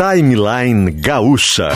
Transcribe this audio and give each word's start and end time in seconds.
Timeline 0.00 0.92
Gaúcha. 0.92 1.68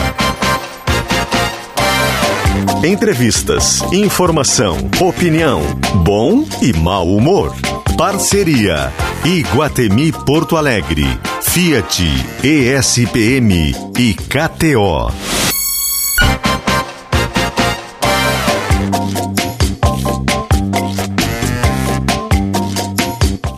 Entrevistas, 2.83 3.83
informação, 3.93 4.77
opinião, 4.99 5.61
bom 6.03 6.43
e 6.59 6.73
mau 6.73 7.07
humor. 7.07 7.53
Parceria 7.95 8.91
Iguatemi 9.23 10.11
Porto 10.11 10.57
Alegre, 10.57 11.05
Fiat, 11.43 12.03
ESPM 12.43 13.75
e 13.95 14.15
KTO. 14.15 15.11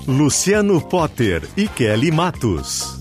Luciano 0.05 0.81
Potter 0.81 1.47
e 1.55 1.69
Kelly 1.69 2.11
Matos. 2.11 2.96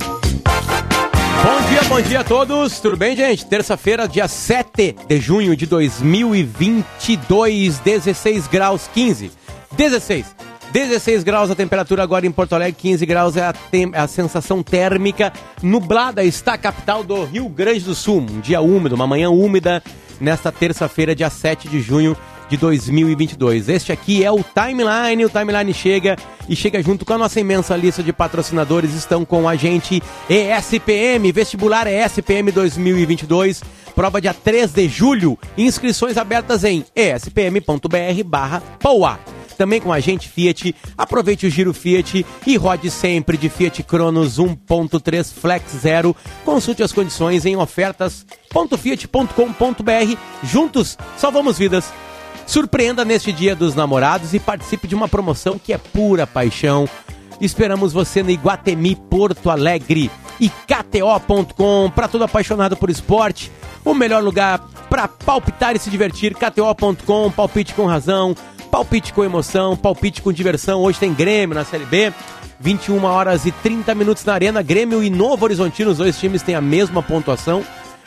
Bom 1.42 1.60
dia, 1.68 1.82
bom 1.88 2.00
dia 2.00 2.20
a 2.20 2.24
todos. 2.24 2.80
Tudo 2.80 2.96
bem, 2.96 3.14
gente? 3.14 3.44
Terça-feira, 3.44 4.08
dia 4.08 4.26
7 4.26 4.96
de 5.06 5.20
junho 5.20 5.54
de 5.54 5.66
2022, 5.66 7.78
16 7.78 8.46
graus 8.46 8.88
15. 8.92 9.30
16. 9.72 10.34
16 10.72 11.22
graus 11.22 11.50
a 11.50 11.54
temperatura 11.54 12.02
agora 12.02 12.26
em 12.26 12.32
Porto 12.32 12.54
Alegre, 12.54 12.80
15 12.80 13.06
graus 13.06 13.36
é 13.36 13.42
a, 13.42 13.54
é 13.72 13.98
a, 13.98 14.08
sensação 14.08 14.62
térmica. 14.62 15.32
Nublada 15.62 16.24
está 16.24 16.54
a 16.54 16.58
capital 16.58 17.04
do 17.04 17.24
Rio 17.24 17.48
Grande 17.48 17.80
do 17.80 17.94
Sul. 17.94 18.18
Um 18.18 18.40
dia 18.40 18.60
úmido, 18.60 18.94
uma 18.94 19.06
manhã 19.06 19.30
úmida 19.30 19.82
nesta 20.20 20.50
terça-feira, 20.50 21.14
dia 21.14 21.30
7 21.30 21.68
de 21.68 21.80
junho 21.80 22.16
de 22.48 22.56
2022. 22.56 23.68
Este 23.68 23.92
aqui 23.92 24.24
é 24.24 24.30
o 24.30 24.42
Timeline. 24.42 25.24
O 25.24 25.30
Timeline 25.30 25.74
chega 25.74 26.16
e 26.48 26.56
chega 26.56 26.82
junto 26.82 27.04
com 27.04 27.14
a 27.14 27.18
nossa 27.18 27.40
imensa 27.40 27.76
lista 27.76 28.02
de 28.02 28.12
patrocinadores. 28.12 28.94
Estão 28.94 29.24
com 29.24 29.48
a 29.48 29.56
gente 29.56 30.02
ESPM, 30.28 31.30
Vestibular 31.32 31.86
ESPM 31.86 32.50
2022. 32.52 33.62
Prova 33.94 34.20
dia 34.20 34.34
3 34.34 34.72
de 34.72 34.88
julho. 34.88 35.38
Inscrições 35.56 36.16
abertas 36.16 36.64
em 36.64 36.84
espm.br 36.94 38.24
barra 38.24 38.60
POA 38.78 39.18
também 39.56 39.80
com 39.80 39.92
a 39.92 39.98
gente 39.98 40.28
Fiat. 40.28 40.74
Aproveite 40.96 41.46
o 41.46 41.50
giro 41.50 41.72
Fiat 41.72 42.24
e 42.46 42.56
rode 42.56 42.88
sempre 42.90 43.36
de 43.36 43.48
Fiat 43.48 43.82
Cronos 43.82 44.38
1.3 44.38 45.32
Flex 45.32 45.72
Zero. 45.80 46.14
Consulte 46.44 46.82
as 46.82 46.92
condições 46.92 47.46
em 47.46 47.56
ofertas.fiat.com.br. 47.56 50.18
Juntos 50.44 50.96
salvamos 51.16 51.58
vidas. 51.58 51.92
Surpreenda 52.46 53.04
neste 53.04 53.32
Dia 53.32 53.56
dos 53.56 53.74
Namorados 53.74 54.32
e 54.32 54.38
participe 54.38 54.86
de 54.86 54.94
uma 54.94 55.08
promoção 55.08 55.58
que 55.58 55.72
é 55.72 55.78
pura 55.78 56.26
paixão. 56.26 56.88
Esperamos 57.40 57.92
você 57.92 58.22
no 58.22 58.30
Iguatemi 58.30 58.94
Porto 58.94 59.50
Alegre 59.50 60.10
e 60.40 60.48
KTO.com 60.48 61.90
para 61.90 62.08
todo 62.08 62.24
apaixonado 62.24 62.76
por 62.76 62.88
esporte. 62.88 63.50
O 63.84 63.92
melhor 63.92 64.22
lugar 64.22 64.60
para 64.88 65.08
palpitar 65.08 65.74
e 65.74 65.78
se 65.78 65.90
divertir. 65.90 66.34
KTO.com, 66.34 67.30
palpite 67.30 67.74
com 67.74 67.84
razão, 67.84 68.34
palpite 68.70 69.12
com 69.12 69.24
emoção, 69.24 69.76
palpite 69.76 70.22
com 70.22 70.32
diversão. 70.32 70.80
Hoje 70.80 71.00
tem 71.00 71.12
Grêmio 71.12 71.54
na 71.54 71.64
Série 71.64 71.84
B. 71.84 72.12
21 72.58 73.04
horas 73.04 73.44
e 73.44 73.50
30 73.50 73.94
minutos 73.94 74.24
na 74.24 74.32
Arena. 74.32 74.62
Grêmio 74.62 75.02
e 75.02 75.10
Novo 75.10 75.44
Horizontino, 75.44 75.90
os 75.90 75.98
dois 75.98 76.18
times 76.18 76.42
têm 76.42 76.54
a 76.54 76.60
mesma 76.60 77.02
pontuação, 77.02 77.62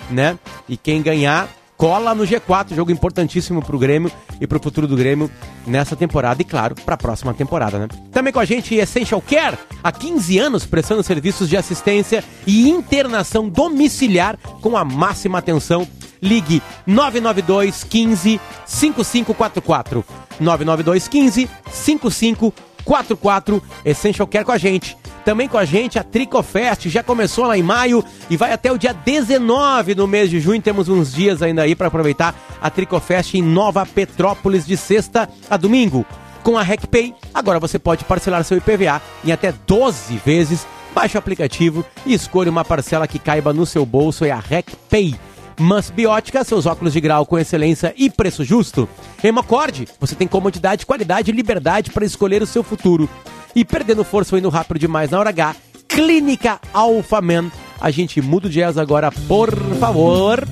né? 0.10 0.40
E 0.68 0.76
quem 0.76 1.04
ganhar 1.04 1.48
cola 1.80 2.14
no 2.14 2.26
G4, 2.26 2.76
jogo 2.76 2.92
importantíssimo 2.92 3.64
para 3.64 3.74
o 3.74 3.80
Grêmio 3.80 4.12
e 4.42 4.46
para 4.46 4.58
o 4.58 4.62
futuro 4.62 4.86
do 4.86 4.98
Grêmio 4.98 5.32
nessa 5.66 5.96
temporada 5.96 6.42
e, 6.42 6.46
claro, 6.46 6.76
para 6.76 6.96
a 6.96 6.98
próxima 6.98 7.34
temporada, 7.34 7.80
né? 7.80 7.88
Também 8.12 8.34
com 8.34 8.40
a 8.42 8.44
gente 8.44 8.76
Essential 8.76 9.22
Care, 9.22 9.58
há 9.82 9.90
15 9.90 10.38
anos 10.40 10.66
prestando 10.66 11.02
serviços 11.02 11.48
de 11.48 11.56
assistência 11.56 12.22
e 12.46 12.70
internação 12.70 13.48
domiciliar 13.48 14.38
com 14.62 14.76
a 14.76 14.84
máxima 14.84 15.38
atenção. 15.38 15.88
Ligue 16.22 16.62
992 16.86 17.86
15 17.86 18.42
5544. 18.66 20.04
992 20.38 21.08
15 21.08 21.50
5544. 21.72 23.64
Essential 23.86 24.28
Care 24.28 24.44
com 24.44 24.52
a 24.52 24.58
gente. 24.58 24.98
Também 25.26 25.48
com 25.48 25.58
a 25.58 25.66
gente 25.66 26.00
a 26.00 26.04
Tricofest, 26.04 26.90
já 26.90 27.04
começou 27.04 27.46
lá 27.46 27.58
em 27.58 27.64
maio 27.64 28.04
e 28.30 28.38
vai 28.38 28.52
até 28.52 28.72
o 28.72 28.78
dia 28.78 28.94
19 28.94 29.96
no 29.96 30.08
mês 30.08 30.30
de 30.30 30.40
junho. 30.40 30.62
Temos 30.62 30.90
uns 30.90 31.14
dias 31.14 31.42
ainda 31.42 31.62
aí 31.62 31.76
para 31.76 31.88
aproveitar 31.88 32.36
a 32.62 32.70
Tricofest 32.70 33.36
em 33.36 33.42
Nova 33.42 33.86
Petrópolis 33.86 34.66
de 34.66 34.76
sexta 34.78 35.30
a 35.50 35.58
domingo. 35.58 36.06
Com 36.44 36.58
a 36.58 36.64
RecPay, 36.64 37.14
agora 37.34 37.60
você 37.60 37.78
pode 37.78 38.06
parcelar 38.06 38.44
seu 38.44 38.58
IPVA 38.58 39.02
em 39.24 39.32
até 39.32 39.52
12 39.52 40.16
vezes. 40.18 40.66
Baixe 40.96 41.16
o 41.16 41.20
aplicativo 41.20 41.86
e 42.06 42.14
escolha 42.14 42.50
uma 42.50 42.66
parcela 42.66 43.08
que 43.08 43.20
caiba 43.20 43.54
no 43.54 43.66
seu 43.66 43.86
bolso, 43.86 44.26
é 44.26 44.32
a 44.32 44.40
RecPay. 44.40 45.16
Mans 45.60 45.90
Biótica, 45.90 46.44
seus 46.46 46.66
óculos 46.66 46.94
de 46.94 47.02
grau 47.02 47.26
com 47.26 47.38
excelência 47.38 47.94
e 47.98 48.10
preço 48.10 48.46
justo. 48.46 48.88
Hemocorde, 49.22 49.88
você 50.00 50.16
tem 50.16 50.28
comodidade, 50.28 50.86
qualidade 50.86 51.30
e 51.30 51.34
liberdade 51.34 51.92
para 51.92 52.06
escolher 52.06 52.42
o 52.42 52.48
seu 52.48 52.64
futuro. 52.64 53.10
E 53.56 53.66
perdendo 53.66 54.04
força 54.04 54.36
ou 54.36 54.40
indo 54.40 54.50
rápido 54.50 54.80
demais 54.80 55.10
na 55.10 55.20
hora 55.20 55.30
H, 55.30 55.56
Clínica 55.88 56.60
Alphaman. 56.74 57.52
A 57.82 57.92
gente 57.92 58.22
muda 58.22 58.48
o 58.48 58.50
jazz 58.50 58.78
agora, 58.78 59.12
por 59.12 59.54
favor. 59.80 60.48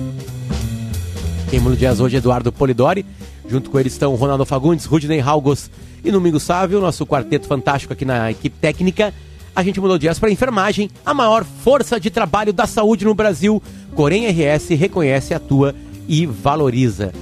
Quem 1.50 1.60
muda 1.60 1.74
o 1.74 1.78
jazz 1.78 2.00
hoje 2.00 2.16
é 2.16 2.18
Eduardo 2.18 2.52
Polidori. 2.52 3.06
Junto 3.48 3.70
com 3.70 3.78
ele 3.78 3.88
estão 3.88 4.14
Ronaldo 4.14 4.44
Fagundes, 4.44 4.84
Rudney 4.84 5.20
Halgos 5.20 5.70
e 6.04 6.10
Domingo 6.10 6.38
Sávio, 6.38 6.80
nosso 6.80 7.06
quarteto 7.06 7.46
fantástico 7.46 7.92
aqui 7.92 8.04
na 8.04 8.30
equipe 8.30 8.56
técnica. 8.58 9.14
A 9.56 9.62
gente 9.62 9.80
mudou 9.80 9.96
o 9.96 9.98
jazz 9.98 10.18
para 10.18 10.30
enfermagem, 10.30 10.90
a 11.04 11.14
maior 11.14 11.44
força 11.44 11.98
de 11.98 12.10
trabalho 12.10 12.52
da 12.52 12.66
saúde 12.66 13.04
no 13.04 13.14
Brasil. 13.14 13.62
Corém 13.94 14.26
RS 14.26 14.68
reconhece, 14.70 15.34
atua 15.34 15.74
e 16.06 16.26
valoriza. 16.26 17.12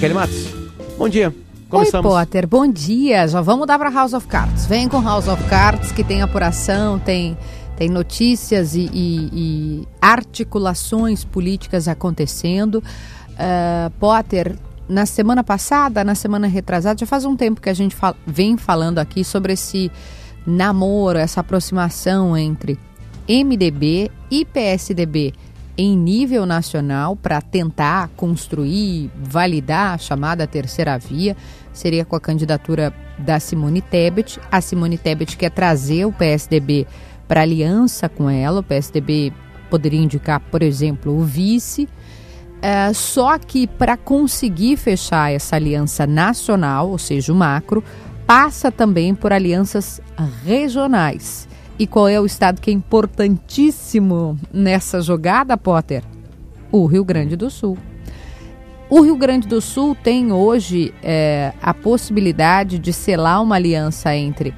Kelly 0.00 0.14
Matos, 0.14 0.46
bom 0.96 1.08
dia. 1.08 1.34
Começamos. 1.68 2.10
Oi, 2.10 2.18
Potter, 2.18 2.48
bom 2.48 2.66
dia. 2.66 3.28
Já 3.28 3.42
vamos 3.42 3.66
dar 3.66 3.78
para 3.78 3.90
House 3.90 4.14
of 4.14 4.26
Cards. 4.26 4.64
Vem 4.64 4.88
com 4.88 5.02
House 5.02 5.28
of 5.28 5.42
Cards, 5.44 5.92
que 5.92 6.02
tem 6.02 6.22
apuração, 6.22 6.98
tem, 6.98 7.36
tem 7.76 7.90
notícias 7.90 8.74
e, 8.74 8.88
e, 8.90 9.28
e 9.32 9.88
articulações 10.00 11.24
políticas 11.24 11.86
acontecendo. 11.86 12.82
Uh, 13.32 13.90
Potter, 14.00 14.56
na 14.88 15.04
semana 15.04 15.44
passada, 15.44 16.02
na 16.02 16.14
semana 16.14 16.46
retrasada, 16.46 16.98
já 16.98 17.06
faz 17.06 17.26
um 17.26 17.36
tempo 17.36 17.60
que 17.60 17.68
a 17.68 17.74
gente 17.74 17.94
vem 18.26 18.56
falando 18.56 18.98
aqui 18.98 19.22
sobre 19.22 19.52
esse 19.52 19.92
namoro, 20.46 21.18
essa 21.18 21.40
aproximação 21.40 22.34
entre 22.34 22.78
MDB 23.28 24.10
e 24.30 24.46
PSDB 24.46 25.34
em 25.78 25.96
nível 25.96 26.44
nacional 26.44 27.14
para 27.14 27.40
tentar 27.40 28.10
construir, 28.16 29.08
validar 29.16 29.94
a 29.94 29.98
chamada 29.98 30.44
terceira 30.44 30.98
via. 30.98 31.36
Seria 31.72 32.04
com 32.04 32.16
a 32.16 32.20
candidatura 32.20 32.92
da 33.16 33.38
Simone 33.38 33.80
Tebet. 33.80 34.40
A 34.50 34.60
Simone 34.60 34.98
Tebet 34.98 35.36
quer 35.36 35.50
trazer 35.50 36.04
o 36.04 36.12
PSDB 36.12 36.84
para 37.28 37.42
aliança 37.42 38.08
com 38.08 38.28
ela. 38.28 38.58
O 38.58 38.64
PSDB 38.64 39.32
poderia 39.70 40.00
indicar, 40.00 40.40
por 40.40 40.62
exemplo, 40.62 41.16
o 41.16 41.22
vice. 41.22 41.88
É, 42.60 42.92
só 42.92 43.38
que 43.38 43.68
para 43.68 43.96
conseguir 43.96 44.76
fechar 44.76 45.32
essa 45.32 45.54
aliança 45.54 46.08
nacional, 46.08 46.90
ou 46.90 46.98
seja, 46.98 47.32
o 47.32 47.36
macro, 47.36 47.84
passa 48.26 48.72
também 48.72 49.14
por 49.14 49.32
alianças 49.32 50.00
regionais. 50.44 51.47
E 51.78 51.86
qual 51.86 52.08
é 52.08 52.20
o 52.20 52.26
estado 52.26 52.60
que 52.60 52.70
é 52.70 52.74
importantíssimo 52.74 54.36
nessa 54.52 55.00
jogada, 55.00 55.56
Potter? 55.56 56.02
O 56.72 56.86
Rio 56.86 57.04
Grande 57.04 57.36
do 57.36 57.48
Sul. 57.48 57.78
O 58.90 59.00
Rio 59.02 59.16
Grande 59.16 59.46
do 59.46 59.60
Sul 59.60 59.94
tem 59.94 60.32
hoje 60.32 60.92
é, 61.02 61.52
a 61.62 61.72
possibilidade 61.72 62.78
de 62.78 62.92
selar 62.92 63.40
uma 63.42 63.54
aliança 63.54 64.16
entre 64.16 64.52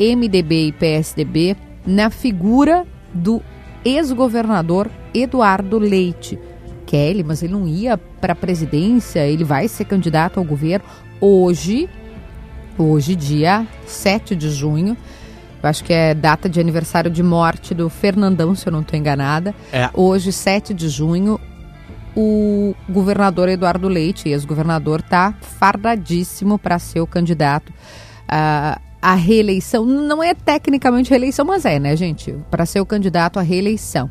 MDB 0.00 0.68
e 0.68 0.72
PSDB 0.72 1.56
na 1.86 2.10
figura 2.10 2.84
do 3.12 3.40
ex-governador 3.84 4.90
Eduardo 5.12 5.78
Leite. 5.78 6.38
Kelly, 6.86 7.22
mas 7.22 7.42
ele 7.42 7.52
não 7.52 7.68
ia 7.68 7.96
para 7.96 8.32
a 8.32 8.36
presidência, 8.36 9.26
ele 9.26 9.44
vai 9.44 9.68
ser 9.68 9.84
candidato 9.84 10.38
ao 10.38 10.44
governo. 10.44 10.84
Hoje, 11.20 11.88
hoje, 12.76 13.14
dia 13.14 13.66
7 13.86 14.34
de 14.34 14.50
junho, 14.50 14.96
eu 15.64 15.70
acho 15.70 15.82
que 15.82 15.94
é 15.94 16.12
data 16.12 16.46
de 16.46 16.60
aniversário 16.60 17.10
de 17.10 17.22
morte 17.22 17.72
do 17.72 17.88
Fernandão, 17.88 18.54
se 18.54 18.66
eu 18.66 18.72
não 18.72 18.82
estou 18.82 18.98
enganada. 18.98 19.54
É. 19.72 19.88
Hoje, 19.94 20.30
7 20.30 20.74
de 20.74 20.90
junho, 20.90 21.40
o 22.14 22.74
governador 22.86 23.48
Eduardo 23.48 23.88
Leite, 23.88 24.28
ex-governador, 24.28 25.00
está 25.00 25.32
fardadíssimo 25.40 26.58
para 26.58 26.78
ser 26.78 27.00
o 27.00 27.06
candidato 27.06 27.70
uh, 27.70 28.78
à 29.00 29.14
reeleição. 29.14 29.86
Não 29.86 30.22
é 30.22 30.34
tecnicamente 30.34 31.08
reeleição, 31.08 31.46
mas 31.46 31.64
é, 31.64 31.78
né, 31.78 31.96
gente? 31.96 32.34
Para 32.50 32.66
ser 32.66 32.80
o 32.80 32.86
candidato 32.86 33.38
à 33.38 33.42
reeleição. 33.42 34.10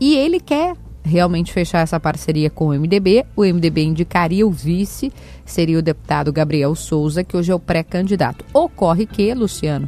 E 0.00 0.16
ele 0.16 0.40
quer 0.40 0.74
realmente 1.04 1.52
fechar 1.52 1.80
essa 1.80 2.00
parceria 2.00 2.48
com 2.48 2.68
o 2.68 2.72
MDB. 2.72 3.26
O 3.36 3.44
MDB 3.44 3.84
indicaria 3.84 4.46
o 4.46 4.50
vice, 4.50 5.12
seria 5.44 5.78
o 5.78 5.82
deputado 5.82 6.32
Gabriel 6.32 6.74
Souza, 6.74 7.22
que 7.22 7.36
hoje 7.36 7.52
é 7.52 7.54
o 7.54 7.60
pré-candidato. 7.60 8.42
Ocorre 8.54 9.04
que, 9.04 9.34
Luciano, 9.34 9.86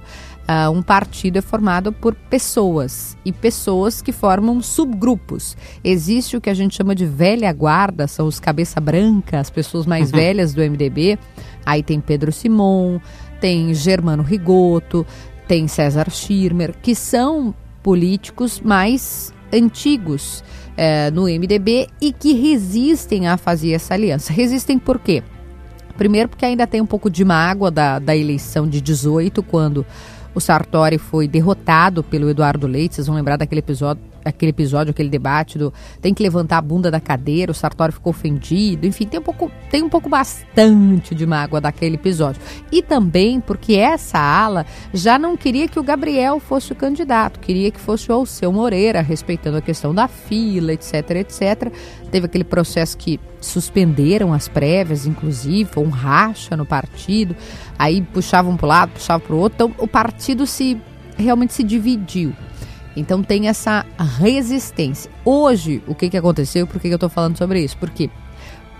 Uh, 0.48 0.70
um 0.70 0.80
partido 0.80 1.38
é 1.38 1.40
formado 1.40 1.92
por 1.92 2.14
pessoas 2.14 3.16
e 3.24 3.32
pessoas 3.32 4.00
que 4.00 4.12
formam 4.12 4.62
subgrupos. 4.62 5.56
Existe 5.82 6.36
o 6.36 6.40
que 6.40 6.48
a 6.48 6.54
gente 6.54 6.76
chama 6.76 6.94
de 6.94 7.04
velha 7.04 7.52
guarda, 7.52 8.06
são 8.06 8.28
os 8.28 8.38
cabeça 8.38 8.80
branca, 8.80 9.40
as 9.40 9.50
pessoas 9.50 9.86
mais 9.86 10.12
uhum. 10.12 10.18
velhas 10.18 10.54
do 10.54 10.62
MDB. 10.62 11.18
Aí 11.64 11.82
tem 11.82 12.00
Pedro 12.00 12.30
Simon, 12.30 13.00
tem 13.40 13.74
Germano 13.74 14.22
Rigoto, 14.22 15.04
tem 15.48 15.66
César 15.66 16.10
Schirmer, 16.10 16.74
que 16.80 16.94
são 16.94 17.52
políticos 17.82 18.60
mais 18.60 19.34
antigos 19.52 20.44
é, 20.76 21.10
no 21.10 21.24
MDB 21.24 21.88
e 22.00 22.12
que 22.12 22.34
resistem 22.34 23.26
a 23.26 23.36
fazer 23.36 23.72
essa 23.72 23.94
aliança. 23.94 24.32
Resistem 24.32 24.78
por 24.78 25.00
quê? 25.00 25.24
Primeiro, 25.96 26.28
porque 26.28 26.44
ainda 26.44 26.66
tem 26.66 26.80
um 26.80 26.86
pouco 26.86 27.08
de 27.08 27.24
mágoa 27.24 27.70
da, 27.70 27.98
da 27.98 28.14
eleição 28.14 28.68
de 28.68 28.80
18, 28.80 29.42
quando 29.42 29.84
o 30.36 30.40
Sartori 30.40 30.98
foi 30.98 31.26
derrotado 31.26 32.02
pelo 32.02 32.28
Eduardo 32.28 32.66
Leite. 32.66 32.96
Vocês 32.96 33.06
vão 33.06 33.16
lembrar 33.16 33.38
daquele 33.38 33.60
episódio 33.60 34.02
aquele 34.28 34.50
episódio, 34.50 34.90
aquele 34.90 35.08
debate 35.08 35.56
do 35.56 35.72
tem 36.00 36.12
que 36.12 36.22
levantar 36.22 36.58
a 36.58 36.62
bunda 36.62 36.90
da 36.90 37.00
cadeira, 37.00 37.52
o 37.52 37.54
Sartori 37.54 37.92
ficou 37.92 38.10
ofendido, 38.10 38.86
enfim, 38.86 39.06
tem 39.06 39.20
um 39.20 39.22
pouco, 39.22 39.50
tem 39.70 39.82
um 39.82 39.88
pouco 39.88 40.08
bastante 40.08 41.14
de 41.14 41.26
mágoa 41.26 41.60
daquele 41.60 41.94
episódio. 41.94 42.40
E 42.70 42.82
também 42.82 43.40
porque 43.40 43.74
essa 43.74 44.18
ala 44.18 44.66
já 44.92 45.18
não 45.18 45.36
queria 45.36 45.68
que 45.68 45.78
o 45.78 45.82
Gabriel 45.82 46.40
fosse 46.40 46.72
o 46.72 46.74
candidato, 46.74 47.40
queria 47.40 47.70
que 47.70 47.80
fosse 47.80 48.10
o 48.10 48.14
Alceu 48.14 48.52
Moreira, 48.52 49.00
respeitando 49.00 49.56
a 49.56 49.62
questão 49.62 49.94
da 49.94 50.08
fila, 50.08 50.72
etc, 50.72 51.10
etc. 51.10 51.72
Teve 52.10 52.26
aquele 52.26 52.44
processo 52.44 52.96
que 52.96 53.20
suspenderam 53.40 54.32
as 54.32 54.48
prévias, 54.48 55.06
inclusive, 55.06 55.70
um 55.76 55.88
racha 55.88 56.56
no 56.56 56.66
partido, 56.66 57.36
aí 57.78 58.02
puxavam 58.02 58.56
para 58.56 58.66
um 58.66 58.68
lado, 58.68 58.92
puxavam 58.92 59.26
para 59.26 59.36
o 59.36 59.38
outro, 59.38 59.54
então 59.54 59.74
o 59.78 59.86
partido 59.86 60.46
se 60.46 60.80
realmente 61.16 61.54
se 61.54 61.62
dividiu. 61.62 62.32
Então 62.96 63.22
tem 63.22 63.48
essa 63.48 63.84
resistência. 64.18 65.10
Hoje, 65.24 65.82
o 65.86 65.94
que, 65.94 66.08
que 66.08 66.16
aconteceu? 66.16 66.66
Por 66.66 66.80
que, 66.80 66.88
que 66.88 66.94
eu 66.94 66.96
estou 66.96 67.10
falando 67.10 67.36
sobre 67.36 67.62
isso? 67.62 67.76
Porque 67.76 68.10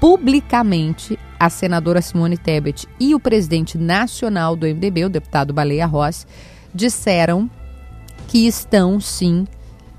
publicamente 0.01 1.19
a 1.39 1.51
senadora 1.51 2.01
Simone 2.01 2.37
Tebet 2.37 2.89
e 2.99 3.15
o 3.15 3.21
presidente 3.21 3.77
nacional 3.77 4.57
do 4.57 4.67
MDB, 4.67 5.05
o 5.05 5.11
deputado 5.11 5.53
Baleia 5.53 5.87
Rossi, 5.87 6.27
disseram 6.75 7.51
que 8.29 8.47
estão 8.47 8.99
sim 9.01 9.47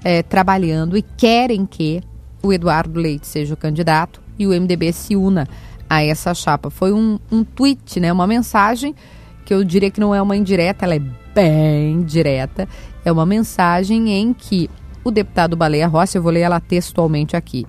é, 0.03 0.21
trabalhando 0.23 0.97
e 0.97 1.01
querem 1.01 1.65
que 1.65 2.01
o 2.41 2.51
Eduardo 2.51 2.99
Leite 2.99 3.27
seja 3.27 3.53
o 3.53 3.57
candidato 3.57 4.21
e 4.37 4.47
o 4.47 4.49
MDB 4.49 4.93
se 4.93 5.15
una 5.15 5.47
a 5.89 6.03
essa 6.03 6.33
chapa. 6.33 6.69
Foi 6.69 6.91
um, 6.91 7.19
um 7.31 7.43
tweet, 7.43 7.99
né, 7.99 8.11
uma 8.11 8.27
mensagem 8.27 8.95
que 9.45 9.53
eu 9.53 9.63
diria 9.63 9.89
que 9.89 9.99
não 9.99 10.13
é 10.13 10.21
uma 10.21 10.35
indireta, 10.35 10.85
ela 10.85 10.95
é 10.95 11.01
bem 11.33 12.03
direta. 12.03 12.67
É 13.07 13.11
uma 13.11 13.25
mensagem 13.25 14.09
em 14.09 14.33
que 14.33 14.69
o 15.01 15.09
deputado 15.09 15.55
Baleia 15.55 15.87
Rossi, 15.87 16.17
eu 16.17 16.21
vou 16.21 16.29
ler 16.29 16.41
ela 16.41 16.59
textualmente 16.59 17.37
aqui, 17.37 17.65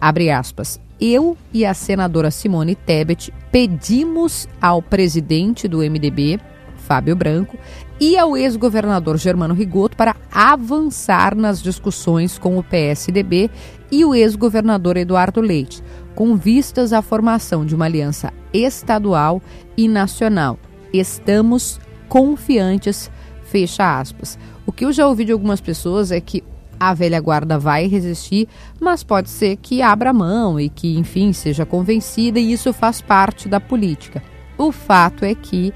abre 0.00 0.28
aspas, 0.28 0.80
eu 1.00 1.36
e 1.54 1.64
a 1.64 1.72
senadora 1.72 2.32
Simone 2.32 2.74
Tebet 2.74 3.32
pedimos 3.52 4.48
ao 4.60 4.82
presidente 4.82 5.68
do 5.68 5.88
MDB, 5.88 6.40
Fábio 6.78 7.14
Branco, 7.14 7.56
e 8.00 8.18
ao 8.18 8.36
ex-governador 8.36 9.18
Germano 9.18 9.54
Rigoto 9.54 9.96
para 9.96 10.16
avançar 10.32 11.36
nas 11.36 11.62
discussões 11.62 12.36
com 12.36 12.58
o 12.58 12.64
PSDB 12.64 13.52
e 13.88 14.04
o 14.04 14.12
ex-governador 14.12 14.96
Eduardo 14.96 15.40
Leite, 15.40 15.80
com 16.12 16.34
vistas 16.34 16.92
à 16.92 17.00
formação 17.00 17.64
de 17.64 17.76
uma 17.76 17.84
aliança 17.84 18.32
estadual 18.52 19.40
e 19.76 19.86
nacional. 19.86 20.58
Estamos 20.92 21.78
confiantes, 22.08 23.08
fecha 23.44 24.00
aspas. 24.00 24.36
O 24.66 24.72
que 24.72 24.84
eu 24.84 24.92
já 24.92 25.06
ouvi 25.06 25.24
de 25.24 25.32
algumas 25.32 25.60
pessoas 25.60 26.10
é 26.12 26.20
que 26.20 26.42
a 26.78 26.94
velha 26.94 27.20
guarda 27.20 27.58
vai 27.58 27.86
resistir, 27.86 28.48
mas 28.80 29.04
pode 29.04 29.30
ser 29.30 29.56
que 29.56 29.82
abra 29.82 30.12
mão 30.12 30.58
e 30.58 30.68
que, 30.68 30.98
enfim, 30.98 31.32
seja 31.32 31.64
convencida, 31.64 32.40
e 32.40 32.52
isso 32.52 32.72
faz 32.72 33.00
parte 33.00 33.48
da 33.48 33.60
política. 33.60 34.22
O 34.58 34.72
fato 34.72 35.24
é 35.24 35.34
que 35.34 35.72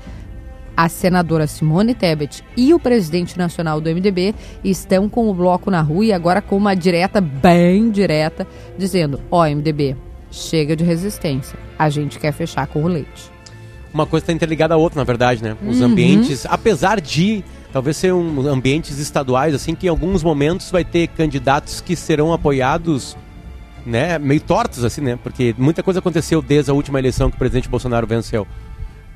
a 0.76 0.88
senadora 0.88 1.46
Simone 1.46 1.94
Tebet 1.94 2.44
e 2.56 2.74
o 2.74 2.78
presidente 2.78 3.38
nacional 3.38 3.80
do 3.80 3.88
MDB 3.88 4.34
estão 4.62 5.08
com 5.08 5.30
o 5.30 5.34
bloco 5.34 5.70
na 5.70 5.80
rua 5.80 6.04
e 6.06 6.12
agora 6.12 6.42
com 6.42 6.56
uma 6.56 6.74
direta 6.74 7.20
bem 7.20 7.90
direta, 7.90 8.46
dizendo: 8.76 9.20
Ó, 9.30 9.42
oh, 9.42 9.48
MDB, 9.48 9.96
chega 10.30 10.76
de 10.76 10.84
resistência, 10.84 11.58
a 11.78 11.88
gente 11.88 12.18
quer 12.18 12.32
fechar 12.32 12.66
com 12.66 12.82
o 12.82 12.88
leite 12.88 13.36
uma 13.96 14.04
coisa 14.04 14.24
está 14.24 14.32
interligada 14.32 14.74
à 14.74 14.76
outra, 14.76 14.98
na 14.98 15.04
verdade, 15.04 15.42
né? 15.42 15.56
Os 15.66 15.80
uhum. 15.80 15.86
ambientes, 15.86 16.44
apesar 16.46 17.00
de 17.00 17.42
talvez 17.76 17.98
ser 17.98 18.14
um, 18.14 18.48
ambientes 18.48 18.98
estaduais, 18.98 19.54
assim, 19.54 19.74
que 19.74 19.84
em 19.84 19.90
alguns 19.90 20.22
momentos 20.22 20.70
vai 20.70 20.82
ter 20.82 21.08
candidatos 21.08 21.78
que 21.78 21.94
serão 21.94 22.32
apoiados, 22.32 23.14
né, 23.84 24.18
meio 24.18 24.40
tortos, 24.40 24.82
assim, 24.82 25.02
né? 25.02 25.18
Porque 25.22 25.54
muita 25.58 25.82
coisa 25.82 26.00
aconteceu 26.00 26.40
desde 26.40 26.70
a 26.70 26.74
última 26.74 26.98
eleição 26.98 27.28
que 27.28 27.36
o 27.36 27.38
presidente 27.38 27.68
Bolsonaro 27.68 28.06
venceu. 28.06 28.46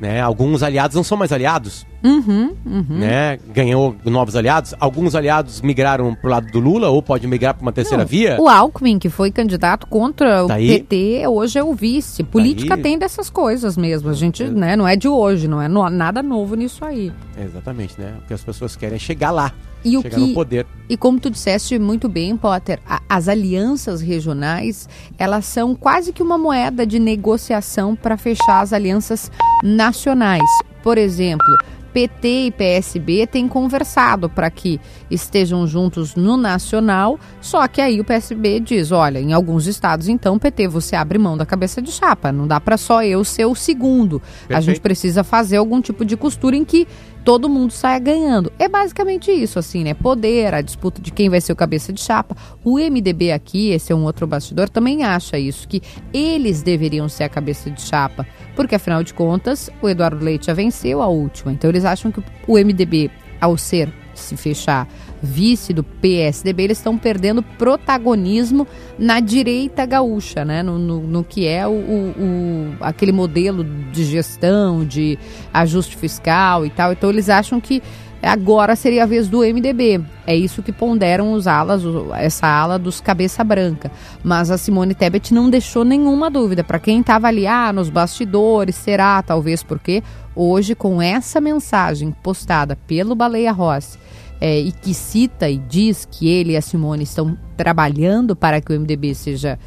Né? 0.00 0.18
Alguns 0.18 0.62
aliados 0.62 0.96
não 0.96 1.04
são 1.04 1.18
mais 1.18 1.30
aliados. 1.30 1.86
Uhum, 2.02 2.54
uhum. 2.64 2.84
Né? 2.88 3.38
Ganhou 3.52 3.94
novos 4.06 4.34
aliados. 4.34 4.74
Alguns 4.80 5.14
aliados 5.14 5.60
migraram 5.60 6.14
pro 6.14 6.30
lado 6.30 6.46
do 6.50 6.58
Lula 6.58 6.88
ou 6.88 7.02
pode 7.02 7.26
migrar 7.26 7.52
para 7.52 7.60
uma 7.60 7.72
terceira 7.72 8.04
não, 8.04 8.08
via. 8.08 8.40
O 8.40 8.48
Alckmin, 8.48 8.98
que 8.98 9.10
foi 9.10 9.30
candidato 9.30 9.86
contra 9.86 10.46
o 10.46 10.48
PT, 10.48 11.26
hoje 11.28 11.58
é 11.58 11.62
o 11.62 11.74
vice. 11.74 12.24
Política 12.24 12.76
Daí, 12.76 12.82
tem 12.82 12.98
dessas 12.98 13.28
coisas 13.28 13.76
mesmo. 13.76 14.08
A 14.08 14.14
gente, 14.14 14.42
é. 14.42 14.48
né, 14.48 14.74
não 14.74 14.88
é 14.88 14.96
de 14.96 15.06
hoje, 15.06 15.46
não 15.46 15.60
é 15.60 15.68
nada 15.68 16.22
novo 16.22 16.54
nisso 16.54 16.82
aí. 16.82 17.12
exatamente, 17.38 18.00
né? 18.00 18.14
O 18.24 18.26
que 18.26 18.32
as 18.32 18.42
pessoas 18.42 18.74
querem 18.76 18.96
é 18.96 18.98
chegar 18.98 19.30
lá. 19.30 19.52
E 19.84 19.96
o 19.96 20.02
que, 20.02 20.34
poder. 20.34 20.66
E 20.88 20.96
como 20.96 21.18
tu 21.18 21.30
disseste 21.30 21.78
muito 21.78 22.08
bem, 22.08 22.36
Potter, 22.36 22.80
a, 22.86 23.00
as 23.08 23.28
alianças 23.28 24.00
regionais, 24.00 24.88
elas 25.18 25.44
são 25.44 25.74
quase 25.74 26.12
que 26.12 26.22
uma 26.22 26.36
moeda 26.36 26.86
de 26.86 26.98
negociação 26.98 27.96
para 27.96 28.16
fechar 28.16 28.60
as 28.60 28.72
alianças 28.72 29.30
nacionais. 29.62 30.48
Por 30.82 30.98
exemplo, 30.98 31.56
PT 31.92 32.46
e 32.46 32.50
PSB 32.50 33.26
têm 33.26 33.48
conversado 33.48 34.28
para 34.28 34.50
que 34.50 34.80
estejam 35.10 35.66
juntos 35.66 36.14
no 36.14 36.36
nacional, 36.36 37.18
só 37.40 37.66
que 37.66 37.80
aí 37.80 38.00
o 38.00 38.04
PSB 38.04 38.60
diz: 38.60 38.92
olha, 38.92 39.18
em 39.18 39.32
alguns 39.32 39.66
estados, 39.66 40.08
então, 40.08 40.38
PT, 40.38 40.68
você 40.68 40.96
abre 40.96 41.18
mão 41.18 41.36
da 41.36 41.44
cabeça 41.44 41.82
de 41.82 41.90
chapa, 41.90 42.32
não 42.32 42.46
dá 42.46 42.60
para 42.60 42.76
só 42.76 43.02
eu 43.02 43.24
ser 43.24 43.44
o 43.44 43.54
segundo. 43.54 44.20
Perfeito. 44.20 44.58
A 44.58 44.60
gente 44.60 44.80
precisa 44.80 45.24
fazer 45.24 45.56
algum 45.56 45.80
tipo 45.80 46.04
de 46.04 46.16
costura 46.16 46.56
em 46.56 46.64
que 46.64 46.86
todo 47.24 47.48
mundo 47.48 47.72
saia 47.72 47.98
ganhando. 47.98 48.52
É 48.58 48.68
basicamente 48.68 49.30
isso, 49.30 49.58
assim, 49.58 49.84
né? 49.84 49.94
Poder, 49.94 50.54
a 50.54 50.60
disputa 50.60 51.00
de 51.00 51.10
quem 51.10 51.28
vai 51.28 51.40
ser 51.40 51.52
o 51.52 51.56
cabeça 51.56 51.92
de 51.92 52.00
chapa. 52.00 52.36
O 52.64 52.78
MDB 52.78 53.32
aqui, 53.32 53.70
esse 53.70 53.92
é 53.92 53.94
um 53.94 54.04
outro 54.04 54.26
bastidor, 54.26 54.68
também 54.68 55.04
acha 55.04 55.38
isso, 55.38 55.68
que 55.68 55.82
eles 56.12 56.62
deveriam 56.62 57.08
ser 57.08 57.24
a 57.24 57.28
cabeça 57.28 57.70
de 57.70 57.80
chapa, 57.80 58.26
porque 58.56 58.74
afinal 58.74 59.02
de 59.02 59.14
contas, 59.14 59.70
o 59.82 59.88
Eduardo 59.88 60.24
Leite 60.24 60.46
já 60.46 60.54
venceu 60.54 61.02
a 61.02 61.06
última. 61.06 61.52
Então 61.52 61.70
eles 61.70 61.84
acham 61.84 62.10
que 62.10 62.22
o 62.46 62.54
MDB, 62.54 63.10
ao 63.40 63.56
ser 63.56 63.92
se 64.14 64.36
fechar 64.36 64.86
vice 65.22 65.72
do 65.72 65.82
PSDB, 65.82 66.64
eles 66.64 66.78
estão 66.78 66.96
perdendo 66.96 67.42
protagonismo 67.42 68.66
na 68.98 69.20
direita 69.20 69.84
gaúcha, 69.84 70.44
né? 70.44 70.62
No, 70.62 70.78
no, 70.78 71.00
no 71.00 71.24
que 71.24 71.46
é 71.46 71.66
o, 71.66 71.72
o, 71.72 72.74
aquele 72.80 73.12
modelo 73.12 73.64
de 73.64 74.04
gestão, 74.04 74.84
de 74.84 75.18
ajuste 75.52 75.96
fiscal 75.96 76.64
e 76.64 76.70
tal. 76.70 76.92
Então 76.92 77.10
eles 77.10 77.28
acham 77.28 77.60
que 77.60 77.82
agora 78.22 78.76
seria 78.76 79.04
a 79.04 79.06
vez 79.06 79.28
do 79.28 79.40
MDB. 79.40 80.00
É 80.26 80.34
isso 80.34 80.62
que 80.62 80.72
ponderam 80.72 81.32
os 81.32 81.46
alas, 81.46 81.82
essa 82.16 82.46
ala 82.46 82.78
dos 82.78 83.00
cabeça 83.00 83.42
branca. 83.42 83.90
Mas 84.22 84.50
a 84.50 84.58
Simone 84.58 84.94
Tebet 84.94 85.32
não 85.32 85.50
deixou 85.50 85.84
nenhuma 85.84 86.30
dúvida. 86.30 86.62
Para 86.62 86.78
quem 86.78 87.00
estava 87.00 87.28
ali, 87.28 87.46
ah, 87.46 87.72
nos 87.72 87.88
bastidores, 87.88 88.76
será, 88.76 89.22
talvez 89.22 89.62
porque 89.62 90.02
hoje, 90.34 90.74
com 90.74 91.00
essa 91.00 91.40
mensagem 91.40 92.14
postada 92.22 92.76
pelo 92.86 93.14
Baleia 93.14 93.52
Rossi, 93.52 93.98
é, 94.40 94.58
e 94.58 94.72
que 94.72 94.94
cita 94.94 95.48
e 95.48 95.58
diz 95.58 96.08
que 96.10 96.28
ele 96.28 96.52
e 96.52 96.56
a 96.56 96.62
Simone 96.62 97.02
estão 97.02 97.36
trabalhando 97.56 98.34
para 98.34 98.60
que 98.60 98.72
o 98.72 98.80
MDB 98.80 99.14
seja 99.14 99.58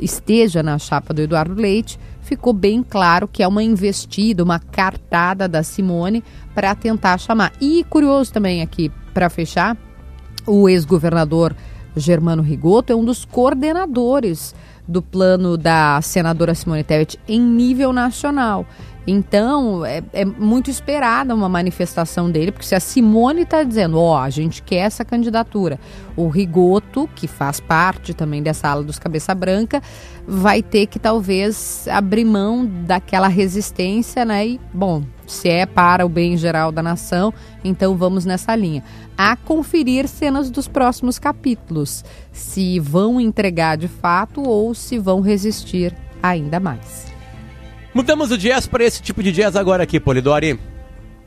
esteja 0.00 0.62
na 0.62 0.78
chapa 0.78 1.12
do 1.12 1.22
Eduardo 1.22 1.54
Leite, 1.54 1.98
ficou 2.20 2.52
bem 2.52 2.82
claro 2.82 3.26
que 3.26 3.42
é 3.42 3.48
uma 3.48 3.62
investida, 3.62 4.44
uma 4.44 4.60
cartada 4.60 5.48
da 5.48 5.62
Simone 5.62 6.22
para 6.54 6.74
tentar 6.74 7.18
chamar. 7.18 7.52
E 7.60 7.84
curioso 7.84 8.32
também 8.32 8.62
aqui, 8.62 8.90
para 9.12 9.28
fechar, 9.28 9.76
o 10.46 10.68
ex-governador 10.68 11.56
Germano 11.96 12.42
Rigoto 12.42 12.92
é 12.92 12.96
um 12.96 13.04
dos 13.04 13.24
coordenadores 13.24 14.54
do 14.86 15.00
plano 15.00 15.56
da 15.56 16.00
senadora 16.02 16.54
Simone 16.54 16.84
Tebet 16.84 17.18
em 17.26 17.40
nível 17.40 17.92
nacional. 17.92 18.66
Então, 19.06 19.84
é, 19.84 20.02
é, 20.12 20.24
muito 20.24 20.70
esperada 20.70 21.34
uma 21.34 21.48
manifestação 21.48 22.30
dele, 22.30 22.50
porque 22.50 22.66
se 22.66 22.74
a 22.74 22.80
Simone 22.80 23.42
está 23.42 23.62
dizendo, 23.62 23.98
ó, 23.98 24.14
oh, 24.14 24.16
a 24.16 24.30
gente 24.30 24.62
quer 24.62 24.86
essa 24.86 25.04
candidatura, 25.04 25.78
o 26.16 26.28
Rigoto, 26.28 27.08
que 27.14 27.28
faz 27.28 27.60
parte 27.60 28.14
também 28.14 28.42
dessa 28.42 28.68
ala 28.68 28.82
dos 28.82 28.98
cabeça 28.98 29.34
branca, 29.34 29.82
vai 30.26 30.62
ter 30.62 30.86
que 30.86 30.98
talvez 30.98 31.86
abrir 31.88 32.24
mão 32.24 32.64
daquela 32.64 33.28
resistência, 33.28 34.24
né? 34.24 34.46
E, 34.46 34.60
bom, 34.72 35.02
se 35.26 35.48
é 35.50 35.66
para 35.66 36.06
o 36.06 36.08
bem 36.08 36.36
geral 36.36 36.72
da 36.72 36.82
nação, 36.82 37.32
então 37.62 37.96
vamos 37.96 38.24
nessa 38.24 38.56
linha. 38.56 38.82
A 39.18 39.36
conferir 39.36 40.08
cenas 40.08 40.50
dos 40.50 40.66
próximos 40.66 41.18
capítulos, 41.18 42.02
se 42.32 42.80
vão 42.80 43.20
entregar 43.20 43.76
de 43.76 43.88
fato 43.88 44.42
ou 44.42 44.74
se 44.74 44.98
vão 44.98 45.20
resistir 45.20 45.94
ainda 46.22 46.58
mais. 46.58 47.13
Mudamos 47.94 48.32
o 48.32 48.36
jazz 48.36 48.66
para 48.66 48.82
esse 48.82 49.00
tipo 49.00 49.22
de 49.22 49.30
jazz 49.30 49.54
agora 49.54 49.84
aqui, 49.84 50.00
Polidori. 50.00 50.58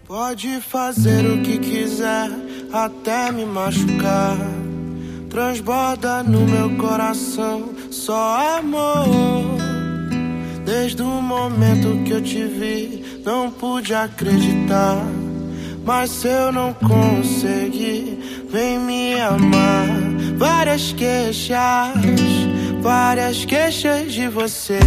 Pode 0.06 0.60
fazer 0.60 1.26
o 1.26 1.42
que 1.42 1.58
quiser, 1.60 2.30
até 2.74 3.32
me 3.32 3.46
machucar. 3.46 4.38
Transborda 5.30 6.24
no 6.24 6.42
meu 6.46 6.76
coração 6.76 7.70
só 7.90 8.58
amor. 8.58 9.58
Desde 10.66 11.02
o 11.02 11.22
momento 11.22 12.04
que 12.04 12.12
eu 12.12 12.22
te 12.22 12.44
vi, 12.44 13.22
não 13.26 13.50
pude 13.50 13.94
acreditar. 13.94 14.98
Mas 15.86 16.10
se 16.10 16.28
eu 16.28 16.52
não 16.52 16.74
conseguir, 16.74 18.46
vem 18.50 18.78
me 18.78 19.18
amar. 19.22 19.88
Várias 20.36 20.92
queixas, 20.92 21.58
várias 22.82 23.46
queixas 23.46 24.12
de 24.12 24.28
você. 24.28 24.80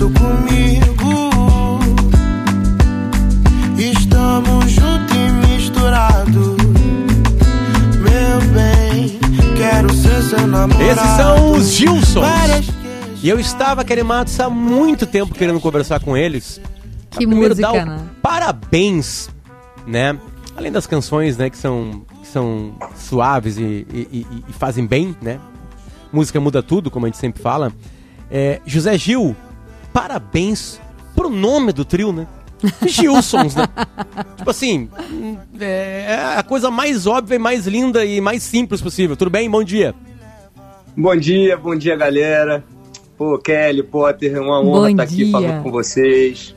Isso 0.00 0.10
comigo? 0.12 1.80
Estamos 3.78 4.70
juntos 4.70 5.16
e 5.16 5.30
misturados. 5.46 6.56
Meu 7.98 8.40
bem, 8.54 9.18
quero 9.58 9.92
ser 9.92 10.22
seu 10.22 10.46
namorado. 10.46 10.82
Esses 10.82 11.16
são 11.16 11.52
os 11.52 11.70
Gilsons. 11.72 12.24
E 13.22 13.28
eu 13.28 13.38
estava, 13.38 13.84
Matos, 14.02 14.40
há 14.40 14.48
muito 14.48 15.06
tempo 15.06 15.34
querendo 15.34 15.60
conversar 15.60 16.00
com 16.00 16.16
eles. 16.16 16.58
Que 17.10 17.18
Primeiro, 17.26 17.50
música, 17.50 17.70
dar 17.72 17.84
né? 17.84 18.00
Parabéns, 18.22 19.28
né? 19.86 20.18
Além 20.56 20.72
das 20.72 20.86
canções, 20.86 21.36
né, 21.36 21.50
que 21.50 21.58
são, 21.58 22.02
que 22.22 22.28
são 22.28 22.72
suaves 22.96 23.58
e, 23.58 23.62
e- 23.92 24.08
e- 24.12 24.44
e 24.48 24.52
fazem 24.52 24.86
bem, 24.86 25.14
né? 25.20 25.38
Música 26.10 26.40
muda 26.40 26.62
tudo, 26.62 26.90
como 26.90 27.04
a 27.04 27.08
gente 27.08 27.18
sempre 27.18 27.42
fala. 27.42 27.70
É, 28.30 28.60
José 28.64 28.96
Gil, 28.96 29.36
parabéns 29.92 30.80
pro 31.14 31.28
nome 31.28 31.72
do 31.72 31.84
trio, 31.84 32.12
né? 32.12 32.26
Gilsons, 32.86 33.54
né? 33.54 33.66
Tipo 34.36 34.50
assim, 34.50 34.88
hum, 35.10 35.36
é 35.60 36.34
a 36.36 36.42
coisa 36.42 36.70
mais 36.70 37.06
óbvia 37.06 37.36
e 37.36 37.38
mais 37.38 37.66
linda 37.66 38.04
e 38.04 38.20
mais 38.20 38.42
simples 38.42 38.80
possível. 38.80 39.16
Tudo 39.16 39.30
bem? 39.30 39.50
Bom 39.50 39.62
dia. 39.64 39.94
Bom 40.96 41.16
dia, 41.16 41.56
bom 41.56 41.74
dia, 41.76 41.96
galera. 41.96 42.64
Pô, 43.16 43.38
Kelly, 43.38 43.82
Potter, 43.82 44.34
é 44.34 44.40
uma 44.40 44.60
honra 44.60 44.90
estar 44.90 45.02
aqui 45.02 45.16
dia. 45.16 45.30
falando 45.30 45.62
com 45.62 45.70
vocês. 45.70 46.54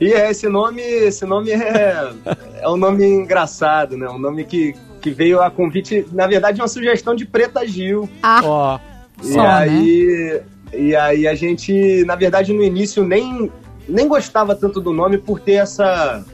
E 0.00 0.12
é, 0.12 0.30
esse 0.30 0.48
nome, 0.48 0.80
esse 0.80 1.24
nome 1.26 1.50
é, 1.50 2.12
é 2.60 2.68
um 2.68 2.76
nome 2.76 3.04
engraçado, 3.04 3.96
né? 3.96 4.08
Um 4.08 4.18
nome 4.18 4.44
que, 4.44 4.74
que 5.00 5.10
veio 5.10 5.42
a 5.42 5.50
convite, 5.50 6.06
na 6.12 6.26
verdade, 6.26 6.60
uma 6.60 6.68
sugestão 6.68 7.14
de 7.14 7.26
Preta 7.26 7.66
Gil. 7.66 8.08
Ah, 8.22 8.40
Ó, 8.44 8.78
E 9.22 9.32
Só, 9.32 9.42
né? 9.42 10.42
E 10.72 10.94
aí 10.94 11.26
a 11.26 11.34
gente, 11.34 12.04
na 12.04 12.14
verdade, 12.14 12.52
no 12.52 12.62
início 12.62 13.04
nem, 13.04 13.50
nem 13.88 14.06
gostava 14.08 14.54
tanto 14.54 14.80
do 14.80 14.92
nome 14.92 15.18
por 15.18 15.40
ter 15.40 15.54
essa, 15.54 16.24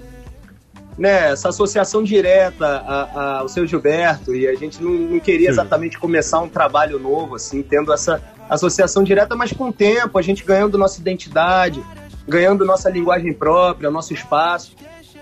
né, 0.98 1.32
essa 1.32 1.48
associação 1.48 2.02
direta 2.02 2.66
a- 2.66 3.02
a- 3.14 3.38
ao 3.40 3.48
seu 3.48 3.66
Gilberto 3.66 4.34
e 4.34 4.46
a 4.46 4.54
gente 4.54 4.82
não, 4.82 4.90
não 4.92 5.20
queria 5.20 5.46
Sim. 5.48 5.52
exatamente 5.52 5.98
começar 5.98 6.40
um 6.40 6.48
trabalho 6.48 6.98
novo, 6.98 7.34
assim, 7.36 7.62
tendo 7.62 7.92
essa 7.92 8.20
associação 8.48 9.02
direta, 9.02 9.34
mas 9.34 9.52
com 9.52 9.68
o 9.68 9.72
tempo, 9.72 10.18
a 10.18 10.22
gente 10.22 10.44
ganhando 10.44 10.76
nossa 10.78 11.00
identidade, 11.00 11.82
ganhando 12.28 12.64
nossa 12.64 12.88
linguagem 12.90 13.32
própria, 13.32 13.90
nosso 13.90 14.12
espaço. 14.14 14.72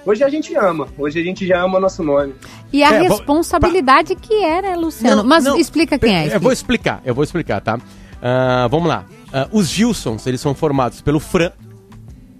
Hoje 0.04 0.24
a 0.24 0.28
gente 0.28 0.54
ama, 0.56 0.88
hoje 0.98 1.20
a 1.20 1.22
gente 1.22 1.46
já 1.46 1.62
ama 1.62 1.78
nosso 1.78 2.02
nome. 2.02 2.34
e 2.72 2.82
a 2.82 2.92
É, 2.94 3.06
vou- 3.06 3.18
responsabilidade 3.18 4.14
que 4.16 4.34
né, 4.40 4.74
Luciano? 4.76 5.16
Não, 5.16 5.24
Mas 5.24 5.44
não, 5.44 5.56
explica 5.58 5.98
quem 5.98 6.16
é. 6.30 6.34
Eu 6.34 6.40
vou 6.40 6.50
explicar, 6.52 7.00
eu 7.04 7.14
vou 7.14 7.22
explicar, 7.22 7.60
tá? 7.60 7.78
Ah, 8.22 8.68
vamos 8.70 8.88
lá. 8.88 9.04
Ah, 9.32 9.48
os 9.50 9.68
Gilsons, 9.68 10.26
eles 10.26 10.40
são 10.40 10.54
formados 10.54 11.00
pelo 11.00 11.18
Fran, 11.18 11.50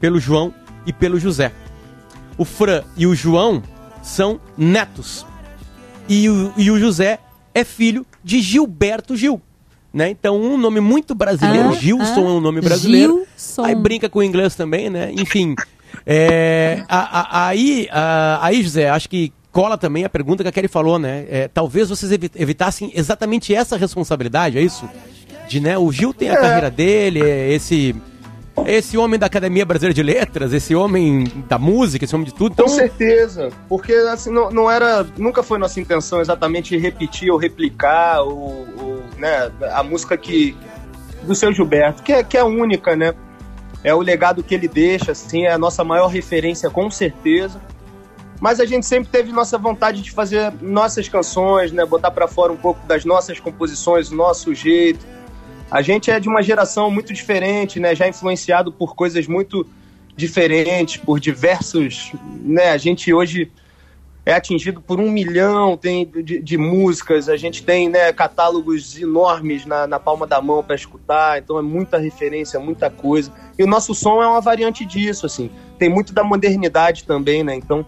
pelo 0.01 0.21
João 0.21 0.55
e 0.87 0.93
pelo 0.93 1.19
José. 1.19 1.53
O 2.39 2.45
Fran 2.45 2.83
e 2.97 3.07
o 3.07 3.15
João 3.15 3.63
são 4.03 4.41
netos. 4.57 5.27
E 6.09 6.29
o, 6.29 6.53
e 6.57 6.71
o 6.71 6.79
José 6.79 7.19
é 7.55 7.65
filho 7.65 8.07
de 8.23 8.41
Gilberto 8.41 9.17
Gil. 9.17 9.41
Né? 9.93 10.09
Então, 10.09 10.41
um 10.41 10.57
nome 10.57 10.81
muito 10.81 11.15
brasileiro. 11.15 11.69
Ah, 11.69 11.73
Gilson 11.73 12.21
ah, 12.27 12.31
é 12.31 12.33
um 12.33 12.41
nome 12.41 12.61
brasileiro. 12.63 13.27
Gilson. 13.37 13.65
Aí 13.65 13.75
brinca 13.75 14.09
com 14.09 14.21
o 14.21 14.23
inglês 14.23 14.55
também, 14.55 14.89
né? 14.89 15.13
Enfim. 15.13 15.55
é, 16.07 16.83
a- 16.89 17.21
a- 17.21 17.47
aí, 17.49 17.89
a- 17.93 18.39
aí, 18.43 18.63
José, 18.63 18.89
acho 18.89 19.09
que 19.09 19.31
cola 19.53 19.77
também 19.77 20.05
a 20.05 20.09
pergunta 20.09 20.43
que 20.43 20.49
a 20.49 20.53
Kelly 20.53 20.67
falou, 20.69 20.99
né? 20.99 21.27
É, 21.29 21.47
talvez 21.49 21.91
vocês 21.91 22.11
evi- 22.11 22.31
evitassem 22.35 22.91
exatamente 22.95 23.55
essa 23.55 23.77
responsabilidade, 23.77 24.57
é 24.57 24.63
isso? 24.63 24.89
De, 25.53 25.61
né, 25.61 25.77
o 25.77 25.93
Gil 25.93 26.15
tem 26.15 26.31
a 26.31 26.35
É. 26.35 26.37
carreira 26.37 26.71
dele, 26.71 27.21
é 27.23 27.53
esse, 27.53 27.95
esse 28.67 28.97
homem 28.97 29.19
da 29.19 29.27
Academia 29.27 29.67
Brasileira 29.67 29.93
de 29.95 30.03
Letras, 30.03 30.53
esse 30.55 30.75
homem 30.75 31.25
da 31.49 31.59
música, 31.59 32.05
esse 32.07 32.15
homem 32.15 32.27
de 32.27 32.33
tudo. 32.35 32.55
Com 32.57 32.63
Então, 32.63 32.69
certeza, 32.69 33.51
porque 33.69 33.93
assim, 33.93 34.31
não, 34.31 34.51
não 34.51 34.71
era, 34.71 35.07
nunca 35.19 35.43
foi 35.43 35.59
nossa 35.59 35.79
intenção 35.79 36.21
exatamente 36.23 36.77
repetir 36.79 37.31
ou 37.31 37.37
replicar 37.37 38.23
o, 38.25 38.67
né, 39.19 39.51
a 39.75 39.83
música 39.83 40.17
que 40.17 40.57
do 41.25 41.35
seu 41.35 41.53
Gilberto, 41.53 42.03
que 42.03 42.13
é, 42.13 42.25
que 42.25 42.37
é 42.37 42.43
única, 42.43 42.97
né? 42.97 43.15
É 43.85 43.95
o 43.95 44.01
legado 44.01 44.43
que 44.43 44.55
ele 44.55 44.69
deixa, 44.69 45.13
assim, 45.13 45.45
é 45.45 45.53
a 45.53 45.59
nossa 45.59 45.85
maior 45.85 46.07
referência 46.07 46.71
com 46.71 46.91
certeza. 46.91 47.61
Mas 48.41 48.59
a 48.59 48.65
gente 48.65 48.87
sempre 48.87 49.09
teve 49.11 49.31
nossa 49.33 49.57
vontade 49.59 50.03
de 50.03 50.11
fazer 50.11 50.53
nossas 50.61 51.09
canções, 51.09 51.71
né? 51.73 51.85
Botar 51.85 52.11
pra 52.11 52.27
fora 52.27 52.53
um 52.53 52.57
pouco 52.57 52.85
das 52.89 53.05
nossas 53.05 53.39
composições, 53.39 54.11
nosso 54.11 54.53
jeito. 54.55 55.05
A 55.73 55.81
gente 55.81 56.11
é 56.11 56.21
de 56.21 56.29
uma 56.29 56.43
geração 56.43 56.91
muito 56.91 57.15
diferente, 57.15 57.81
né? 57.81 57.95
Já 57.95 58.07
influenciado 58.07 58.71
por 58.71 58.95
coisas 58.95 59.27
muito 59.27 59.67
diferentes, 60.15 60.99
por 60.99 61.19
diversos, 61.19 62.13
né? 62.43 62.73
A 62.73 62.77
gente 62.77 63.11
hoje 63.11 63.51
é 64.27 64.35
atingido 64.35 64.83
por 64.83 65.01
um 65.01 65.11
milhão 65.11 65.75
tem 65.75 66.07
de, 66.07 66.41
de 66.41 66.59
músicas, 66.59 67.27
a 67.27 67.39
gente 67.39 67.65
tem 67.65 67.89
né, 67.89 68.13
catálogos 68.13 69.01
enormes 69.01 69.65
na, 69.65 69.87
na 69.87 69.99
palma 69.99 70.27
da 70.27 70.43
mão 70.43 70.63
para 70.63 70.77
escutar, 70.77 71.39
então 71.39 71.59
é 71.59 71.63
muita 71.63 71.97
referência, 71.97 72.61
muita 72.61 72.91
coisa. 72.91 73.33
E 73.59 73.65
o 73.65 73.67
nosso 73.67 73.95
som 73.95 74.23
é 74.23 74.27
uma 74.27 74.43
variante 74.43 74.85
disso, 74.85 75.25
assim. 75.25 75.51
Tem 75.79 75.89
muito 75.89 76.13
da 76.13 76.23
modernidade 76.23 77.05
também, 77.05 77.43
né? 77.43 77.55
Então 77.55 77.87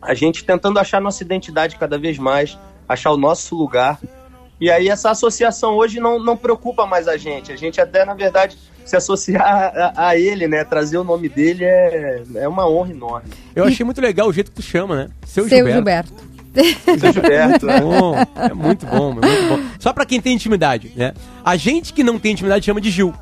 a 0.00 0.14
gente 0.14 0.44
tentando 0.44 0.78
achar 0.78 1.00
nossa 1.00 1.24
identidade 1.24 1.76
cada 1.76 1.98
vez 1.98 2.18
mais, 2.18 2.56
achar 2.88 3.10
o 3.10 3.16
nosso 3.16 3.56
lugar. 3.56 3.98
E 4.60 4.70
aí 4.70 4.88
essa 4.88 5.10
associação 5.10 5.74
hoje 5.74 5.98
não, 6.00 6.22
não 6.22 6.36
preocupa 6.36 6.86
mais 6.86 7.08
a 7.08 7.16
gente. 7.16 7.50
A 7.50 7.56
gente 7.56 7.80
até, 7.80 8.04
na 8.04 8.14
verdade, 8.14 8.58
se 8.84 8.94
associar 8.96 9.72
a, 9.74 10.08
a 10.08 10.16
ele, 10.18 10.46
né? 10.46 10.64
Trazer 10.64 10.98
o 10.98 11.04
nome 11.04 11.28
dele 11.28 11.64
é, 11.64 12.22
é 12.34 12.48
uma 12.48 12.68
honra 12.68 12.90
enorme. 12.90 13.30
eu 13.54 13.64
achei 13.64 13.84
muito 13.84 14.00
legal 14.00 14.28
o 14.28 14.32
jeito 14.32 14.50
que 14.50 14.56
tu 14.56 14.62
chama, 14.62 14.96
né? 14.96 15.08
Seu, 15.26 15.48
Seu 15.48 15.66
Gilberto. 15.66 16.12
Gilberto. 16.52 17.00
Seu 17.00 17.12
Gilberto, 17.12 17.66
né? 17.66 17.80
Bom, 17.80 18.16
é 18.36 18.52
muito 18.52 18.84
bom, 18.84 19.12
é 19.12 19.26
muito 19.26 19.48
bom. 19.48 19.60
Só 19.78 19.92
pra 19.92 20.04
quem 20.04 20.20
tem 20.20 20.34
intimidade, 20.34 20.92
né? 20.96 21.14
A 21.44 21.56
gente 21.56 21.92
que 21.92 22.02
não 22.02 22.18
tem 22.18 22.32
intimidade 22.32 22.66
chama 22.66 22.80
de 22.80 22.90
Gil. 22.90 23.14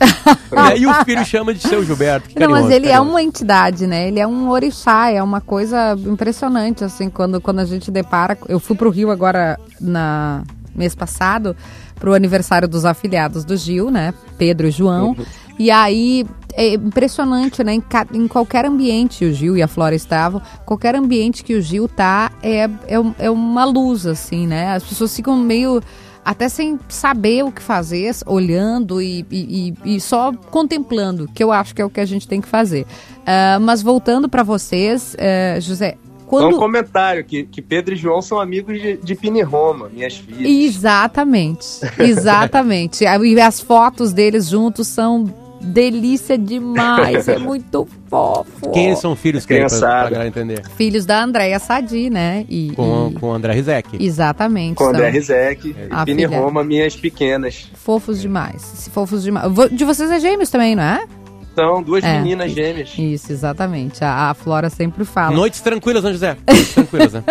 E 0.76 0.86
o 0.86 1.04
filho 1.04 1.24
chama 1.24 1.54
de 1.54 1.60
seu 1.60 1.84
Gilberto. 1.84 2.28
que 2.28 2.38
Não, 2.38 2.48
mas 2.48 2.62
carinhoso, 2.62 2.74
ele 2.74 2.86
é 2.86 2.90
carinhoso. 2.90 3.10
uma 3.10 3.22
entidade, 3.22 3.86
né? 3.86 4.08
Ele 4.08 4.18
é 4.18 4.26
um 4.26 4.48
orixá, 4.48 5.10
é 5.10 5.22
uma 5.22 5.40
coisa 5.40 5.96
impressionante, 6.06 6.82
assim, 6.82 7.08
quando, 7.08 7.40
quando 7.40 7.60
a 7.60 7.64
gente 7.64 7.90
depara. 7.90 8.36
Eu 8.48 8.58
fui 8.58 8.74
pro 8.74 8.90
Rio 8.90 9.10
agora, 9.10 9.58
na 9.80 10.42
mês 10.80 10.94
passado, 10.94 11.54
pro 11.94 12.14
aniversário 12.14 12.66
dos 12.66 12.84
afiliados 12.84 13.44
do 13.44 13.56
Gil, 13.56 13.90
né? 13.90 14.12
Pedro 14.36 14.66
e 14.66 14.70
João. 14.70 15.14
E 15.58 15.70
aí 15.70 16.26
é 16.54 16.74
impressionante, 16.74 17.62
né? 17.62 17.74
Em, 17.74 17.80
ca- 17.80 18.06
em 18.12 18.26
qualquer 18.26 18.64
ambiente, 18.64 19.24
o 19.26 19.32
Gil 19.32 19.56
e 19.56 19.62
a 19.62 19.68
Flora 19.68 19.94
estavam, 19.94 20.40
qualquer 20.64 20.94
ambiente 20.96 21.44
que 21.44 21.54
o 21.54 21.60
Gil 21.60 21.86
tá 21.86 22.32
é, 22.42 22.64
é, 22.64 22.96
é 23.18 23.30
uma 23.30 23.64
luz, 23.66 24.06
assim, 24.06 24.46
né? 24.46 24.72
As 24.74 24.82
pessoas 24.82 25.14
ficam 25.14 25.36
meio 25.36 25.82
até 26.24 26.48
sem 26.48 26.78
saber 26.88 27.44
o 27.44 27.50
que 27.52 27.62
fazer, 27.62 28.14
olhando 28.26 29.00
e, 29.02 29.24
e- 29.30 29.74
e- 29.84 30.00
só 30.00 30.32
contemplando, 30.50 31.26
que 31.34 31.42
eu 31.42 31.50
acho 31.52 31.74
que 31.74 31.80
é 31.82 31.84
o 31.84 31.90
que 31.90 32.00
a 32.00 32.06
gente 32.06 32.26
tem 32.28 32.40
que 32.40 32.48
fazer. 32.48 32.86
Ah, 33.26 33.58
mas 33.60 33.82
voltando 33.82 34.28
para 34.28 34.42
vocês, 34.42 35.14
eh, 35.18 35.58
José, 35.60 35.96
Só 36.30 36.36
um 36.38 36.50
quando. 36.50 36.58
comentário, 36.58 37.24
que, 37.24 37.42
que 37.44 37.60
Pedro 37.60 37.94
e 37.94 37.96
João 37.96 38.22
são 38.22 38.38
amigos 38.40 38.80
de, 38.80 38.96
de 38.98 39.14
Pini 39.14 39.42
Roma, 39.42 39.88
minhas 39.92 40.16
filhas. 40.16 40.48
Exatamente, 40.48 41.66
exatamente. 41.98 43.04
e 43.04 43.40
as 43.40 43.60
fotos 43.60 44.12
deles 44.12 44.48
juntos 44.48 44.86
são 44.88 45.32
delícia 45.62 46.38
demais, 46.38 47.28
é 47.28 47.36
muito 47.38 47.86
fofo. 48.08 48.70
Quem 48.72 48.96
são 48.96 49.14
filhos, 49.14 49.44
que 49.44 49.48
pra, 49.54 49.66
Criançada. 49.66 50.00
pra 50.02 50.10
galera 50.10 50.28
entender? 50.28 50.62
Filhos 50.76 51.04
da 51.04 51.22
Andréia 51.22 51.58
Sadi, 51.58 52.08
né? 52.08 52.46
E, 52.48 52.72
Com, 52.74 53.10
e- 53.14 53.18
com 53.20 53.26
o 53.28 53.32
André 53.32 53.52
Rizek. 53.52 54.02
Exatamente. 54.02 54.76
Com 54.76 54.84
são 54.84 54.94
André 54.94 55.10
Rizek, 55.10 55.76
A 55.90 56.02
Vini 56.04 56.26
filha. 56.26 56.40
Roma, 56.40 56.64
minhas 56.64 56.96
pequenas. 56.96 57.70
Fofos 57.74 58.20
demais. 58.22 58.88
Fofos 58.90 59.22
demais. 59.22 59.52
De 59.70 59.84
vocês 59.84 60.10
é 60.10 60.18
gêmeos 60.18 60.48
também, 60.48 60.74
não 60.74 60.82
é? 60.82 61.04
São 61.54 61.82
duas 61.82 62.04
É. 62.04 62.18
meninas 62.18 62.52
gêmeas. 62.52 62.90
Isso, 62.96 63.32
exatamente. 63.32 64.04
A, 64.04 64.30
a 64.30 64.34
Flora 64.34 64.70
sempre 64.70 65.04
fala. 65.04 65.34
Noites 65.34 65.60
tranquilas, 65.60 66.04
né, 66.04 66.12
José? 66.12 66.36
Noites 66.46 66.72
tranquilas, 66.74 67.12
né? 67.12 67.24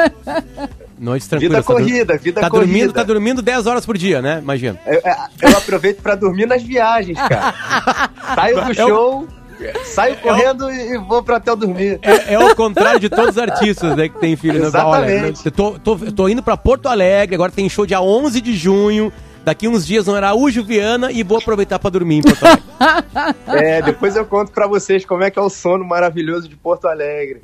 Noites 0.99 1.27
tranquilas. 1.27 1.57
Vida 1.57 1.63
tá 1.63 1.73
corrida, 1.73 2.17
vida 2.17 2.41
tá 2.41 2.49
corrida. 2.49 2.67
dormindo, 2.71 2.93
tá 2.93 3.03
dormindo 3.03 3.41
10 3.41 3.65
horas 3.67 3.85
por 3.85 3.97
dia, 3.97 4.21
né? 4.21 4.39
Imagina. 4.41 4.77
Eu, 4.85 5.01
eu 5.49 5.57
aproveito 5.57 6.01
pra 6.01 6.15
dormir 6.15 6.45
nas 6.45 6.61
viagens, 6.61 7.17
cara. 7.17 8.09
Saio 8.35 8.65
do 8.65 8.73
show, 8.75 9.27
saio 9.85 10.15
correndo 10.17 10.69
e 10.71 10.97
vou 10.99 11.23
pro 11.23 11.35
hotel 11.35 11.55
dormir. 11.55 11.99
É, 12.01 12.33
é 12.35 12.39
o 12.39 12.53
contrário 12.55 12.99
de 12.99 13.09
todos 13.09 13.31
os 13.31 13.37
artistas 13.37 13.95
né, 13.95 14.07
que 14.09 14.19
tem 14.19 14.35
filho. 14.35 14.59
né? 14.59 14.67
Exatamente. 14.67 15.23
Olha, 15.23 15.33
eu 15.45 15.51
tô, 15.51 15.71
tô, 15.79 16.05
eu 16.05 16.11
tô 16.11 16.29
indo 16.29 16.43
pra 16.43 16.55
Porto 16.57 16.87
Alegre, 16.87 17.35
agora 17.35 17.51
tem 17.51 17.67
show 17.69 17.85
dia 17.85 18.01
11 18.01 18.39
de 18.41 18.55
junho. 18.55 19.11
Daqui 19.49 19.67
uns 19.67 19.83
dias 19.83 20.05
no 20.05 20.13
Araújo 20.13 20.63
Viana 20.63 21.11
e 21.11 21.23
vou 21.23 21.39
aproveitar 21.39 21.79
pra 21.79 21.89
dormir 21.89 22.17
em 22.17 22.21
Porto 22.21 22.45
Alegre. 22.45 22.69
É, 23.47 23.81
depois 23.81 24.15
eu 24.15 24.23
conto 24.25 24.51
pra 24.53 24.67
vocês 24.67 25.03
como 25.03 25.23
é 25.23 25.29
que 25.29 25.37
é 25.37 25.41
o 25.41 25.49
sono 25.49 25.83
maravilhoso 25.83 26.47
de 26.47 26.55
Porto 26.55 26.87
Alegre. 26.87 27.41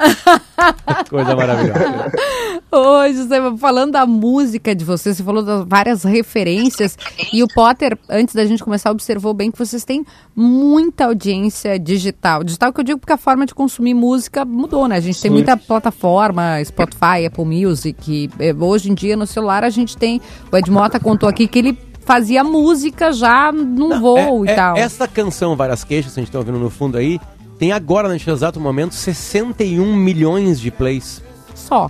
Coisa 1.09 1.35
maravilhosa. 1.35 2.11
Ô, 2.71 3.07
José, 3.11 3.37
falando 3.57 3.93
da 3.93 4.05
música 4.05 4.73
de 4.73 4.85
vocês, 4.85 5.17
você 5.17 5.23
falou 5.23 5.43
das 5.43 5.65
várias 5.67 6.03
referências. 6.03 6.97
E 7.33 7.43
o 7.43 7.47
Potter, 7.47 7.97
antes 8.07 8.33
da 8.33 8.45
gente 8.45 8.63
começar, 8.63 8.91
observou 8.91 9.33
bem 9.33 9.51
que 9.51 9.57
vocês 9.57 9.83
têm 9.83 10.05
muita 10.33 11.05
audiência 11.05 11.77
digital. 11.77 12.43
Digital 12.43 12.71
que 12.71 12.79
eu 12.79 12.83
digo 12.85 12.99
porque 12.99 13.13
a 13.13 13.17
forma 13.17 13.45
de 13.45 13.53
consumir 13.53 13.93
música 13.93 14.45
mudou, 14.45 14.87
né? 14.87 14.95
A 14.95 15.01
gente 15.01 15.21
tem 15.21 15.31
muita 15.31 15.57
plataforma, 15.57 16.63
Spotify, 16.63 17.25
Apple 17.27 17.45
Music. 17.45 17.95
e, 18.09 18.29
eh, 18.39 18.55
hoje 18.57 18.89
em 18.89 18.93
dia, 18.93 19.17
no 19.17 19.27
celular, 19.27 19.63
a 19.63 19.69
gente 19.69 19.97
tem. 19.97 20.21
O 20.51 20.55
Ed 20.55 20.71
Mota 20.71 20.99
contou 20.99 21.27
aqui 21.27 21.45
que 21.47 21.59
ele 21.59 21.77
fazia 22.05 22.43
música 22.43 23.11
já 23.11 23.51
num 23.51 23.99
voo 23.99 24.45
É- 24.45 24.49
e 24.49 24.51
é- 24.51 24.55
tal. 24.55 24.77
Essa 24.77 25.07
canção, 25.07 25.55
Várias 25.55 25.83
Queixas, 25.83 26.13
que 26.13 26.19
a 26.19 26.23
gente 26.23 26.31
tá 26.31 26.39
ouvindo 26.39 26.59
no 26.59 26.69
fundo 26.69 26.97
aí, 26.97 27.19
tem 27.59 27.71
agora, 27.71 28.07
neste 28.07 28.29
exato 28.29 28.59
momento, 28.59 28.93
61 28.93 29.93
milhões 29.95 30.59
de 30.59 30.71
plays. 30.71 31.21
Só. 31.53 31.89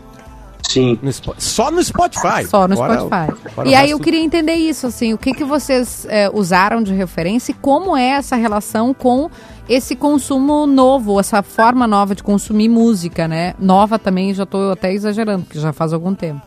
Sim. 0.68 0.98
no 1.02 1.12
só 1.38 1.70
no 1.70 1.82
Spotify. 1.84 2.44
Só 2.50 2.68
no 2.68 2.76
Fora- 2.76 2.96
Spotify. 3.00 3.50
fora 3.54 3.70
e 3.70 3.76
aí 3.76 3.92
eu 3.92 4.00
queria 4.00 4.20
entender 4.20 4.56
isso, 4.56 4.88
assim, 4.88 5.14
o 5.14 5.18
que, 5.18 5.32
que 5.32 5.44
vocês 5.44 6.08
é, 6.10 6.28
usaram 6.34 6.82
de 6.82 6.92
referência 6.92 7.52
e 7.52 7.56
como 7.56 7.96
é 7.96 8.08
essa 8.10 8.36
relação 8.36 8.92
com 8.92 9.30
esse 9.70 9.96
consumo 9.96 10.66
novo, 10.66 11.20
essa 11.20 11.44
forma 11.44 11.86
nova 11.86 12.16
de 12.16 12.24
consumir 12.24 12.68
música, 12.68 13.28
né? 13.28 13.54
Nova 13.60 14.00
também, 14.00 14.34
já 14.34 14.44
tô 14.46 14.72
até 14.72 14.92
exagerando, 14.92 15.44
porque 15.46 15.60
já 15.60 15.72
faz 15.72 15.94
algum 15.94 16.16
tempo. 16.16 16.42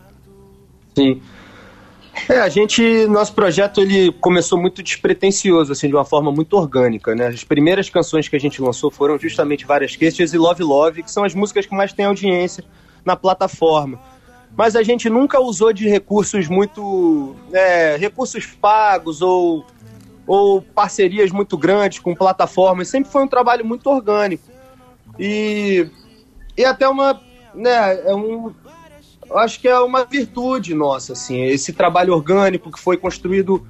Sim. 0.95 1.21
É, 2.27 2.39
a 2.39 2.49
gente, 2.49 3.05
nosso 3.07 3.33
projeto 3.33 3.81
ele 3.81 4.11
começou 4.13 4.59
muito 4.59 4.83
despretensioso, 4.83 5.71
assim, 5.71 5.87
de 5.87 5.95
uma 5.95 6.05
forma 6.05 6.31
muito 6.31 6.53
orgânica, 6.57 7.15
né? 7.15 7.27
As 7.27 7.43
primeiras 7.43 7.89
canções 7.89 8.27
que 8.27 8.35
a 8.35 8.39
gente 8.39 8.61
lançou 8.61 8.91
foram 8.91 9.17
justamente 9.17 9.65
Várias 9.65 9.95
Queixas 9.95 10.33
e 10.33 10.37
Love 10.37 10.63
Love, 10.63 11.03
que 11.03 11.11
são 11.11 11.23
as 11.23 11.33
músicas 11.33 11.65
que 11.65 11.75
mais 11.75 11.93
têm 11.93 12.05
audiência 12.05 12.63
na 13.05 13.15
plataforma. 13.15 13.99
Mas 14.55 14.75
a 14.75 14.83
gente 14.83 15.09
nunca 15.09 15.39
usou 15.39 15.71
de 15.71 15.87
recursos 15.87 16.47
muito, 16.47 17.35
é, 17.53 17.95
recursos 17.97 18.45
pagos 18.45 19.21
ou, 19.21 19.65
ou 20.27 20.61
parcerias 20.61 21.31
muito 21.31 21.57
grandes 21.57 21.99
com 21.99 22.15
plataformas. 22.15 22.89
Sempre 22.89 23.11
foi 23.11 23.23
um 23.23 23.27
trabalho 23.27 23.65
muito 23.65 23.87
orgânico. 23.89 24.43
E, 25.17 25.87
e 26.57 26.65
até 26.65 26.87
uma, 26.87 27.21
né, 27.53 28.01
é 28.05 28.15
um, 28.15 28.53
eu 29.29 29.37
acho 29.37 29.59
que 29.59 29.67
é 29.67 29.79
uma 29.79 30.03
virtude 30.03 30.73
nossa, 30.73 31.13
assim, 31.13 31.43
esse 31.43 31.71
trabalho 31.73 32.13
orgânico 32.13 32.71
que 32.71 32.79
foi 32.79 32.97
construído 32.97 33.67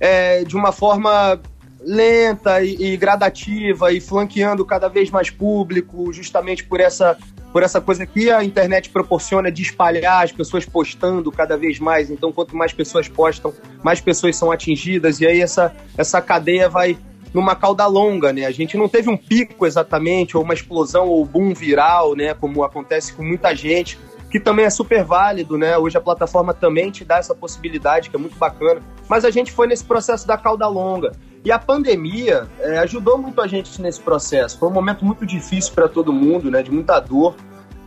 é, 0.00 0.44
de 0.44 0.56
uma 0.56 0.72
forma 0.72 1.40
lenta 1.80 2.62
e, 2.62 2.94
e 2.94 2.96
gradativa 2.96 3.92
e 3.92 4.00
flanqueando 4.00 4.64
cada 4.64 4.88
vez 4.88 5.10
mais 5.10 5.30
público, 5.30 6.12
justamente 6.12 6.64
por 6.64 6.80
essa, 6.80 7.18
por 7.52 7.62
essa 7.62 7.80
coisa 7.80 8.06
que 8.06 8.30
a 8.30 8.42
internet 8.42 8.88
proporciona 8.88 9.52
de 9.52 9.62
espalhar 9.62 10.24
as 10.24 10.32
pessoas 10.32 10.64
postando 10.64 11.30
cada 11.30 11.56
vez 11.56 11.78
mais. 11.78 12.10
Então, 12.10 12.32
quanto 12.32 12.56
mais 12.56 12.72
pessoas 12.72 13.06
postam, 13.06 13.52
mais 13.82 14.00
pessoas 14.00 14.36
são 14.36 14.50
atingidas 14.50 15.20
e 15.20 15.26
aí 15.26 15.40
essa, 15.40 15.74
essa 15.96 16.20
cadeia 16.22 16.68
vai 16.68 16.96
numa 17.34 17.56
cauda 17.56 17.84
longa, 17.86 18.32
né? 18.32 18.46
A 18.46 18.52
gente 18.52 18.76
não 18.76 18.88
teve 18.88 19.10
um 19.10 19.16
pico 19.16 19.66
exatamente, 19.66 20.36
ou 20.36 20.44
uma 20.44 20.54
explosão, 20.54 21.08
ou 21.08 21.24
boom 21.24 21.52
viral, 21.52 22.14
né? 22.14 22.32
Como 22.32 22.62
acontece 22.62 23.12
com 23.12 23.24
muita 23.24 23.54
gente, 23.54 23.98
que 24.34 24.40
também 24.40 24.64
é 24.64 24.70
super 24.70 25.04
válido, 25.04 25.56
né? 25.56 25.78
Hoje 25.78 25.96
a 25.96 26.00
plataforma 26.00 26.52
também 26.52 26.90
te 26.90 27.04
dá 27.04 27.18
essa 27.18 27.32
possibilidade, 27.36 28.10
que 28.10 28.16
é 28.16 28.18
muito 28.18 28.36
bacana. 28.36 28.80
Mas 29.08 29.24
a 29.24 29.30
gente 29.30 29.52
foi 29.52 29.68
nesse 29.68 29.84
processo 29.84 30.26
da 30.26 30.36
cauda 30.36 30.66
longa. 30.66 31.12
E 31.44 31.52
a 31.52 31.58
pandemia 31.60 32.48
é, 32.58 32.78
ajudou 32.78 33.16
muito 33.16 33.40
a 33.40 33.46
gente 33.46 33.80
nesse 33.80 34.00
processo. 34.00 34.58
Foi 34.58 34.68
um 34.68 34.72
momento 34.72 35.04
muito 35.04 35.24
difícil 35.24 35.72
para 35.72 35.88
todo 35.88 36.12
mundo, 36.12 36.50
né? 36.50 36.64
De 36.64 36.72
muita 36.72 36.98
dor. 36.98 37.36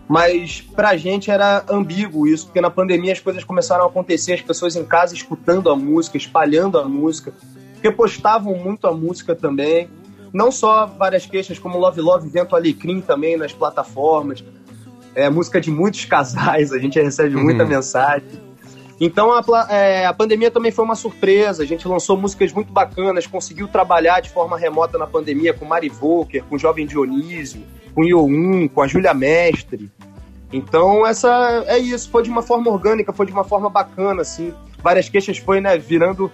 Mas 0.08 0.62
pra 0.62 0.96
gente 0.96 1.30
era 1.30 1.66
ambíguo 1.70 2.26
isso, 2.26 2.46
porque 2.46 2.62
na 2.62 2.70
pandemia 2.70 3.12
as 3.12 3.20
coisas 3.20 3.44
começaram 3.44 3.84
a 3.84 3.88
acontecer, 3.88 4.36
as 4.36 4.42
pessoas 4.42 4.78
em 4.78 4.86
casa 4.86 5.14
escutando 5.14 5.70
a 5.70 5.76
música, 5.76 6.16
espalhando 6.16 6.80
a 6.80 6.88
música, 6.88 7.34
repostavam 7.84 8.56
muito 8.56 8.88
a 8.88 8.94
música 8.94 9.36
também. 9.36 9.90
Não 10.32 10.50
só 10.50 10.86
várias 10.86 11.26
queixas 11.26 11.60
como 11.60 11.78
Love 11.78 12.00
Love, 12.00 12.30
Vento 12.30 12.56
Alecrim 12.56 13.02
também 13.02 13.36
nas 13.36 13.52
plataformas. 13.52 14.42
É 15.18 15.30
música 15.32 15.60
de 15.60 15.72
muitos 15.72 16.06
casais, 16.06 16.72
a 16.72 16.78
gente 16.78 17.02
recebe 17.02 17.36
muita 17.36 17.64
Uhum. 17.64 17.70
mensagem. 17.70 18.28
Então 19.00 19.32
a, 19.32 19.44
é, 19.70 20.06
a 20.06 20.14
pandemia 20.14 20.50
também 20.52 20.72
foi 20.72 20.86
uma 20.86 20.96
surpresa. 20.96 21.64
A 21.64 21.66
gente 21.66 21.88
lançou 21.88 22.16
músicas 22.16 22.54
muito 22.54 22.72
bacanas, 22.72 23.26
conseguiu 23.28 23.68
trabalhar 23.68 24.22
de 24.22 24.30
forma 24.30 24.58
remota 24.58 24.98
na 24.98 25.08
pandemia 25.08 25.54
com 25.54 25.66
Mari 25.66 25.90
Volker, 25.90 26.44
com 26.44 26.56
o 26.56 26.60
Jovem 26.60 26.86
Dionísio, 26.86 27.62
com 27.96 28.02
o 28.02 28.06
Ioun, 28.06 28.68
com 28.68 28.82
a 28.82 28.88
Júlia 28.88 29.14
Mestre. 29.14 29.92
Então 30.54 31.06
essa 31.06 31.64
é 31.68 31.78
isso, 31.78 32.10
foi 32.10 32.24
de 32.24 32.30
uma 32.30 32.42
forma 32.42 32.72
orgânica, 32.72 33.12
foi 33.12 33.26
de 33.26 33.32
uma 33.32 33.44
forma 33.44 33.70
bacana, 33.70 34.22
assim. 34.22 34.54
Várias 34.82 35.10
queixas 35.10 35.38
foi, 35.38 35.60
né, 35.60 35.78
virando 35.78 36.32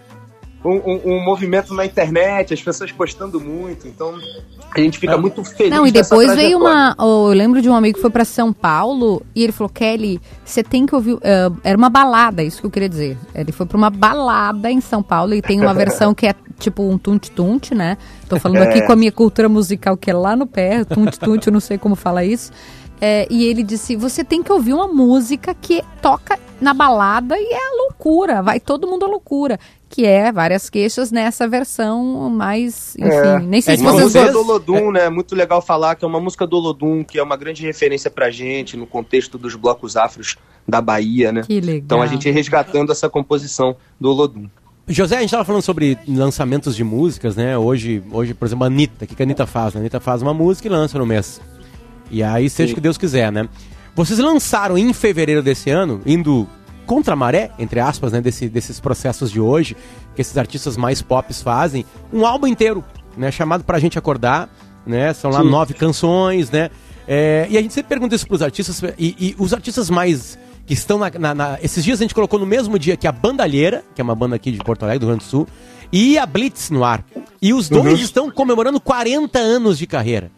um, 0.63 0.71
um- 0.75 1.01
um 1.17 1.23
movimento 1.25 1.73
na 1.73 1.85
internet, 1.85 2.53
as 2.53 2.61
pessoas 2.61 2.91
postando 2.91 3.39
muito. 3.39 3.87
Então 3.87 4.15
a 4.75 4.79
gente 4.79 4.97
fica 4.97 5.17
muito 5.17 5.43
feliz. 5.43 5.71
Não, 5.71 5.85
e 5.85 5.91
dessa 5.91 6.15
depois 6.15 6.35
veio 6.35 6.57
uma. 6.57 6.95
oh, 6.97 7.29
eu 7.31 7.33
lembro 7.37 7.61
de 7.61 7.69
um 7.69 7.75
amigo 7.75 7.95
que 7.95 8.01
foi 8.01 8.09
pra 8.09 8.25
São 8.25 8.51
Paulo 8.53 9.21
e 9.35 9.43
ele 9.43 9.51
falou: 9.51 9.69
Kelly, 9.69 10.19
você 10.43 10.63
tem 10.63 10.85
que 10.85 10.95
ouvir. 10.95 11.17
ah, 11.23 11.51
era 11.63 11.77
uma 11.77 11.89
balada, 11.89 12.41
isso 12.43 12.61
que 12.61 12.65
eu 12.67 12.71
queria 12.71 12.89
dizer. 12.89 13.17
Ele 13.35 13.51
foi 13.51 13.65
pra 13.65 13.77
uma 13.77 13.89
balada 13.89 14.71
em 14.71 14.81
São 14.81 15.03
Paulo 15.03 15.33
e 15.33 15.41
tem 15.41 15.59
uma 15.59 15.73
versão 15.73 16.13
que 16.13 16.27
é 16.27 16.33
tipo 16.59 16.83
um 16.83 16.97
tunt-tunt, 16.97 17.71
né? 17.73 17.97
Tô 18.29 18.39
falando 18.39 18.61
aqui 18.61 18.79
É. 18.79 18.81
com 18.81 18.93
a 18.93 18.95
minha 18.95 19.11
cultura 19.11 19.49
musical 19.49 19.97
que 19.97 20.09
é 20.09 20.13
lá 20.13 20.35
no 20.35 20.47
pé, 20.47 20.83
tunt-tunt, 20.85 21.45
eu 21.47 21.51
não 21.53 21.59
sei 21.59 21.77
como 21.77 21.95
fala 21.95 22.23
isso. 22.23 22.51
É, 23.01 23.27
e 23.29 23.43
ele 23.45 23.63
disse: 23.63 23.95
você 23.97 24.23
tem 24.23 24.41
que 24.41 24.51
ouvir 24.51 24.73
uma 24.73 24.87
música 24.87 25.53
que 25.53 25.83
toca 26.01 26.39
na 26.61 26.73
balada 26.73 27.35
e 27.37 27.43
é 27.51 27.57
a 27.57 27.75
loucura, 27.83 28.41
vai 28.41 28.59
todo 28.61 28.87
mundo 28.87 29.03
à 29.03 29.07
loucura. 29.09 29.59
Que 29.93 30.05
é 30.07 30.31
várias 30.31 30.69
queixas 30.71 31.11
nessa 31.11 31.47
versão 31.47 32.27
mais. 32.29 32.95
Enfim, 32.97 33.07
É. 33.09 33.39
nem 33.39 33.61
sei 33.61 33.75
É 33.75 33.77
se 33.77 33.83
vocês. 33.83 34.01
música 34.03 34.19
vocês- 34.21 34.33
do 34.33 34.39
Olodum, 34.39 34.91
né? 34.91 35.07
Muito 35.09 35.35
legal 35.35 35.61
falar 35.61 35.93
que 35.95 36.03
é 36.03 36.07
uma 36.07 36.19
música 36.19 36.47
do 36.47 36.57
Olodum, 36.57 37.03
que 37.03 37.19
é 37.19 37.23
uma 37.23 37.37
grande 37.37 37.61
referência 37.63 38.09
pra 38.09 38.31
gente 38.31 38.75
no 38.75 38.87
contexto 38.87 39.37
dos 39.37 39.55
blocos 39.55 39.95
afros 39.95 40.35
da 40.67 40.81
Bahia, 40.81 41.31
né? 41.31 41.41
Que 41.45 41.61
legal. 41.61 41.77
Então 41.85 42.01
a 42.01 42.07
gente 42.07 42.29
resgatando 42.31 42.91
essa 42.91 43.07
composição 43.07 43.75
do 43.99 44.09
Olodum. 44.09 44.47
José, 44.87 45.17
a 45.17 45.21
gente 45.21 45.29
tava 45.31 45.45
falando 45.45 45.61
sobre 45.61 45.97
lançamentos 46.07 46.75
de 46.75 46.83
músicas, 46.83 47.35
né? 47.35 47.55
Hoje, 47.57 48.01
hoje 48.11 48.33
por 48.33 48.45
exemplo, 48.47 48.63
a 48.63 48.67
Anitta. 48.67 49.05
O 49.05 49.07
que 49.07 49.13
que 49.15 49.21
a 49.21 49.25
Anitta 49.25 49.45
faz? 49.45 49.75
A 49.75 49.79
Anitta 49.79 49.99
faz 49.99 50.21
uma 50.23 50.33
música 50.33 50.67
e 50.67 50.71
lança 50.71 50.97
no 50.97 51.05
mês. 51.05 51.39
E 52.09 52.21
aí, 52.23 52.49
seja 52.49 52.71
o 52.71 52.75
que 52.75 52.81
Deus 52.81 52.97
quiser, 52.97 53.31
né? 53.31 53.47
Vocês 53.95 54.17
lançaram 54.17 54.75
em 54.75 54.91
fevereiro 54.91 55.43
desse 55.43 55.69
ano, 55.69 56.01
indo 56.03 56.47
contra 56.85 57.13
a 57.13 57.15
maré, 57.15 57.51
entre 57.57 57.79
aspas, 57.79 58.11
né? 58.11 58.21
Desse, 58.21 58.47
desses 58.49 58.79
processos 58.79 59.31
de 59.31 59.39
hoje, 59.39 59.75
que 60.15 60.21
esses 60.21 60.37
artistas 60.37 60.75
mais 60.77 61.01
pops 61.01 61.41
fazem, 61.41 61.85
um 62.11 62.25
álbum 62.25 62.47
inteiro, 62.47 62.83
né? 63.17 63.31
Chamado 63.31 63.63
pra 63.63 63.79
gente 63.79 63.97
acordar, 63.97 64.49
né? 64.85 65.13
São 65.13 65.31
lá 65.31 65.41
Sim. 65.41 65.49
nove 65.49 65.73
canções, 65.73 66.49
né? 66.51 66.69
É, 67.07 67.47
e 67.49 67.57
a 67.57 67.61
gente 67.61 67.73
sempre 67.73 67.89
pergunta 67.89 68.15
isso 68.15 68.27
pros 68.27 68.41
artistas, 68.41 68.81
e, 68.97 69.15
e 69.19 69.35
os 69.37 69.53
artistas 69.53 69.89
mais 69.89 70.37
que 70.65 70.73
estão 70.73 70.97
na, 70.97 71.09
na- 71.19 71.35
na- 71.35 71.57
Esses 71.61 71.83
dias 71.83 71.99
a 71.99 72.03
gente 72.03 72.15
colocou 72.15 72.39
no 72.39 72.45
mesmo 72.45 72.79
dia 72.79 72.95
que 72.95 73.05
a 73.07 73.11
Bandalheira, 73.11 73.83
que 73.93 73.99
é 73.99 74.03
uma 74.03 74.15
banda 74.15 74.35
aqui 74.37 74.51
de 74.51 74.59
Porto 74.59 74.83
Alegre, 74.83 74.99
do 74.99 75.05
Rio 75.07 75.15
Grande 75.15 75.25
do 75.25 75.29
Sul, 75.29 75.47
e 75.91 76.17
a 76.17 76.25
Blitz 76.25 76.69
no 76.69 76.83
ar. 76.85 77.03
E 77.41 77.53
os 77.53 77.67
dois 77.67 77.99
estão 77.99 78.31
comemorando 78.31 78.79
40 78.79 79.37
anos 79.37 79.77
de 79.77 79.85
carreira. 79.85 80.31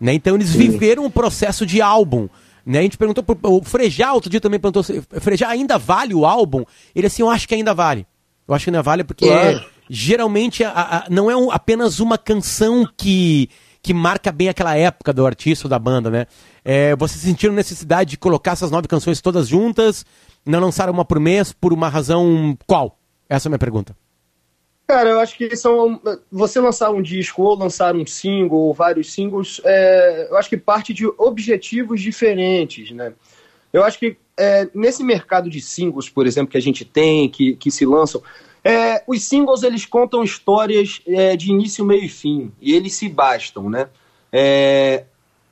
Né? 0.00 0.12
Então 0.14 0.34
eles 0.34 0.52
viveram 0.52 1.04
um 1.04 1.10
processo 1.10 1.64
de 1.64 1.80
álbum. 1.80 2.28
Né? 2.68 2.80
A 2.80 2.82
gente 2.82 2.98
perguntou 2.98 3.24
pro 3.24 3.38
o 3.44 3.64
Frejá, 3.64 4.12
outro 4.12 4.28
dia 4.28 4.40
também 4.42 4.60
perguntou 4.60 4.82
se 4.82 5.00
Frejá 5.20 5.48
ainda 5.48 5.78
vale 5.78 6.12
o 6.14 6.26
álbum? 6.26 6.64
Ele 6.94 7.06
assim, 7.06 7.22
eu 7.22 7.30
acho 7.30 7.48
que 7.48 7.54
ainda 7.54 7.72
vale. 7.72 8.06
Eu 8.46 8.54
acho 8.54 8.64
que 8.64 8.70
ainda 8.70 8.82
vale 8.82 9.04
porque 9.04 9.26
Claro. 9.26 9.64
geralmente 9.88 10.62
a- 10.62 10.70
a- 10.72 11.06
não 11.08 11.30
é 11.30 11.36
um- 11.36 11.50
apenas 11.50 11.98
uma 11.98 12.18
canção 12.18 12.86
que, 12.94 13.48
que 13.82 13.94
marca 13.94 14.30
bem 14.30 14.50
aquela 14.50 14.76
época 14.76 15.14
do 15.14 15.24
artista 15.26 15.66
ou 15.66 15.70
da 15.70 15.78
banda, 15.78 16.10
né? 16.10 16.26
É, 16.62 16.94
vocês 16.96 17.22
sentiram 17.22 17.54
necessidade 17.54 18.10
de 18.10 18.16
colocar 18.18 18.52
essas 18.52 18.70
nove 18.70 18.86
canções 18.86 19.20
todas 19.22 19.48
juntas? 19.48 20.04
Não 20.44 20.60
lançaram 20.60 20.92
uma 20.92 21.06
por 21.06 21.18
mês 21.18 21.52
por 21.54 21.72
uma 21.72 21.88
razão 21.88 22.54
qual? 22.66 22.98
Essa 23.30 23.46
é 23.46 23.48
a 23.48 23.52
minha 23.52 23.58
pergunta. 23.58 23.96
Cara, 24.90 25.10
eu 25.10 25.20
acho 25.20 25.36
que 25.36 25.54
são. 25.54 26.00
Você 26.32 26.58
lançar 26.58 26.90
um 26.90 27.02
disco 27.02 27.42
ou 27.42 27.54
lançar 27.54 27.94
um 27.94 28.06
single 28.06 28.58
ou 28.58 28.72
vários 28.72 29.12
singles, 29.12 29.60
é, 29.62 30.28
eu 30.30 30.36
acho 30.38 30.48
que 30.48 30.56
parte 30.56 30.94
de 30.94 31.06
objetivos 31.18 32.00
diferentes, 32.00 32.90
né? 32.92 33.12
Eu 33.70 33.84
acho 33.84 33.98
que 33.98 34.16
é, 34.34 34.66
nesse 34.74 35.04
mercado 35.04 35.50
de 35.50 35.60
singles, 35.60 36.08
por 36.08 36.26
exemplo, 36.26 36.50
que 36.50 36.56
a 36.56 36.62
gente 36.62 36.86
tem, 36.86 37.28
que, 37.28 37.54
que 37.56 37.70
se 37.70 37.84
lançam, 37.84 38.22
é, 38.64 39.04
os 39.06 39.22
singles 39.24 39.62
eles 39.62 39.84
contam 39.84 40.24
histórias 40.24 41.02
é, 41.06 41.36
de 41.36 41.50
início, 41.50 41.84
meio 41.84 42.04
e 42.04 42.08
fim, 42.08 42.50
e 42.58 42.74
eles 42.74 42.94
se 42.94 43.10
bastam, 43.10 43.68
né? 43.68 43.90
É, 44.32 45.04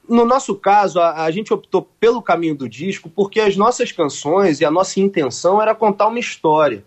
no 0.09 0.25
nosso 0.25 0.55
caso, 0.55 0.99
a, 0.99 1.25
a 1.25 1.31
gente 1.31 1.53
optou 1.53 1.87
pelo 2.01 2.23
caminho 2.23 2.55
do 2.55 2.67
disco 2.67 3.11
porque 3.11 3.41
as 3.41 3.55
nossas 3.55 3.93
canções 3.93 4.63
e 4.63 4.65
a 4.65 4.71
nossa 4.71 4.99
intenção 4.99 5.61
era 5.61 5.75
contar 5.75 6.07
uma 6.07 6.19
história 6.19 6.83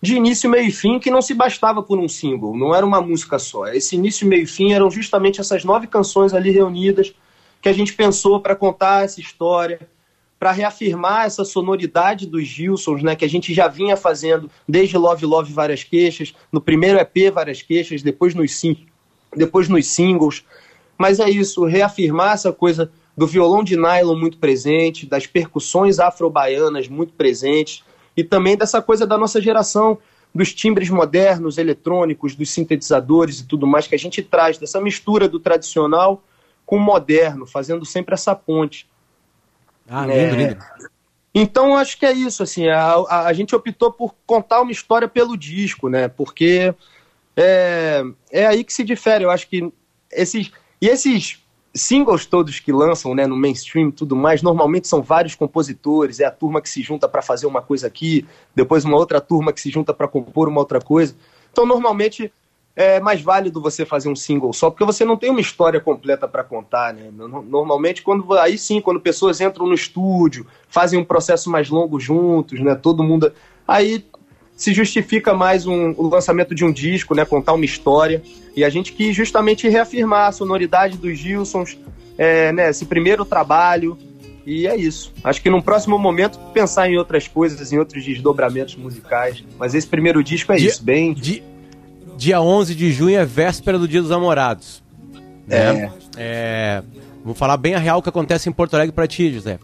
de 0.00 0.14
início, 0.14 0.48
meio 0.50 0.68
e 0.68 0.72
fim, 0.72 0.98
que 0.98 1.10
não 1.10 1.22
se 1.22 1.34
bastava 1.34 1.82
por 1.82 1.98
um 1.98 2.08
single, 2.08 2.56
não 2.56 2.74
era 2.74 2.84
uma 2.84 3.00
música 3.00 3.38
só. 3.38 3.66
Esse 3.68 3.96
início, 3.96 4.26
meio 4.26 4.42
e 4.44 4.46
fim 4.46 4.72
eram 4.72 4.90
justamente 4.90 5.40
essas 5.40 5.64
nove 5.64 5.86
canções 5.86 6.34
ali 6.34 6.50
reunidas 6.50 7.14
que 7.60 7.68
a 7.68 7.72
gente 7.72 7.94
pensou 7.94 8.40
para 8.40 8.54
contar 8.54 9.04
essa 9.04 9.20
história, 9.20 9.88
para 10.38 10.52
reafirmar 10.52 11.24
essa 11.24 11.44
sonoridade 11.44 12.26
dos 12.26 12.46
Gilsons, 12.46 13.02
né, 13.02 13.16
que 13.16 13.24
a 13.24 13.28
gente 13.28 13.54
já 13.54 13.68
vinha 13.68 13.96
fazendo 13.96 14.50
desde 14.68 14.96
Love 14.98 15.24
Love 15.24 15.52
Várias 15.52 15.82
Queixas, 15.82 16.34
no 16.52 16.60
primeiro 16.60 16.98
EP 16.98 17.32
Várias 17.32 17.62
Queixas, 17.62 18.02
depois 18.02 18.34
nos, 18.34 18.54
sim, 18.54 18.86
depois 19.34 19.68
nos 19.68 19.86
singles. 19.86 20.44
Mas 20.98 21.20
é 21.20 21.28
isso, 21.28 21.64
reafirmar 21.64 22.34
essa 22.34 22.52
coisa 22.52 22.90
do 23.16 23.26
violão 23.26 23.64
de 23.64 23.76
nylon 23.76 24.16
muito 24.16 24.36
presente, 24.36 25.06
das 25.06 25.26
percussões 25.26 25.98
afro-baianas 25.98 26.86
muito 26.86 27.14
presentes, 27.14 27.82
e 28.16 28.24
também 28.24 28.56
dessa 28.56 28.80
coisa 28.80 29.06
da 29.06 29.18
nossa 29.18 29.40
geração, 29.40 29.98
dos 30.34 30.52
timbres 30.54 30.90
modernos, 30.90 31.58
eletrônicos, 31.58 32.34
dos 32.34 32.50
sintetizadores 32.50 33.40
e 33.40 33.46
tudo 33.46 33.66
mais 33.66 33.86
que 33.86 33.94
a 33.94 33.98
gente 33.98 34.22
traz, 34.22 34.58
dessa 34.58 34.80
mistura 34.80 35.28
do 35.28 35.40
tradicional 35.40 36.22
com 36.64 36.76
o 36.76 36.80
moderno, 36.80 37.46
fazendo 37.46 37.84
sempre 37.84 38.14
essa 38.14 38.34
ponte. 38.34 38.88
Ah, 39.88 40.06
É. 40.08 40.30
lindo, 40.30 40.36
lindo. 40.36 40.64
Então, 41.38 41.76
acho 41.76 41.98
que 41.98 42.06
é 42.06 42.12
isso, 42.12 42.42
assim, 42.42 42.66
a, 42.68 42.94
a, 42.94 43.26
a 43.26 43.32
gente 43.34 43.54
optou 43.54 43.92
por 43.92 44.14
contar 44.26 44.62
uma 44.62 44.72
história 44.72 45.06
pelo 45.06 45.36
disco, 45.36 45.88
né, 45.88 46.08
porque 46.08 46.74
é, 47.36 48.02
é 48.32 48.46
aí 48.46 48.64
que 48.64 48.72
se 48.72 48.82
difere, 48.82 49.24
eu 49.24 49.30
acho 49.30 49.46
que 49.46 49.70
esses, 50.10 50.50
e 50.80 50.88
esses 50.88 51.38
singles 51.76 52.26
todos 52.26 52.58
que 52.60 52.72
lançam, 52.72 53.14
né, 53.14 53.26
no 53.26 53.36
mainstream 53.36 53.88
e 53.88 53.92
tudo 53.92 54.16
mais, 54.16 54.42
normalmente 54.42 54.88
são 54.88 55.02
vários 55.02 55.34
compositores, 55.34 56.20
é 56.20 56.24
a 56.24 56.30
turma 56.30 56.60
que 56.60 56.68
se 56.68 56.82
junta 56.82 57.08
para 57.08 57.22
fazer 57.22 57.46
uma 57.46 57.62
coisa 57.62 57.86
aqui, 57.86 58.26
depois 58.54 58.84
uma 58.84 58.96
outra 58.96 59.20
turma 59.20 59.52
que 59.52 59.60
se 59.60 59.70
junta 59.70 59.92
para 59.94 60.08
compor 60.08 60.48
uma 60.48 60.60
outra 60.60 60.80
coisa, 60.80 61.14
então 61.52 61.66
normalmente 61.66 62.32
é 62.74 63.00
mais 63.00 63.22
válido 63.22 63.60
você 63.60 63.86
fazer 63.86 64.10
um 64.10 64.14
single 64.16 64.52
só, 64.52 64.70
porque 64.70 64.84
você 64.84 65.02
não 65.04 65.16
tem 65.16 65.30
uma 65.30 65.40
história 65.40 65.80
completa 65.80 66.28
para 66.28 66.44
contar, 66.44 66.92
né? 66.92 67.10
No- 67.10 67.40
Normalmente, 67.42 68.02
quando 68.02 68.34
aí 68.34 68.58
sim, 68.58 68.82
quando 68.82 69.00
pessoas 69.00 69.40
entram 69.40 69.66
no 69.66 69.72
estúdio, 69.72 70.46
fazem 70.68 70.98
um 70.98 71.04
processo 71.04 71.48
mais 71.50 71.70
longo 71.70 71.98
juntos, 71.98 72.60
né? 72.60 72.74
Todo 72.74 73.02
mundo. 73.02 73.32
Aí 73.66 74.04
se 74.56 74.72
justifica 74.72 75.34
mais 75.34 75.66
um, 75.66 75.92
o 75.96 76.08
lançamento 76.08 76.54
de 76.54 76.64
um 76.64 76.72
disco, 76.72 77.14
né? 77.14 77.24
Contar 77.24 77.52
uma 77.52 77.64
história. 77.64 78.22
E 78.56 78.64
a 78.64 78.70
gente 78.70 78.92
quis 78.92 79.14
justamente 79.14 79.68
reafirmar 79.68 80.28
a 80.28 80.32
sonoridade 80.32 80.96
dos 80.96 81.18
Gilsons, 81.18 81.76
é, 82.16 82.50
né? 82.52 82.70
Esse 82.70 82.86
primeiro 82.86 83.24
trabalho. 83.24 83.98
E 84.46 84.66
é 84.66 84.74
isso. 84.76 85.12
Acho 85.24 85.42
que 85.42 85.50
num 85.50 85.60
próximo 85.60 85.98
momento 85.98 86.38
pensar 86.54 86.88
em 86.88 86.96
outras 86.96 87.26
coisas, 87.28 87.72
em 87.72 87.78
outros 87.78 88.04
desdobramentos 88.04 88.76
musicais. 88.76 89.44
Mas 89.58 89.74
esse 89.74 89.86
primeiro 89.86 90.22
disco 90.24 90.52
é 90.52 90.56
Dia- 90.56 90.68
isso, 90.70 90.82
bem. 90.84 91.12
Di- 91.12 91.42
dia 92.16 92.40
11 92.40 92.74
de 92.74 92.90
junho 92.92 93.18
é 93.18 93.24
véspera 93.26 93.78
do 93.78 93.86
Dia 93.86 94.00
dos 94.00 94.10
Namorados. 94.10 94.82
né? 95.46 95.92
É, 96.16 96.82
Vou 97.24 97.34
falar 97.34 97.56
bem 97.56 97.74
a 97.74 97.78
real 97.78 98.00
que 98.00 98.08
acontece 98.08 98.48
em 98.48 98.52
Porto 98.52 98.74
Alegre 98.74 98.92
pra 98.94 99.06
ti, 99.08 99.32
José. 99.32 99.58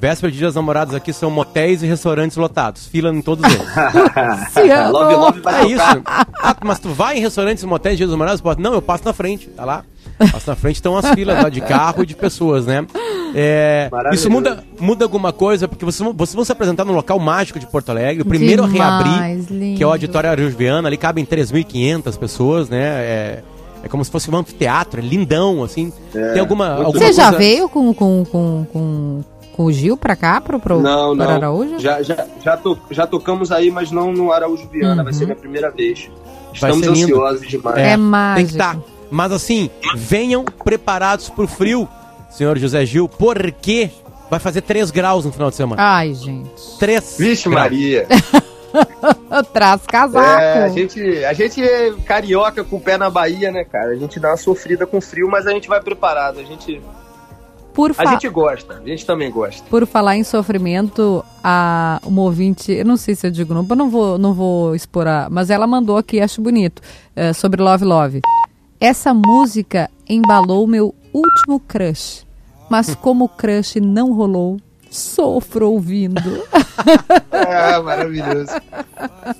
Véspera 0.00 0.32
de 0.32 0.38
Dia 0.38 0.46
dos 0.46 0.56
Namorados 0.56 0.94
aqui 0.94 1.12
são 1.12 1.30
motéis 1.30 1.82
e 1.82 1.86
restaurantes 1.86 2.36
lotados. 2.36 2.86
Fila 2.86 3.10
em 3.10 3.20
todos 3.20 3.44
eles. 3.44 3.60
Love 4.90 5.14
Love 5.14 5.40
vai 5.40 5.62
É 5.64 5.66
isso. 5.66 6.02
Ah, 6.42 6.56
mas 6.64 6.78
tu 6.78 6.88
vai 6.88 7.18
em 7.18 7.20
restaurantes 7.20 7.62
e 7.62 7.66
motéis 7.66 7.94
de 7.94 7.98
Dia 7.98 8.06
dos 8.06 8.14
Namorados? 8.14 8.40
Pode... 8.40 8.62
Não, 8.62 8.72
eu 8.74 8.82
passo 8.82 9.04
na 9.04 9.12
frente, 9.12 9.48
tá 9.48 9.64
lá. 9.64 9.84
Passo 10.32 10.48
na 10.50 10.56
frente, 10.56 10.76
estão 10.76 10.96
as 10.96 11.08
filas 11.10 11.42
lá 11.42 11.48
de 11.48 11.60
carro 11.60 12.02
e 12.02 12.06
de 12.06 12.14
pessoas, 12.14 12.66
né? 12.66 12.86
É, 13.34 13.88
isso 14.12 14.28
muda, 14.30 14.64
muda 14.78 15.04
alguma 15.04 15.32
coisa, 15.32 15.68
porque 15.68 15.84
vocês, 15.84 16.00
vão- 16.04 16.12
vocês 16.14 16.34
vão 16.34 16.44
se 16.44 16.52
apresentar 16.52 16.84
no 16.84 16.92
local 16.92 17.18
mágico 17.18 17.58
de 17.58 17.66
Porto 17.66 17.90
Alegre, 17.90 18.22
o 18.22 18.26
primeiro 18.26 18.66
Demais, 18.66 18.80
a 18.90 19.02
reabrir, 19.02 19.46
lindo. 19.50 19.76
que 19.78 19.82
é 19.82 19.86
o 19.86 19.90
Auditório 19.90 20.28
Araújo 20.30 20.56
Viana, 20.56 20.88
ali 20.88 20.96
cabem 20.96 21.24
3.500 21.24 22.18
pessoas, 22.18 22.68
né? 22.68 22.82
É, 22.82 23.42
é 23.84 23.88
como 23.88 24.04
se 24.04 24.10
fosse 24.10 24.30
um 24.30 24.36
anfiteatro, 24.36 25.00
é 25.00 25.02
lindão, 25.02 25.62
assim. 25.62 25.92
Tem 26.12 26.40
alguma, 26.40 26.70
alguma 26.70 26.92
Você 26.92 27.12
já 27.12 27.24
coisa- 27.30 27.38
veio 27.38 27.68
com, 27.68 27.94
com, 27.94 28.24
com, 28.24 28.66
com, 28.72 29.20
com 29.60 29.66
o 29.66 29.72
Gil 29.72 29.94
pra 29.94 30.16
cá, 30.16 30.40
pro, 30.40 30.58
pro, 30.58 30.80
Não, 30.80 31.14
não. 31.14 31.28
Araújo? 31.28 31.78
Já, 31.78 32.00
já, 32.02 32.26
já, 32.42 32.56
to- 32.56 32.78
já 32.90 33.06
tocamos 33.06 33.52
aí, 33.52 33.70
mas 33.70 33.90
não 33.90 34.10
no 34.10 34.32
Araújo 34.32 34.66
Viana. 34.72 35.04
Vai 35.04 35.12
ser 35.12 35.26
minha 35.26 35.36
primeira 35.36 35.70
vez. 35.70 36.08
Estamos 36.54 36.86
ansiosos 36.88 37.46
demais. 37.46 37.76
É 37.76 37.88
Tem 37.88 37.96
que 37.96 38.02
mágico. 38.02 38.50
estar. 38.50 38.78
Mas 39.10 39.32
assim, 39.32 39.68
venham 39.94 40.44
preparados 40.44 41.28
pro 41.28 41.46
frio, 41.46 41.86
senhor 42.30 42.56
José 42.56 42.86
Gil, 42.86 43.06
porque 43.06 43.90
vai 44.30 44.40
fazer 44.40 44.62
3 44.62 44.90
graus 44.90 45.26
no 45.26 45.32
final 45.32 45.50
de 45.50 45.56
semana. 45.56 45.82
Ai, 45.82 46.14
gente. 46.14 46.50
3 46.78 47.16
Vixe, 47.18 47.48
graus. 47.50 47.62
Maria. 47.64 48.06
Traz 49.52 49.82
casaco. 49.86 50.40
É, 50.40 50.62
a, 50.64 50.68
gente, 50.70 51.24
a 51.24 51.32
gente 51.34 51.62
é 51.62 51.92
carioca 52.06 52.64
com 52.64 52.76
o 52.76 52.80
pé 52.80 52.96
na 52.96 53.10
Bahia, 53.10 53.50
né, 53.50 53.64
cara? 53.64 53.90
A 53.90 53.96
gente 53.96 54.18
dá 54.18 54.30
uma 54.30 54.36
sofrida 54.36 54.86
com 54.86 55.00
frio, 55.02 55.28
mas 55.30 55.46
a 55.46 55.50
gente 55.50 55.68
vai 55.68 55.80
preparado. 55.82 56.38
A 56.40 56.44
gente, 56.44 56.80
Por, 57.80 57.90
a 57.92 57.94
fa- 57.94 58.10
gente 58.12 58.28
gosta. 58.28 58.80
A 58.84 58.88
gente 58.88 59.04
também 59.06 59.30
gosta. 59.30 59.62
por 59.70 59.86
falar 59.86 60.16
em 60.16 60.24
sofrimento, 60.24 61.24
a 61.42 62.00
uma 62.04 62.22
ouvinte, 62.22 62.72
eu 62.72 62.84
não 62.84 62.96
sei 62.96 63.14
se 63.14 63.26
eu 63.26 63.30
digo 63.30 63.54
não, 63.54 63.62
não 63.62 63.88
vou, 63.90 64.18
não 64.18 64.34
vou 64.34 64.74
expor, 64.74 65.06
a, 65.06 65.28
mas 65.30 65.50
ela 65.50 65.66
mandou 65.66 65.96
aqui, 65.96 66.20
acho 66.20 66.40
bonito, 66.40 66.82
é, 67.16 67.32
sobre 67.32 67.62
Love 67.62 67.84
Love. 67.84 68.20
Essa 68.80 69.12
música 69.14 69.90
embalou 70.08 70.66
meu 70.66 70.94
último 71.12 71.60
crush, 71.60 72.24
mas 72.70 72.94
como 72.94 73.24
o 73.24 73.28
crush 73.28 73.76
não 73.80 74.12
rolou, 74.12 74.58
sofro 74.90 75.70
ouvindo. 75.70 76.20
Ah, 77.30 77.80
maravilhoso. 77.82 78.52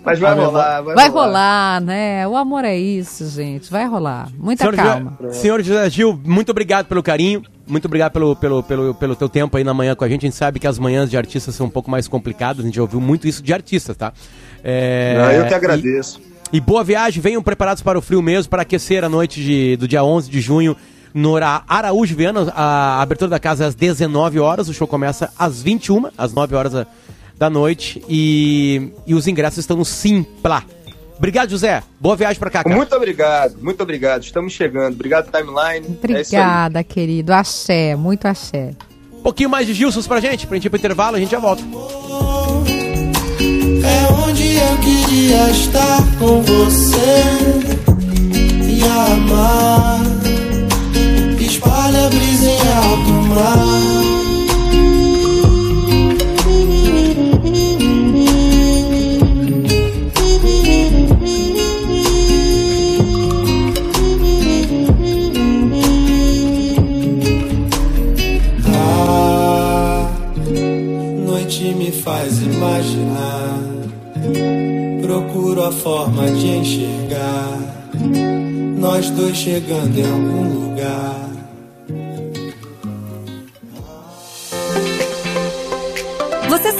Mas 0.04 0.18
vai 0.18 0.34
rolar, 0.34 0.82
vai, 0.82 0.94
Vai 0.94 1.08
rolar, 1.08 1.80
né? 1.80 2.26
O 2.28 2.36
amor 2.36 2.64
é 2.64 2.76
isso, 2.76 3.26
gente. 3.30 3.70
Vai 3.70 3.86
rolar. 3.86 4.28
Muita 4.38 4.64
Senhor 4.64 4.76
calma. 4.76 5.16
José, 5.20 5.32
senhor 5.34 5.62
José 5.62 5.90
Gil, 5.90 6.20
muito 6.24 6.50
obrigado 6.50 6.86
pelo 6.86 7.02
carinho, 7.02 7.42
muito 7.70 7.86
obrigado 7.86 8.12
pelo, 8.12 8.36
pelo, 8.36 8.62
pelo, 8.62 8.94
pelo 8.94 9.16
teu 9.16 9.28
tempo 9.28 9.56
aí 9.56 9.64
na 9.64 9.72
manhã 9.72 9.94
com 9.94 10.04
a 10.04 10.08
gente. 10.08 10.26
A 10.26 10.28
gente 10.28 10.36
sabe 10.36 10.58
que 10.58 10.66
as 10.66 10.78
manhãs 10.78 11.08
de 11.08 11.16
artistas 11.16 11.54
são 11.54 11.66
um 11.66 11.70
pouco 11.70 11.90
mais 11.90 12.06
complicadas, 12.08 12.62
a 12.64 12.66
gente 12.66 12.74
já 12.76 12.82
ouviu 12.82 13.00
muito 13.00 13.26
isso 13.26 13.42
de 13.42 13.52
artistas, 13.54 13.96
tá? 13.96 14.12
É, 14.62 15.14
Não, 15.16 15.30
eu 15.32 15.46
que 15.46 15.52
e- 15.52 15.54
agradeço. 15.54 16.20
E 16.52 16.60
boa 16.60 16.82
viagem, 16.82 17.22
venham 17.22 17.42
preparados 17.42 17.82
para 17.82 17.98
o 17.98 18.02
frio 18.02 18.20
mesmo, 18.20 18.50
para 18.50 18.62
aquecer 18.62 19.04
a 19.04 19.08
noite 19.08 19.40
de- 19.42 19.76
do 19.76 19.86
dia 19.86 20.02
11 20.02 20.28
de 20.28 20.40
junho 20.40 20.76
no 21.14 21.36
Ara- 21.36 21.62
Araújo 21.68 22.16
Viana. 22.16 22.52
A 22.54 23.00
abertura 23.00 23.30
da 23.30 23.38
casa 23.38 23.64
é 23.64 23.66
às 23.68 23.74
19 23.74 24.40
horas, 24.40 24.68
o 24.68 24.74
show 24.74 24.86
começa 24.88 25.32
às 25.38 25.62
21, 25.62 26.08
às 26.18 26.32
9 26.32 26.54
horas 26.56 26.72
da, 26.72 26.86
da 27.38 27.48
noite. 27.48 28.02
E, 28.08 28.90
e 29.06 29.14
os 29.14 29.28
ingressos 29.28 29.58
estão 29.60 29.76
no 29.76 29.84
Simpla. 29.84 30.64
Obrigado, 31.20 31.50
José. 31.50 31.82
Boa 32.00 32.16
viagem 32.16 32.40
para 32.40 32.48
cá, 32.48 32.64
cara. 32.64 32.74
Muito 32.74 32.96
obrigado, 32.96 33.58
muito 33.60 33.82
obrigado. 33.82 34.22
Estamos 34.22 34.54
chegando. 34.54 34.94
Obrigado, 34.94 35.30
Timeline. 35.30 35.86
É. 35.86 35.90
Obrigada, 35.90 36.82
querido. 36.82 37.34
Axé, 37.34 37.94
muito 37.94 38.24
axé. 38.24 38.70
Um 39.12 39.20
pouquinho 39.20 39.50
mais 39.50 39.66
de 39.66 39.74
Gilsons 39.74 40.06
pra 40.06 40.18
gente, 40.18 40.46
pra 40.46 40.56
gente 40.56 40.64
ir 40.64 40.70
pro 40.70 40.78
intervalo, 40.78 41.16
a 41.16 41.20
gente 41.20 41.30
já 41.30 41.38
volta. 41.38 41.62
É 43.84 44.12
onde 44.24 44.56
eu 44.56 44.78
queria 44.78 45.50
estar 45.50 45.98
com 46.18 46.40
você 46.40 47.22
e 48.66 48.82
amar. 48.82 50.00
Espalha 51.38 52.06
a 52.06 52.08
brisa 52.08 52.48
em 52.48 52.72
alto 52.72 53.10
mar. 53.28 54.19
Faz 72.02 72.40
imaginar 72.42 73.58
procuro 75.02 75.64
a 75.64 75.72
forma 75.72 76.30
de 76.30 76.46
enxergar. 76.46 77.58
Nós 78.78 79.10
dois 79.10 79.36
chegando 79.36 79.98
em 79.98 80.04
algum 80.04 80.70
lugar. 80.70 81.29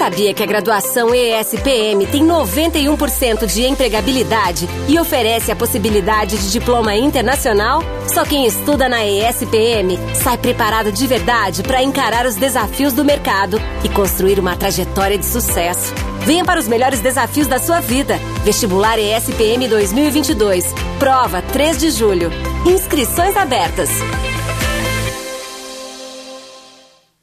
Sabia 0.01 0.33
que 0.33 0.43
a 0.43 0.47
graduação 0.47 1.15
ESPM 1.15 2.07
tem 2.07 2.27
91% 2.27 3.45
de 3.45 3.67
empregabilidade 3.67 4.67
e 4.89 4.99
oferece 4.99 5.53
a 5.53 5.57
possibilidade 5.57 6.39
de 6.39 6.51
diploma 6.51 6.97
internacional? 6.97 7.83
Só 8.09 8.25
quem 8.25 8.47
estuda 8.47 8.89
na 8.89 9.05
ESPM 9.05 9.99
sai 10.15 10.39
preparado 10.39 10.91
de 10.91 11.07
verdade 11.07 11.63
para 11.63 11.83
encarar 11.83 12.25
os 12.25 12.35
desafios 12.35 12.95
do 12.95 13.05
mercado 13.05 13.61
e 13.85 13.91
construir 13.91 14.41
uma 14.41 14.57
trajetória 14.57 15.19
de 15.19 15.27
sucesso. 15.27 15.93
Venha 16.21 16.47
para 16.47 16.59
os 16.59 16.67
melhores 16.67 17.01
desafios 17.01 17.47
da 17.47 17.59
sua 17.59 17.81
vida. 17.81 18.17
Vestibular 18.43 18.99
ESPM 18.99 19.69
2022. 19.69 20.65
Prova 20.99 21.43
3 21.43 21.79
de 21.79 21.91
julho. 21.91 22.31
Inscrições 22.65 23.37
abertas. 23.37 23.91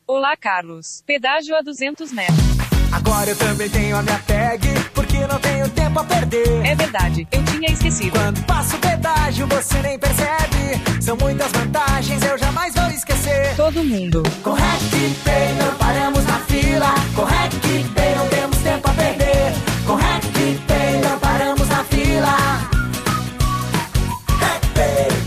Olá, 0.06 0.38
Carlos. 0.38 1.04
Pedágio 1.08 1.56
a 1.56 1.62
200 1.63 2.12
metros. 2.12 2.57
Agora 2.98 3.30
eu 3.30 3.36
também 3.36 3.70
tenho 3.70 3.96
a 3.96 4.02
minha 4.02 4.20
tag, 4.26 4.68
porque 4.96 5.20
não 5.28 5.40
tenho 5.40 5.70
tempo 5.70 6.00
a 6.00 6.04
perder. 6.04 6.66
É 6.66 6.74
verdade, 6.74 7.28
eu 7.32 7.44
tinha 7.46 7.72
esquecido. 7.72 8.18
Quando 8.18 8.44
passo 8.46 8.76
o 8.76 8.80
pedágio, 8.80 9.46
você 9.46 9.80
nem 9.84 10.00
percebe. 10.00 10.82
São 11.00 11.16
muitas 11.16 11.52
vantagens, 11.52 12.24
eu 12.24 12.36
jamais 12.40 12.74
vou 12.74 12.90
esquecer. 12.90 13.56
Todo 13.56 13.84
mundo. 13.84 14.24
Com 14.44 14.54
RecPay 14.54 15.54
não 15.60 15.76
paramos 15.76 16.26
na 16.26 16.40
fila. 16.40 16.96
Com 17.16 17.24
RecPay 17.24 18.16
não 18.16 18.28
temos 18.30 18.58
tempo 18.58 18.90
a 18.90 18.94
perder. 18.94 19.54
Com 19.86 19.96
RecPay 19.96 21.02
não 21.08 21.20
paramos 21.20 21.68
na 21.70 21.84
fila. 21.84 22.36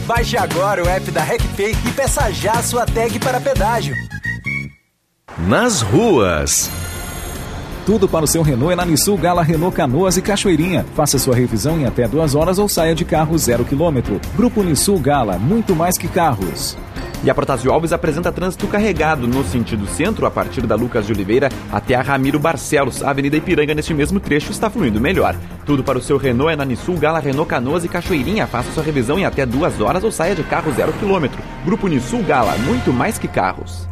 Baixe 0.06 0.36
agora 0.36 0.82
o 0.82 0.88
app 0.88 1.08
da 1.12 1.22
RecPay 1.22 1.76
e 1.86 1.92
peça 1.92 2.32
já 2.32 2.54
a 2.54 2.62
sua 2.64 2.84
tag 2.84 3.16
para 3.20 3.40
pedágio. 3.40 3.94
Nas 5.38 5.82
ruas. 5.82 6.68
Tudo 7.90 8.08
para 8.08 8.24
o 8.24 8.28
seu 8.28 8.40
Renault 8.40 8.72
é 8.72 8.76
na 8.76 8.84
Nissul 8.84 9.18
Gala 9.18 9.42
Renault 9.42 9.74
Canoas 9.76 10.16
e 10.16 10.22
Cachoeirinha. 10.22 10.86
Faça 10.94 11.18
sua 11.18 11.34
revisão 11.34 11.76
em 11.76 11.86
até 11.86 12.06
duas 12.06 12.36
horas 12.36 12.56
ou 12.56 12.68
saia 12.68 12.94
de 12.94 13.04
carro 13.04 13.36
zero 13.36 13.64
quilômetro. 13.64 14.20
Grupo 14.36 14.62
Nissul 14.62 15.00
Gala, 15.00 15.36
muito 15.40 15.74
mais 15.74 15.98
que 15.98 16.06
carros. 16.06 16.78
E 17.24 17.28
a 17.28 17.34
Protásio 17.34 17.72
Alves 17.72 17.92
apresenta 17.92 18.30
trânsito 18.30 18.68
carregado 18.68 19.26
no 19.26 19.42
sentido 19.42 19.88
centro, 19.88 20.24
a 20.24 20.30
partir 20.30 20.68
da 20.68 20.76
Lucas 20.76 21.04
de 21.04 21.12
Oliveira 21.12 21.48
até 21.72 21.96
a 21.96 22.00
Ramiro 22.00 22.38
Barcelos. 22.38 23.02
A 23.02 23.10
Avenida 23.10 23.36
Ipiranga, 23.36 23.74
neste 23.74 23.92
mesmo 23.92 24.20
trecho, 24.20 24.52
está 24.52 24.70
fluindo 24.70 25.00
melhor. 25.00 25.34
Tudo 25.66 25.82
para 25.82 25.98
o 25.98 26.02
seu 26.02 26.16
Renault 26.16 26.52
é 26.52 26.56
na 26.56 26.64
Nissul 26.64 26.96
Gala 26.96 27.18
Renault 27.18 27.50
Canoas 27.50 27.84
e 27.84 27.88
Cachoeirinha. 27.88 28.46
Faça 28.46 28.70
sua 28.70 28.84
revisão 28.84 29.18
em 29.18 29.24
até 29.24 29.44
duas 29.44 29.80
horas 29.80 30.04
ou 30.04 30.12
saia 30.12 30.36
de 30.36 30.44
carro 30.44 30.72
zero 30.72 30.92
quilômetro. 30.92 31.42
Grupo 31.64 31.88
Nissul 31.88 32.22
Gala, 32.22 32.56
muito 32.58 32.92
mais 32.92 33.18
que 33.18 33.26
carros. 33.26 33.89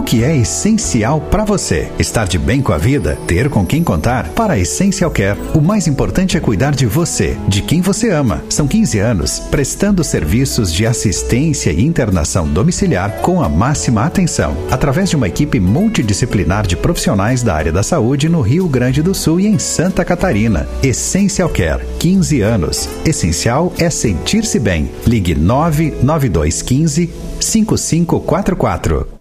Que 0.10 0.24
é 0.24 0.36
essencial 0.36 1.22
para 1.22 1.45
você? 1.45 1.88
Estar 2.00 2.28
de 2.28 2.39
bem 2.39 2.63
com 2.63 2.74
a 2.74 2.80
vida? 2.80 3.15
Ter 3.28 3.48
com 3.48 3.63
quem 3.63 3.84
contar? 3.84 4.28
Para 4.30 4.54
a 4.54 4.60
Essential 4.60 5.12
Care, 5.12 5.39
o 5.54 5.62
mais 5.62 5.86
importante 5.86 6.36
é 6.36 6.39
cuidar 6.39 6.74
de 6.74 6.88
você, 6.88 7.38
de 7.48 7.62
quem 7.62 7.80
você 7.80 8.10
ama. 8.10 8.43
São 8.50 8.67
15 8.67 8.98
anos 8.98 9.38
prestando 9.38 10.04
serviços 10.04 10.74
de 10.74 10.88
assistência 10.88 11.69
e 11.69 11.86
internação 11.86 12.48
domiciliar 12.48 13.22
com 13.22 13.39
a 13.39 13.48
máxima 13.48 14.04
atenção, 14.04 14.58
através 14.72 15.12
de 15.12 15.15
uma 15.15 15.28
equipe 15.28 15.60
multidisciplinar 15.60 16.65
de 16.65 16.76
profissionais 16.76 17.43
da 17.43 17.54
área 17.54 17.72
da 17.72 17.84
saúde 17.84 18.28
no 18.28 18.41
Rio 18.41 18.67
Grande 18.67 19.04
do 19.04 19.13
Sul 19.13 19.39
e 19.39 19.45
em 19.45 19.60
Santa 19.60 20.04
Catarina. 20.04 20.67
Essential 20.82 21.50
Care, 21.50 21.86
15 22.00 22.41
anos. 22.41 22.89
Essencial 23.06 23.72
é 23.78 23.91
sentir-se 23.91 24.58
bem. 24.58 24.89
Ligue 25.06 25.36
99215 25.36 27.12
5544. 27.39 29.19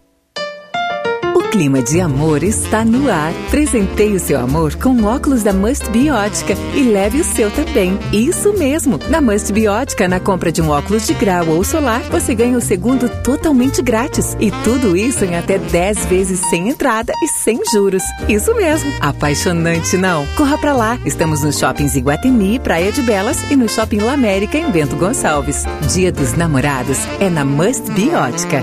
Clima 1.51 1.81
de 1.81 1.99
amor 1.99 2.43
está 2.43 2.85
no 2.85 3.11
ar. 3.11 3.33
Presenteie 3.51 4.15
o 4.15 4.21
seu 4.21 4.39
amor 4.39 4.75
com 4.75 5.05
óculos 5.05 5.43
da 5.43 5.51
Must 5.51 5.89
Biótica 5.91 6.55
e 6.75 6.83
leve 6.83 7.21
o 7.21 7.25
seu 7.25 7.51
também. 7.51 7.99
Isso 8.13 8.53
mesmo! 8.53 9.01
Na 9.09 9.23
Must 9.23 9.51
Biótica, 9.51 10.07
na 10.07 10.21
compra 10.21 10.53
de 10.53 10.61
um 10.61 10.69
óculos 10.69 11.07
de 11.07 11.15
grau 11.15 11.49
ou 11.49 11.65
solar, 11.65 12.03
você 12.11 12.35
ganha 12.35 12.59
o 12.59 12.61
segundo 12.61 13.09
totalmente 13.23 13.81
grátis. 13.81 14.37
E 14.39 14.51
tudo 14.63 14.95
isso 14.95 15.25
em 15.25 15.37
até 15.37 15.59
10 15.59 16.05
vezes 16.05 16.39
sem 16.51 16.69
entrada 16.69 17.15
e 17.23 17.29
sem 17.29 17.59
juros. 17.73 18.03
Isso 18.29 18.55
mesmo! 18.55 18.93
Apaixonante, 19.01 19.97
não? 19.97 20.27
Corra 20.37 20.59
pra 20.59 20.75
lá! 20.75 20.99
Estamos 21.07 21.43
nos 21.43 21.59
shoppings 21.59 21.97
Iguatemi, 21.97 22.59
Praia 22.59 22.93
de 22.93 23.01
Belas 23.01 23.51
e 23.51 23.57
no 23.57 23.69
Shopping 23.69 24.01
La 24.01 24.13
América 24.13 24.59
em 24.59 24.71
Bento 24.71 24.97
Gonçalves. 24.97 25.65
Dia 25.95 26.13
dos 26.13 26.35
Namorados 26.35 26.99
é 27.19 27.31
na 27.31 27.45
Must 27.45 27.91
Biótica. 27.93 28.63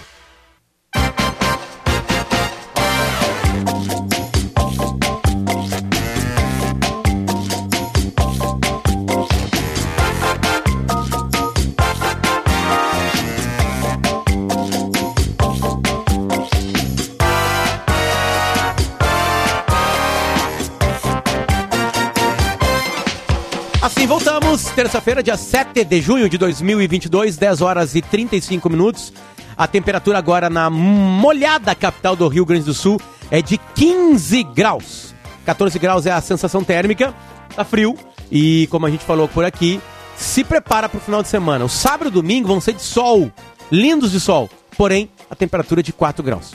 Assim 23.81 24.05
voltamos, 24.05 24.65
terça-feira, 24.65 25.23
dia 25.23 25.35
7 25.35 25.83
de 25.83 26.01
junho 26.01 26.29
de 26.29 26.37
2022, 26.37 27.35
10 27.35 27.61
horas 27.61 27.95
e 27.95 28.01
35 28.01 28.69
minutos. 28.69 29.11
A 29.57 29.65
temperatura 29.65 30.19
agora 30.19 30.51
na 30.51 30.69
molhada 30.69 31.73
capital 31.73 32.15
do 32.15 32.27
Rio 32.27 32.45
Grande 32.45 32.65
do 32.65 32.75
Sul 32.75 33.01
é 33.31 33.41
de 33.41 33.57
15 33.57 34.43
graus. 34.43 35.15
14 35.45 35.79
graus 35.79 36.05
é 36.05 36.11
a 36.11 36.21
sensação 36.21 36.63
térmica, 36.63 37.11
tá 37.55 37.65
frio. 37.65 37.97
E 38.31 38.67
como 38.67 38.85
a 38.85 38.89
gente 38.91 39.03
falou 39.03 39.27
por 39.27 39.43
aqui, 39.43 39.81
se 40.15 40.43
prepara 40.43 40.87
para 40.87 40.99
o 40.99 41.01
final 41.01 41.23
de 41.23 41.27
semana. 41.29 41.65
O 41.65 41.69
sábado 41.69 42.09
e 42.09 42.11
domingo 42.11 42.47
vão 42.47 42.61
ser 42.61 42.73
de 42.73 42.83
sol, 42.83 43.31
lindos 43.71 44.11
de 44.11 44.19
sol. 44.19 44.47
Porém, 44.77 45.09
a 45.27 45.35
temperatura 45.35 45.81
é 45.81 45.83
de 45.83 45.91
4 45.91 46.23
graus. 46.23 46.51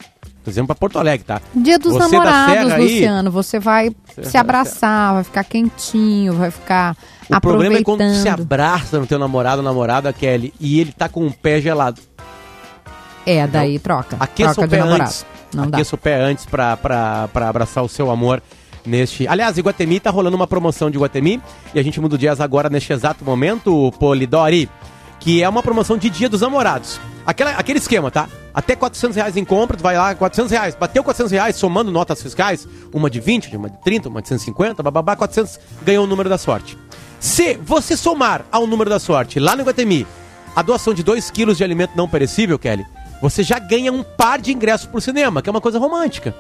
Tô 0.48 0.50
dizendo 0.50 0.66
pra 0.66 0.74
Porto 0.74 0.98
Alegre, 0.98 1.26
tá? 1.26 1.42
Dia 1.54 1.78
dos 1.78 1.92
Você 1.92 1.98
namorados, 1.98 2.52
Serra 2.54 2.74
aí- 2.76 2.82
Luciano. 2.82 3.30
Você 3.30 3.58
vai 3.58 3.90
se 4.22 4.37
abraçar, 4.38 5.12
vai 5.12 5.24
ficar 5.24 5.44
quentinho, 5.44 6.32
vai 6.32 6.50
ficar 6.50 6.96
O 7.28 7.38
problema 7.38 7.76
é 7.76 7.82
quando 7.82 8.02
você 8.02 8.30
abraça 8.30 8.98
no 8.98 9.06
teu 9.06 9.18
namorado 9.18 9.58
ou 9.58 9.62
namorada, 9.62 10.11
Kelly, 10.11 10.54
e 10.58 10.80
ele 10.80 10.90
tá 10.90 11.06
com 11.06 11.26
o 11.26 11.30
pé 11.30 11.61
gelado. 11.61 12.00
É, 13.26 13.46
daí 13.46 13.78
troca. 13.78 14.16
Aqueça 14.18 14.54
troca 14.54 14.66
o 14.66 14.70
pé 14.70 14.80
antes. 14.80 15.26
Não 15.54 15.66
dá. 15.68 15.76
Aqueça 15.76 15.94
o 15.94 15.98
pé 15.98 16.18
antes 16.18 16.46
pra, 16.46 16.78
pra, 16.78 17.28
pra 17.30 17.48
abraçar 17.50 17.84
o 17.84 17.88
seu 17.88 18.11
amor 18.11 18.42
neste... 18.87 19.28
Aliás, 19.28 19.58
Iguatemi 19.58 20.00
tá 20.00 20.08
rolando 20.08 20.34
uma 20.34 20.46
promoção 20.46 20.90
de 20.90 20.96
Iguatemi 20.96 21.42
e 21.74 21.78
a 21.78 21.82
gente 21.82 22.00
muda 22.00 22.14
o 22.14 22.18
dias 22.18 22.40
agora 22.40 22.70
neste 22.70 22.90
exato 22.90 23.22
momento, 23.22 23.92
Polidori, 24.00 24.66
que 25.20 25.42
é 25.42 25.48
uma 25.48 25.62
promoção 25.62 25.98
de 25.98 26.08
Dia 26.08 26.30
dos 26.30 26.40
Namorados. 26.40 26.98
Aquela, 27.26 27.50
aquele 27.50 27.78
esquema, 27.78 28.11
tá? 28.11 28.26
Até 28.58 28.74
400 28.74 29.14
reais 29.14 29.36
em 29.36 29.44
compra, 29.44 29.76
tu 29.76 29.84
vai 29.84 29.96
lá, 29.96 30.12
400 30.16 30.50
reais. 30.50 30.74
Bateu 30.74 31.04
400 31.04 31.30
reais, 31.30 31.54
somando 31.54 31.92
notas 31.92 32.20
fiscais, 32.20 32.66
uma 32.92 33.08
de 33.08 33.20
20, 33.20 33.56
uma 33.56 33.70
de 33.70 33.80
30, 33.84 34.08
uma 34.08 34.20
de 34.20 34.26
150, 34.26 34.82
bababá, 34.82 35.14
400, 35.14 35.60
ganhou 35.84 36.02
o 36.02 36.08
número 36.08 36.28
da 36.28 36.36
sorte. 36.36 36.76
Se 37.20 37.54
você 37.54 37.96
somar 37.96 38.44
ao 38.50 38.66
número 38.66 38.90
da 38.90 38.98
sorte 38.98 39.38
lá 39.38 39.54
no 39.54 39.62
Guatemi 39.62 40.04
a 40.56 40.62
doação 40.62 40.92
de 40.92 41.04
2 41.04 41.30
quilos 41.30 41.56
de 41.56 41.62
alimento 41.62 41.92
não 41.94 42.08
perecível, 42.08 42.58
Kelly, 42.58 42.84
você 43.22 43.44
já 43.44 43.60
ganha 43.60 43.92
um 43.92 44.02
par 44.02 44.40
de 44.40 44.52
ingressos 44.52 44.88
pro 44.88 45.00
cinema, 45.00 45.40
que 45.40 45.48
é 45.48 45.52
uma 45.52 45.60
coisa 45.60 45.78
romântica. 45.78 46.34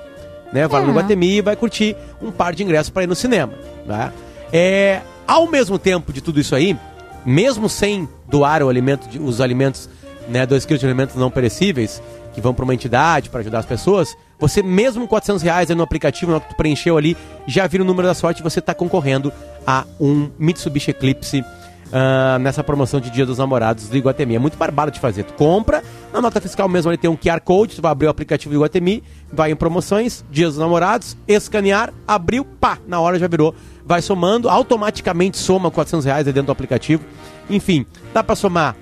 Né? 0.52 0.66
Vai 0.66 0.82
no 0.82 0.90
É. 0.90 0.94
Guatemi 0.94 1.36
e 1.36 1.40
vai 1.40 1.54
curtir 1.54 1.94
um 2.20 2.32
par 2.32 2.52
de 2.52 2.64
ingressos 2.64 2.90
para 2.90 3.04
ir 3.04 3.06
no 3.06 3.14
cinema. 3.14 3.52
Né? 3.86 4.12
É, 4.52 5.02
ao 5.24 5.46
mesmo 5.46 5.78
tempo 5.78 6.12
de 6.12 6.20
tudo 6.20 6.40
isso 6.40 6.56
aí, 6.56 6.76
mesmo 7.24 7.68
sem 7.68 8.08
doar 8.28 8.60
o 8.60 8.68
alimento, 8.68 9.08
os 9.22 9.40
alimentos, 9.40 9.88
né, 10.28 10.46
2 10.46 10.64
quilos 10.64 10.80
de 10.80 10.86
alimentos 10.86 11.16
não 11.16 11.30
perecíveis, 11.30 12.02
que 12.34 12.40
vão 12.40 12.54
para 12.54 12.64
uma 12.64 12.74
entidade 12.74 13.30
para 13.30 13.40
ajudar 13.40 13.58
as 13.58 13.66
pessoas, 13.66 14.16
você 14.38 14.62
mesmo 14.62 15.02
com 15.02 15.08
400 15.08 15.42
reais 15.42 15.68
no 15.70 15.82
aplicativo, 15.82 16.32
hora 16.32 16.40
que 16.40 16.50
tu 16.50 16.56
preencheu 16.56 16.96
ali, 16.96 17.16
já 17.46 17.66
vira 17.66 17.82
o 17.82 17.86
número 17.86 18.06
da 18.06 18.14
sorte 18.14 18.40
e 18.40 18.42
você 18.42 18.60
está 18.60 18.74
concorrendo 18.74 19.32
a 19.66 19.84
um 20.00 20.30
Mitsubishi 20.38 20.92
Eclipse 20.92 21.44
ah, 21.92 22.38
nessa 22.38 22.62
promoção 22.62 23.00
de 23.00 23.10
Dia 23.10 23.26
dos 23.26 23.38
Namorados 23.38 23.88
do 23.88 23.96
Iguatemi. 23.96 24.36
É 24.36 24.38
muito 24.38 24.56
barbado 24.56 24.90
de 24.90 25.00
fazer. 25.00 25.24
Tu 25.24 25.32
compra, 25.34 25.82
na 26.12 26.20
nota 26.20 26.40
fiscal 26.40 26.68
mesmo 26.68 26.90
ali 26.90 26.98
tem 26.98 27.10
um 27.10 27.16
QR 27.16 27.40
Code, 27.40 27.76
tu 27.76 27.82
vai 27.82 27.90
abrir 27.90 28.06
o 28.06 28.10
aplicativo 28.10 28.52
do 28.52 28.58
Iguatemi, 28.58 29.02
vai 29.32 29.50
em 29.50 29.56
promoções, 29.56 30.24
Dia 30.30 30.46
dos 30.46 30.58
Namorados, 30.58 31.16
escanear, 31.26 31.92
abriu, 32.06 32.44
pá, 32.44 32.78
na 32.86 33.00
hora 33.00 33.18
já 33.18 33.26
virou. 33.26 33.54
Vai 33.84 34.02
somando, 34.02 34.48
automaticamente 34.50 35.38
soma 35.38 35.70
400 35.70 36.04
reais 36.04 36.26
dentro 36.26 36.42
do 36.42 36.52
aplicativo. 36.52 37.02
Enfim, 37.48 37.86
dá 38.12 38.22
pra 38.22 38.36
somar 38.36 38.76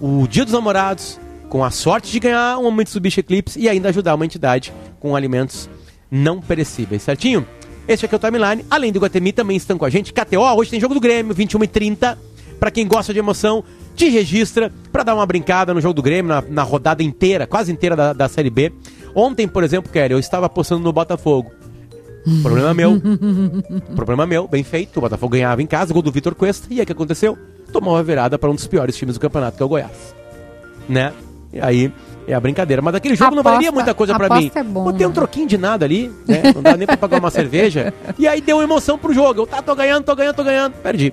o 0.00 0.26
Dia 0.26 0.44
dos 0.44 0.52
Namorados 0.52 1.18
com 1.48 1.64
a 1.64 1.70
sorte 1.70 2.10
de 2.10 2.20
ganhar 2.20 2.58
um 2.58 2.70
Mitsubishi 2.70 3.20
Eclipse 3.20 3.58
e 3.58 3.68
ainda 3.68 3.88
ajudar 3.88 4.14
uma 4.14 4.24
entidade 4.24 4.72
com 5.00 5.14
alimentos 5.14 5.68
não 6.10 6.40
perecíveis, 6.40 7.02
certinho? 7.02 7.46
Este 7.88 8.04
aqui 8.04 8.14
é 8.14 8.18
o 8.18 8.20
Timeline. 8.20 8.64
Além 8.70 8.92
do 8.92 8.98
Guatemi, 8.98 9.32
também 9.32 9.56
estão 9.56 9.78
com 9.78 9.84
a 9.84 9.90
gente. 9.90 10.12
KTO, 10.12 10.40
hoje 10.56 10.70
tem 10.70 10.80
jogo 10.80 10.94
do 10.94 11.00
Grêmio, 11.00 11.34
21h30. 11.34 12.16
Pra 12.58 12.70
quem 12.70 12.86
gosta 12.86 13.12
de 13.12 13.18
emoção, 13.18 13.62
te 13.94 14.08
registra 14.08 14.72
pra 14.90 15.02
dar 15.02 15.14
uma 15.14 15.26
brincada 15.26 15.72
no 15.72 15.80
jogo 15.80 15.94
do 15.94 16.02
Grêmio, 16.02 16.28
na, 16.28 16.42
na 16.42 16.62
rodada 16.62 17.02
inteira, 17.02 17.46
quase 17.46 17.70
inteira 17.70 17.94
da, 17.94 18.12
da 18.12 18.28
Série 18.28 18.50
B. 18.50 18.72
Ontem, 19.14 19.46
por 19.46 19.62
exemplo, 19.62 19.92
Kelly, 19.92 20.12
eu 20.12 20.18
estava 20.18 20.46
apostando 20.46 20.82
no 20.82 20.92
Botafogo. 20.92 21.52
Problema 22.42 22.74
meu. 22.74 23.00
Problema 23.94 24.26
meu, 24.26 24.48
bem 24.48 24.64
feito. 24.64 24.96
O 24.96 25.00
Botafogo 25.00 25.32
ganhava 25.32 25.62
em 25.62 25.66
casa, 25.66 25.92
gol 25.92 26.02
do 26.02 26.10
Vitor 26.10 26.34
Cuesta. 26.34 26.66
E 26.70 26.78
aí 26.78 26.82
o 26.82 26.86
que 26.86 26.92
aconteceu? 26.92 27.38
Tomou 27.78 27.94
uma 27.94 28.02
virada 28.02 28.38
para 28.38 28.50
um 28.50 28.54
dos 28.54 28.66
piores 28.66 28.96
times 28.96 29.14
do 29.16 29.20
campeonato, 29.20 29.56
que 29.56 29.62
é 29.62 29.66
o 29.66 29.68
Goiás. 29.68 30.14
Né? 30.88 31.12
E 31.52 31.60
aí 31.60 31.92
é 32.26 32.32
a 32.34 32.40
brincadeira. 32.40 32.80
Mas 32.80 32.94
aquele 32.94 33.14
jogo 33.16 33.32
não 33.32 33.40
Aposta- 33.40 33.56
valia 33.56 33.72
muita 33.72 33.92
coisa 33.94 34.14
pra 34.14 34.34
mim. 34.36 34.50
é 34.54 34.62
bom, 34.62 34.84
Botei 34.84 35.04
um 35.06 35.10
né? 35.10 35.14
troquinho 35.14 35.46
de 35.46 35.58
nada 35.58 35.84
ali, 35.84 36.10
né? 36.26 36.42
Não 36.54 36.62
dá 36.62 36.76
nem 36.76 36.86
pra 36.86 36.96
pagar 36.96 37.18
uma 37.18 37.30
cerveja. 37.30 37.92
E 38.18 38.26
aí 38.26 38.40
deu 38.40 38.62
emoção 38.62 38.96
pro 38.98 39.12
jogo. 39.12 39.42
Eu 39.42 39.46
tá, 39.46 39.60
tô 39.60 39.74
ganhando, 39.74 40.04
tô 40.04 40.14
ganhando, 40.16 40.36
tô 40.36 40.44
ganhando. 40.44 40.72
Perdi. 40.82 41.12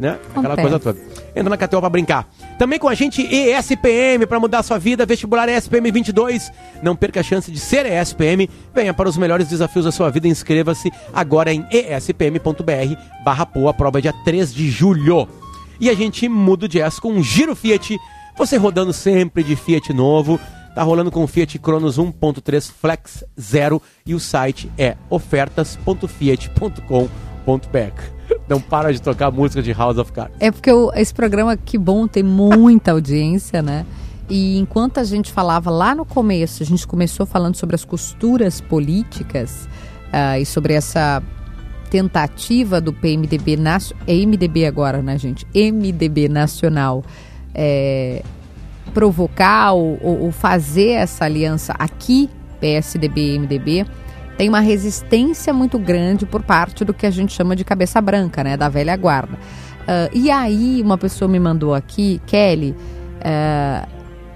Né? 0.00 0.18
Aquela 0.30 0.54
Acontece. 0.54 0.60
coisa 0.62 0.80
toda. 0.80 0.98
Entra 1.36 1.50
na 1.50 1.56
KTO 1.56 1.80
pra 1.80 1.88
brincar. 1.88 2.28
Também 2.58 2.78
com 2.78 2.88
a 2.88 2.94
gente 2.94 3.22
ESPM 3.22 4.26
pra 4.26 4.40
mudar 4.40 4.62
sua 4.64 4.78
vida, 4.78 5.06
vestibular 5.06 5.48
ESPM 5.48 5.90
22. 5.92 6.50
Não 6.82 6.96
perca 6.96 7.20
a 7.20 7.22
chance 7.22 7.50
de 7.50 7.58
ser 7.60 7.86
ESPM. 7.86 8.48
Venha 8.74 8.92
para 8.92 9.08
os 9.08 9.16
melhores 9.16 9.48
desafios 9.48 9.84
da 9.84 9.92
sua 9.92 10.10
vida. 10.10 10.26
Inscreva-se 10.26 10.90
agora 11.12 11.52
em 11.52 11.64
espm.br 11.70 12.96
barra 13.24 13.46
POA, 13.46 13.70
a 13.70 13.74
prova 13.74 13.98
é 13.98 14.02
dia 14.02 14.14
3 14.24 14.52
de 14.52 14.68
julho. 14.68 15.28
E 15.80 15.90
a 15.90 15.94
gente 15.94 16.28
muda 16.28 16.66
o 16.66 16.68
jazz 16.68 16.98
com 16.98 17.12
um 17.12 17.22
Giro 17.22 17.54
Fiat. 17.54 17.98
Você 18.36 18.56
rodando 18.56 18.92
sempre 18.92 19.42
de 19.42 19.56
Fiat 19.56 19.92
novo. 19.92 20.38
Tá 20.74 20.82
rolando 20.82 21.10
com 21.10 21.22
o 21.22 21.26
Fiat 21.26 21.58
Cronos 21.58 21.98
1.3 21.98 22.72
Flex 22.72 23.24
Zero 23.40 23.80
e 24.04 24.14
o 24.14 24.20
site 24.20 24.70
é 24.76 24.96
ofertas.fiat.com.br. 25.08 28.02
Não 28.48 28.60
para 28.60 28.92
de 28.92 29.00
tocar 29.00 29.30
música 29.30 29.62
de 29.62 29.72
House 29.72 29.98
of 29.98 30.10
Cards. 30.10 30.36
É 30.40 30.50
porque 30.50 30.70
esse 30.96 31.14
programa, 31.14 31.56
que 31.56 31.78
bom, 31.78 32.08
tem 32.08 32.24
muita 32.24 32.90
audiência, 32.90 33.62
né? 33.62 33.86
E 34.28 34.58
enquanto 34.58 34.98
a 34.98 35.04
gente 35.04 35.32
falava 35.32 35.70
lá 35.70 35.94
no 35.94 36.04
começo, 36.04 36.62
a 36.62 36.66
gente 36.66 36.86
começou 36.86 37.26
falando 37.26 37.56
sobre 37.56 37.76
as 37.76 37.84
costuras 37.84 38.60
políticas 38.60 39.68
ah, 40.12 40.38
e 40.38 40.46
sobre 40.46 40.72
essa 40.72 41.22
tentativa 41.94 42.80
do 42.80 42.92
PMDB. 42.92 43.56
É 44.04 44.14
MDB 44.14 44.66
agora, 44.66 45.00
né, 45.00 45.16
gente? 45.16 45.46
MDB 45.54 46.28
nacional. 46.28 47.04
é, 47.54 48.20
provocar 48.92 49.74
ou, 49.74 49.96
ou- 50.02 50.32
fazer 50.32 50.90
essa 50.90 51.24
aliança 51.24 51.72
aqui, 51.78 52.28
PSDB 52.60 53.34
e 53.34 53.38
MDB, 53.38 53.86
tem 54.36 54.48
uma 54.48 54.58
resistência 54.58 55.52
muito 55.52 55.78
grande 55.78 56.26
por 56.26 56.42
parte 56.42 56.84
do 56.84 56.92
que 56.92 57.06
a 57.06 57.10
gente 57.12 57.32
chama 57.32 57.54
de 57.54 57.64
cabeça 57.64 58.00
branca, 58.00 58.42
né, 58.42 58.56
da 58.56 58.68
velha 58.68 58.96
guarda. 58.96 59.38
Ah, 59.86 60.10
e 60.12 60.32
aí, 60.32 60.82
uma 60.82 60.98
pessoa 60.98 61.28
me 61.28 61.38
mandou 61.38 61.72
aqui, 61.74 62.20
Kelly, 62.26 62.74
ah, 63.22 63.86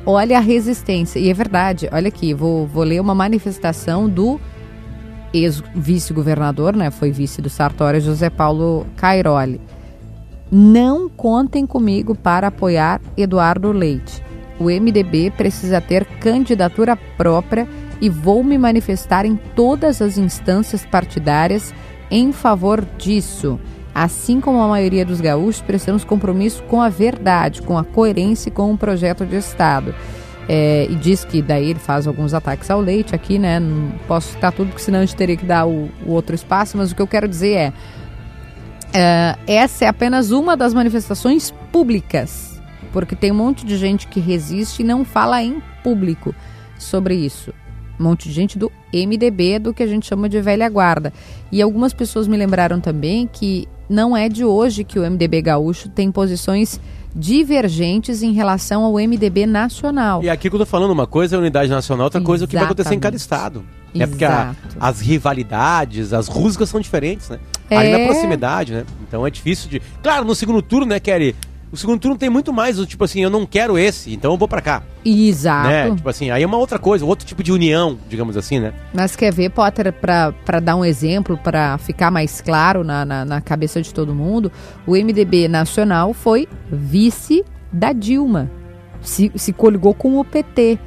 olha 0.07 0.39
a 0.39 0.41
resistência. 0.41 1.19
E 1.19 1.29
é 1.29 1.35
verdade, 1.35 1.89
olha 1.91 2.07
aqui, 2.07 2.33
vou, 2.33 2.69
vou 2.69 2.85
ler 2.85 3.01
uma 3.01 3.17
manifestação 3.17 4.09
do 4.09 4.41
ex-vice-governador, 5.33 6.75
né, 6.75 6.91
foi 6.91 7.11
vice 7.11 7.41
do 7.43 7.51
Sartori, 7.51 8.01
José 8.01 8.31
Paulo 8.31 8.87
Cairoli. 8.97 9.61
Não 10.51 11.09
contem 11.09 11.67
comigo 11.67 12.15
para 12.15 12.47
apoiar 12.47 13.01
Eduardo 13.17 13.71
Leite. 13.71 14.23
O 14.59 14.65
MDB 14.65 15.31
precisa 15.31 15.81
ter 15.81 16.05
candidatura 16.05 16.97
própria 16.97 17.69
e 18.01 18.09
vou 18.09 18.43
me 18.43 18.57
manifestar 18.57 19.27
em 19.27 19.37
todas 19.55 20.01
as 20.01 20.17
instâncias 20.19 20.85
partidárias 20.87 21.75
em 22.11 22.33
favor 22.33 22.85
disso. 22.97 23.59
Assim 23.95 24.41
como 24.41 24.61
a 24.61 24.69
maioria 24.69 25.05
dos 25.05 25.21
gaúchos, 25.21 25.61
prestamos 25.61 26.05
compromisso 26.05 26.63
com 26.65 26.81
a 26.81 26.89
verdade, 26.89 27.63
com 27.63 27.77
a 27.77 27.85
coerência 27.85 28.49
e 28.49 28.53
com 28.53 28.73
o 28.73 28.79
projeto 28.79 29.27
de 29.27 29.37
Estado. 29.37 29.95
É, 30.49 30.87
e 30.89 30.95
diz 30.95 31.25
que 31.25 31.43
daí 31.43 31.71
ele 31.71 31.79
faz 31.79 32.07
alguns 32.07 32.33
ataques 32.33 32.71
ao 32.71 32.81
leite 32.81 33.15
aqui, 33.15 33.39
né? 33.39 33.61
Não 33.61 33.91
posso 34.07 34.33
citar 34.33 34.51
tudo, 34.51 34.69
porque 34.69 34.83
senão 34.83 35.01
a 35.01 35.05
gente 35.05 35.15
teria 35.15 35.37
que 35.37 35.45
dar 35.45 35.67
o, 35.67 35.91
o 36.07 36.11
outro 36.13 36.35
espaço, 36.35 36.79
mas 36.79 36.91
o 36.91 36.95
que 36.95 37.03
eu 37.03 37.07
quero 37.07 37.29
dizer 37.29 37.55
é. 37.55 37.73
É, 38.95 39.37
essa 39.47 39.85
é 39.85 39.89
apenas 39.89 40.31
uma 40.31 40.57
das 40.57 40.73
manifestações 40.73 41.53
públicas, 41.71 42.59
porque 42.91 43.15
tem 43.15 43.31
um 43.31 43.35
monte 43.35 43.67
de 43.67 43.77
gente 43.77 44.09
que 44.09 44.19
resiste 44.19 44.81
e 44.81 44.85
não 44.85 45.05
fala 45.05 45.43
em 45.43 45.63
público 45.85 46.35
sobre 46.79 47.15
isso. 47.15 47.53
Um 48.01 48.05
monte 48.05 48.29
de 48.29 48.35
gente 48.35 48.59
do 48.59 48.73
MDB, 48.91 49.59
do 49.59 49.75
que 49.75 49.83
a 49.83 49.87
gente 49.87 50.07
chama 50.07 50.29
de 50.29 50.41
velha 50.41 50.69
guarda. 50.71 51.13
E 51.53 51.61
algumas 51.61 51.93
pessoas 51.93 52.27
me 52.27 52.37
lembraram 52.37 52.81
também 52.81 53.29
que 53.31 53.69
não 53.89 54.17
é 54.17 54.29
de 54.29 54.45
hoje 54.45 54.85
que 54.85 54.99
o 54.99 55.11
MDB 55.11 55.43
gaúcho 55.43 55.89
tem 55.89 56.11
posições 56.11 56.81
divergentes 57.15 58.23
em 58.23 58.33
relação 58.33 58.85
ao 58.85 58.95
MDB 58.95 59.47
nacional. 59.47 60.23
E 60.23 60.29
aqui 60.31 60.49
quando 60.51 60.61
eu 60.63 60.67
tô 60.67 60.71
falando 60.71 60.91
uma 60.91 61.07
coisa 61.07 61.37
é 61.37 61.39
unidade 61.39 61.71
nacional, 61.71 62.05
outra 62.05 62.21
coisa 62.21 62.45
é 62.45 62.47
o 62.47 62.49
que 62.49 62.57
vai 62.57 62.65
acontecer 62.65 62.95
em 62.95 63.01
cada 63.01 63.17
estado. 63.17 63.65
É 63.95 64.07
porque 64.07 64.25
a- 64.25 64.29
Exato. 64.55 64.77
as 64.79 65.01
rivalidades, 65.01 66.13
as 66.13 66.29
rusgas 66.29 66.69
são 66.69 66.79
diferentes, 66.81 67.29
né? 67.31 67.39
Ali 67.71 67.89
É. 67.89 67.99
na 67.99 68.05
proximidade, 68.13 68.73
né? 68.73 68.85
Então 69.07 69.27
é 69.27 69.31
difícil 69.31 69.69
de. 69.71 69.81
Claro, 70.03 70.25
no 70.25 70.35
segundo 70.35 70.61
turno, 70.63 70.87
né, 70.87 71.01
Kelly? 71.01 71.35
O 71.71 71.77
segundo 71.77 72.01
turno 72.01 72.17
tem 72.17 72.31
muito 72.31 72.53
mais, 72.53 72.79
o 72.79 72.87
tipo 72.87 73.05
assim, 73.05 73.23
eu 73.23 73.29
não 73.29 73.45
quero 73.45 73.79
esse, 73.79 74.13
então 74.13 74.33
eu 74.33 74.39
vou 74.39 74.49
pra 74.49 74.61
cá. 74.61 74.83
Exato. 75.05 75.69
Né? 75.69 75.95
Tipo 75.95 76.09
assim, 76.09 76.31
aí 76.31 76.43
é 76.43 76.47
uma 76.47 76.57
outra 76.57 76.79
coisa, 76.79 77.05
outro 77.05 77.27
tipo 77.27 77.43
de 77.43 77.53
união, 77.53 77.99
digamos 78.09 78.37
assim, 78.37 78.59
né? 78.59 78.73
Mas 78.95 79.15
quer 79.15 79.33
ver, 79.33 79.51
Potter, 79.51 79.93
para 79.93 80.61
dar 80.61 80.77
um 80.77 80.85
exemplo, 80.85 81.37
para 81.37 81.77
ficar 81.79 82.11
mais 82.11 82.41
claro 82.41 82.83
na, 82.83 83.05
na, 83.05 83.25
na 83.25 83.41
cabeça 83.41 83.83
de 83.83 83.93
todo 83.93 84.15
mundo, 84.15 84.51
o 84.87 84.93
MDB 84.93 85.47
nacional 85.47 86.15
foi 86.15 86.49
vice 86.71 87.45
da 87.71 87.93
Dilma. 87.93 88.51
Se, 89.03 89.31
se 89.37 89.53
coligou 89.53 89.95
com 89.95 90.19
o 90.19 90.25
PT. 90.25 90.79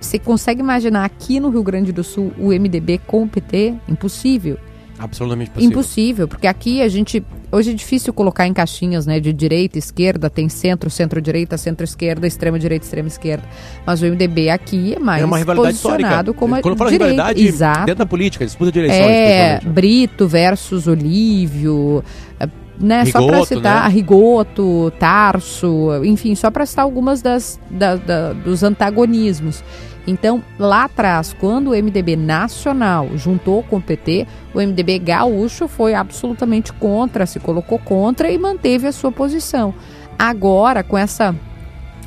Você 0.00 0.18
consegue 0.18 0.60
imaginar 0.60 1.04
aqui 1.04 1.40
no 1.40 1.48
Rio 1.48 1.62
Grande 1.62 1.90
do 1.90 2.04
Sul 2.04 2.32
o 2.38 2.48
MDB 2.48 3.00
com 3.06 3.22
o 3.22 3.28
PT? 3.28 3.74
Impossível. 3.88 4.58
Absolutamente 4.98 5.50
possível. 5.50 5.70
Impossível, 5.70 6.28
porque 6.28 6.46
aqui 6.46 6.82
a 6.82 6.88
gente. 6.88 7.24
Hoje 7.54 7.70
é 7.70 7.74
difícil 7.74 8.12
colocar 8.12 8.46
em 8.46 8.52
caixinhas, 8.52 9.06
né? 9.06 9.20
De 9.20 9.32
direita, 9.32 9.78
esquerda, 9.78 10.28
tem 10.28 10.48
centro, 10.48 10.90
centro-direita, 10.90 11.56
centro-esquerda, 11.56 12.26
extrema-direita, 12.26 12.84
extrema-esquerda. 12.84 13.44
Mas 13.86 14.02
o 14.02 14.06
MDB 14.06 14.50
aqui 14.50 14.94
é 14.94 14.98
mais 14.98 15.22
é 15.22 15.24
uma 15.24 15.38
rivalidade 15.38 15.78
posicionado 15.78 16.30
histórica. 16.30 16.34
como 16.34 16.54
a 16.56 16.60
Quando 16.60 16.76
fala 16.76 16.90
direita. 16.90 17.12
rivalidade 17.12 17.46
Exato. 17.46 17.86
dentro 17.86 17.98
da 18.00 18.06
política, 18.06 18.44
disputa 18.44 18.72
de 18.72 18.78
eleições. 18.80 19.00
É, 19.06 19.48
principalmente. 19.58 19.74
Brito 19.74 20.26
versus 20.28 20.86
Olívio, 20.88 22.02
eh, 22.40 22.48
né? 22.80 23.04
só 23.06 23.12
para 23.24 23.36
Rigoto, 23.36 23.46
citar 23.54 23.82
né? 23.88 23.94
Rigoto, 23.94 24.92
Tarso, 24.98 26.04
enfim, 26.04 26.34
só 26.34 26.50
para 26.50 26.66
citar 26.66 26.84
algumas 26.84 27.22
das, 27.22 27.60
da- 27.70 27.96
da- 27.96 28.32
dos 28.32 28.62
antagonismos. 28.64 29.62
Então, 30.06 30.42
lá 30.58 30.84
atrás, 30.84 31.32
quando 31.32 31.68
o 31.68 31.70
MDB 31.70 32.16
nacional 32.16 33.08
juntou 33.16 33.62
com 33.62 33.76
o 33.76 33.82
PT, 33.82 34.26
o 34.52 34.58
MDB 34.60 34.98
gaúcho 34.98 35.66
foi 35.66 35.94
absolutamente 35.94 36.72
contra, 36.72 37.24
se 37.26 37.40
colocou 37.40 37.78
contra 37.78 38.30
e 38.30 38.36
manteve 38.36 38.86
a 38.86 38.92
sua 38.92 39.10
posição. 39.10 39.74
Agora, 40.18 40.82
com 40.82 40.98
essa 40.98 41.34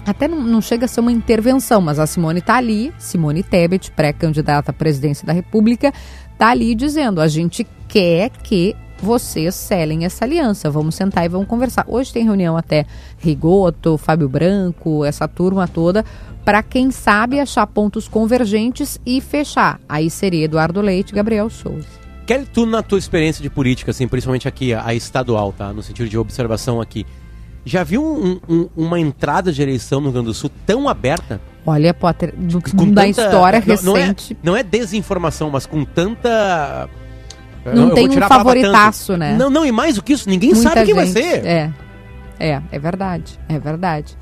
até 0.06 0.26
não, 0.26 0.42
não 0.42 0.62
chega 0.62 0.86
a 0.86 0.88
ser 0.88 1.02
uma 1.02 1.12
intervenção, 1.12 1.82
mas 1.82 2.00
a 2.00 2.08
Simone 2.08 2.40
está 2.40 2.56
ali, 2.56 2.94
Simone 2.98 3.44
Tebet, 3.44 3.92
pré-candidata 3.92 4.72
à 4.72 4.74
presidência 4.74 5.28
da 5.28 5.34
República, 5.34 5.92
está 6.32 6.50
ali 6.50 6.74
dizendo: 6.76 7.20
a 7.20 7.28
gente 7.28 7.68
quer 7.90 8.30
que 8.30 8.74
vocês 9.00 9.54
selem 9.54 10.06
essa 10.06 10.26
aliança. 10.26 10.70
Vamos 10.70 10.96
sentar 10.96 11.26
e 11.26 11.30
vamos 11.30 11.48
conversar. 11.48 11.86
Hoje 11.88 12.12
tem 12.12 12.24
reunião 12.24 12.58
até 12.58 12.86
Rigoto, 13.18 13.98
Fábio 13.98 14.28
Branco, 14.28 15.06
essa 15.06 15.28
turma 15.28 15.68
toda, 15.68 16.04
para 16.48 16.64
quem 16.64 16.92
sabe 16.92 17.42
achar 17.42 17.68
pontos 17.68 18.08
convergentes 18.08 18.98
e 19.06 19.20
fechar. 19.20 19.82
Aí 19.90 20.10
seria 20.10 20.46
Eduardo 20.46 20.80
Leite 20.80 21.14
Gabriel 21.14 21.50
Souza. 21.50 21.86
Kelly, 22.26 22.46
tu 22.54 22.66
na 22.66 22.82
tua 22.82 22.98
experiência 22.98 23.44
de 23.44 23.50
política, 23.50 23.92
assim, 23.92 24.08
principalmente 24.08 24.48
aqui, 24.48 24.74
a, 24.74 24.94
estadual, 24.94 25.52
tá? 25.52 25.74
No 25.74 25.84
sentido 25.84 26.08
de 26.08 26.18
observação 26.18 26.80
aqui, 26.80 27.06
já 27.66 27.84
viu 27.84 28.02
um- 28.02 28.40
um- 28.48 28.70
uma 28.78 28.98
entrada 28.98 29.52
de 29.52 29.62
eleição 29.62 30.00
no 30.00 30.06
Rio 30.06 30.14
Grande 30.14 30.28
do 30.28 30.34
Sul 30.34 30.50
tão 30.66 30.88
aberta? 30.88 31.42
Olha, 31.66 31.94
Potter, 31.94 32.34
do, 32.38 32.62
Com 32.62 32.92
da 32.94 33.04
tanta- 33.04 33.24
história 33.26 33.62
não- 33.68 33.84
não 33.84 33.98
é- 33.98 34.02
recente. 34.04 34.38
Não 34.42 34.56
é, 34.56 34.64
desinformação, 34.64 35.50
mas 35.50 35.66
com 35.66 35.84
tanta. 35.84 36.90
Não 37.66 37.90
tem 37.94 38.08
um 38.08 38.22
favoritaço, 38.22 39.08
tanto. 39.08 39.20
né? 39.20 39.36
Não, 39.38 39.50
não, 39.50 39.66
e 39.66 39.72
mais 39.74 39.96
do 39.96 40.02
que 40.02 40.14
isso, 40.14 40.30
ninguém 40.30 40.54
Muita 40.54 40.70
sabe 40.70 40.86
quem 40.86 40.96
vai 40.96 41.08
gente- 41.08 41.22
ser. 41.22 41.46
É, 41.46 41.74
é, 42.40 42.62
é 42.72 42.80
verdade, 42.80 43.38
é 43.50 43.60
verdade. 43.60 44.18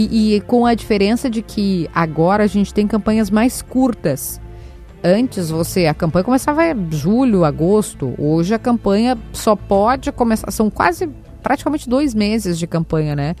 E, 0.00 0.36
e 0.36 0.40
com 0.42 0.64
a 0.64 0.74
diferença 0.74 1.28
de 1.28 1.42
que 1.42 1.90
agora 1.92 2.44
a 2.44 2.46
gente 2.46 2.72
tem 2.72 2.86
campanhas 2.86 3.30
mais 3.30 3.60
curtas. 3.60 4.40
Antes 5.02 5.50
você, 5.50 5.86
a 5.86 5.94
campanha 5.94 6.22
começava 6.22 6.64
em 6.64 6.86
julho, 6.92 7.44
agosto. 7.44 8.14
Hoje 8.16 8.54
a 8.54 8.60
campanha 8.60 9.18
só 9.32 9.56
pode 9.56 10.12
começar, 10.12 10.52
são 10.52 10.70
quase 10.70 11.08
praticamente 11.42 11.88
dois 11.88 12.14
meses 12.14 12.56
de 12.56 12.66
campanha, 12.68 13.16
né? 13.16 13.34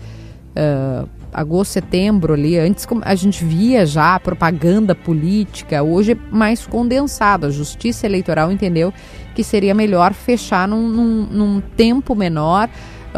Ah, 0.56 1.04
agosto, 1.32 1.70
setembro 1.70 2.34
ali. 2.34 2.58
Antes 2.58 2.84
a 3.02 3.14
gente 3.14 3.44
via 3.44 3.86
já 3.86 4.18
propaganda 4.18 4.96
política, 4.96 5.80
hoje 5.84 6.12
é 6.12 6.16
mais 6.34 6.66
condensado. 6.66 7.46
A 7.46 7.50
justiça 7.50 8.04
eleitoral 8.04 8.50
entendeu 8.50 8.92
que 9.32 9.44
seria 9.44 9.74
melhor 9.74 10.12
fechar 10.12 10.66
num, 10.66 10.88
num- 10.88 11.26
num 11.30 11.60
tempo 11.60 12.16
menor, 12.16 12.68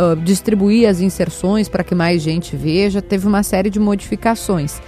ah, 0.00 0.14
distribuir 0.24 0.88
as 0.88 1.00
inserções 1.00 1.68
para 1.68 1.84
que 1.84 1.94
mais 1.94 2.22
gente 2.22 2.56
veja. 2.56 3.02
Teve 3.02 3.26
uma 3.26 3.42
série 3.42 3.68
de 3.68 3.78
modificações. 3.78 4.80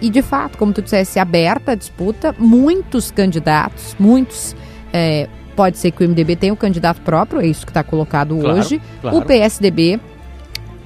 E 0.00 0.10
de 0.10 0.20
fato, 0.20 0.58
como 0.58 0.72
tu 0.72 0.82
dissesse, 0.82 1.18
aberta 1.18 1.72
a 1.72 1.74
disputa, 1.74 2.34
muitos 2.38 3.10
candidatos, 3.10 3.96
muitos. 3.98 4.54
é, 4.92 5.28
pode 5.56 5.78
ser 5.78 5.90
que 5.92 6.04
o 6.04 6.08
MDB 6.08 6.34
tenha 6.36 6.52
um 6.52 6.56
candidato 6.56 7.00
próprio, 7.02 7.40
é 7.40 7.46
isso 7.46 7.64
que 7.64 7.70
está 7.70 7.82
colocado 7.84 8.36
Claro, 8.38 8.58
hoje. 8.58 8.80
claro. 9.00 9.18
O 9.18 9.22
PSDB, 9.24 10.00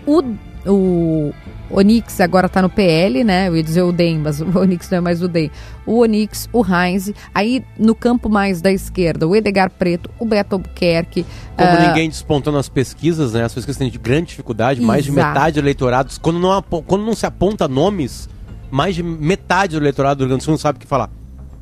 o, 0.07 0.23
o 0.67 1.33
Onix 1.71 2.21
agora 2.21 2.47
está 2.47 2.63
no 2.63 2.69
PL, 2.71 3.25
né? 3.25 3.49
Eu 3.49 3.57
ia 3.57 3.63
dizer 3.63 3.83
o 3.83 3.93
DEM, 3.93 4.19
mas 4.19 4.41
o 4.41 4.47
Onix 4.59 4.89
não 4.91 4.99
é 4.99 5.01
mais 5.01 5.23
o 5.23 5.29
DEM. 5.29 5.51
O 5.85 6.01
Onix, 6.01 6.49
o 6.53 6.65
Heinz. 6.65 7.13
Aí 7.35 7.65
no 7.79 7.95
campo 7.95 8.29
mais 8.29 8.61
da 8.61 8.71
esquerda, 8.71 9.27
o 9.27 9.35
Edgar 9.35 9.71
Preto, 9.71 10.11
o 10.19 10.25
Beto 10.25 10.55
Albuquerque. 10.57 11.25
Como 11.57 11.69
ah, 11.71 11.89
ninguém 11.89 12.09
despontou 12.09 12.53
nas 12.53 12.69
pesquisas, 12.69 13.33
né? 13.33 13.45
As 13.45 13.55
pesquisas 13.55 13.79
têm 13.79 13.91
de 13.91 13.99
grande 13.99 14.29
dificuldade, 14.29 14.81
mais 14.81 15.05
de 15.05 15.11
Exato. 15.11 15.29
metade 15.29 15.55
do 15.55 15.65
eleitorado. 15.65 16.13
Quando 16.21 16.39
não, 16.39 16.63
quando 16.63 17.05
não 17.05 17.15
se 17.15 17.27
aponta 17.27 17.67
nomes, 17.67 18.29
mais 18.71 18.95
de 18.95 19.03
metade 19.03 19.77
do 19.77 19.83
eleitorado 19.83 20.19
do 20.19 20.21
Rio 20.23 20.29
Grande 20.29 20.43
do 20.43 20.45
Sul 20.45 20.53
não 20.53 20.59
sabe 20.59 20.77
o 20.77 20.81
que 20.81 20.87
falar. 20.87 21.11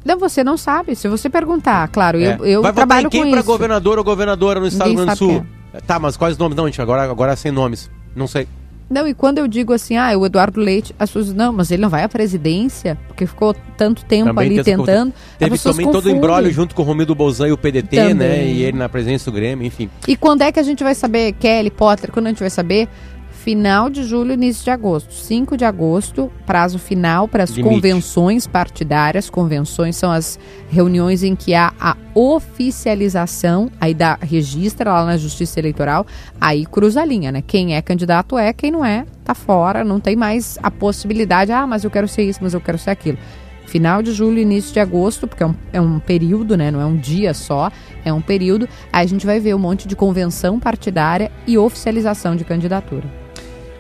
Não, 0.05 0.19
você 0.19 0.45
não 0.45 0.57
sabe. 0.59 0.95
Se 0.95 1.09
você 1.09 1.31
perguntar, 1.31 1.89
claro, 1.89 2.19
É. 2.19 2.35
eu, 2.39 2.45
eu 2.45 2.63
Vai 2.63 2.73
votar 2.73 2.75
trabalho 2.75 3.07
em 3.07 3.11
quem 3.11 3.33
isso. 3.35 3.45
governador 3.45 3.97
ou 3.99 4.05
governadora 4.05 4.61
no 4.61 4.67
estado 4.67 4.89
do 4.93 5.01
Ninguém 5.01 5.07
Rio 5.07 5.17
Grande 5.29 5.35
do 5.35 5.47
Sul? 5.73 5.81
Tá, 5.87 5.99
mas 5.99 6.17
quais 6.17 6.37
nomes? 6.37 6.57
Não, 6.57 6.67
gente, 6.67 6.81
agora, 6.81 7.03
agora 7.11 7.33
é 7.33 7.37
sem 7.37 7.51
nomes. 7.51 7.91
Não 8.15 8.27
sei. 8.27 8.47
Não, 8.89 9.09
e 9.09 9.15
quando 9.15 9.39
eu 9.39 9.49
digo 9.49 9.73
assim, 9.73 9.97
ah, 9.97 10.17
o 10.17 10.27
Eduardo 10.27 10.61
Leite, 10.61 10.95
as 10.99 11.11
pessoas, 11.11 11.35
não, 11.35 11.53
mas 11.53 11.71
ele 11.71 11.83
não 11.83 11.89
vai 11.89 12.05
à 12.05 12.09
presidência, 12.09 12.99
porque 13.09 13.27
ficou 13.27 13.55
tanto 13.77 14.05
tempo 14.05 14.27
Também 14.27 14.47
ali 14.47 14.63
tentando. 14.63 15.13
Teve 15.39 15.59
também 15.59 15.91
todo 15.91 16.07
o 16.07 16.11
embrólio 16.11 16.53
junto 16.53 16.75
com 16.75 16.83
o 16.83 16.85
Romildo 16.85 17.15
Bolzan 17.15 17.49
e 17.49 17.53
o 17.53 17.59
PDT, 17.59 17.97
Também. 17.97 18.15
né? 18.15 18.47
E 18.47 18.63
ele 18.63 18.77
na 18.77 18.89
presença 18.89 19.31
do 19.31 19.35
Grêmio, 19.35 19.67
enfim. 19.67 19.89
E 20.07 20.17
quando 20.17 20.43
é 20.43 20.53
que 20.53 20.61
a 20.61 20.63
gente 20.63 20.85
vai 20.85 20.95
saber, 20.95 21.33
Kelly, 21.33 21.71
Potter, 21.71 22.13
quando 22.13 22.27
a 22.27 22.29
gente 22.31 22.41
vai 22.41 22.51
saber? 22.51 22.89
Final 23.45 23.91
de 23.91 24.05
julho, 24.05 24.33
início 24.33 24.65
de 24.65 24.71
agosto. 24.71 25.13
5 25.13 25.55
de 25.59 25.67
agosto, 25.67 26.33
prazo 26.47 26.79
final 26.79 27.29
para 27.29 27.43
as 27.43 27.51
Limite. 27.51 27.75
convenções 27.75 28.47
partidárias. 28.47 29.29
Convenções 29.29 29.97
são 29.97 30.11
as 30.11 30.39
reuniões 30.71 31.23
em 31.23 31.37
que 31.37 31.53
há 31.53 31.75
a 31.79 31.95
oficialização, 32.15 33.71
aí 33.79 33.93
dá, 33.93 34.19
registra 34.19 34.91
lá 34.91 35.05
na 35.05 35.19
Justiça 35.19 35.61
Eleitoral, 35.61 36.07
aí 36.41 36.65
cruza 36.65 37.03
a 37.03 37.05
linha, 37.05 37.31
né? 37.31 37.43
Quem 37.47 37.77
é 37.77 37.83
candidato 37.83 38.39
é, 38.39 38.51
quem 38.55 38.71
não 38.71 38.83
é, 38.83 39.05
tá 39.23 39.35
fora, 39.35 39.85
não 39.85 40.01
tem 40.01 40.17
mais 40.17 40.59
a 40.63 40.71
possibilidade, 40.71 41.53
ah, 41.53 41.67
mas 41.67 41.85
eu 41.85 41.91
quero 41.91 42.09
ser 42.09 42.23
isso, 42.23 42.39
mas 42.41 42.55
eu 42.55 42.63
quero 42.63 42.79
ser 42.79 42.93
aquilo. 42.93 43.19
Final 43.67 44.03
de 44.03 44.13
julho, 44.13 44.39
início 44.39 44.73
de 44.73 44.81
agosto, 44.81 45.29
porque 45.29 45.43
é 45.43 45.47
um, 45.47 45.55
é 45.71 45.81
um 45.83 45.99
período, 45.99 46.57
né? 46.57 46.71
Não 46.71 46.81
é 46.81 46.87
um 46.87 46.97
dia 46.97 47.35
só, 47.35 47.71
é 48.07 48.11
um 48.11 48.23
período. 48.23 48.67
Aí 48.91 49.05
a 49.05 49.09
gente 49.09 49.27
vai 49.27 49.39
ver 49.39 49.55
um 49.55 49.59
monte 49.59 49.87
de 49.87 49.95
convenção 49.95 50.59
partidária 50.59 51.31
e 51.47 51.59
oficialização 51.59 52.35
de 52.35 52.43
candidatura. 52.43 53.24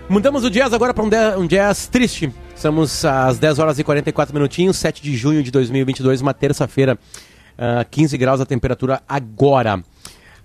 Mudamos 0.08 0.44
o 0.44 0.50
jazz 0.50 0.72
agora 0.72 0.92
para 0.92 1.02
um, 1.38 1.42
um 1.42 1.46
jazz 1.46 1.86
triste. 1.86 2.30
Estamos 2.54 3.04
às 3.04 3.38
10 3.38 3.58
horas 3.58 3.78
e 3.78 3.84
44 3.84 4.34
minutinhos, 4.34 4.76
7 4.76 5.02
de 5.02 5.16
junho 5.16 5.42
de 5.42 5.50
2022, 5.50 6.20
uma 6.20 6.34
terça-feira, 6.34 6.98
ah, 7.58 7.84
15 7.90 8.16
graus 8.18 8.40
a 8.40 8.46
temperatura 8.46 9.02
agora. 9.08 9.82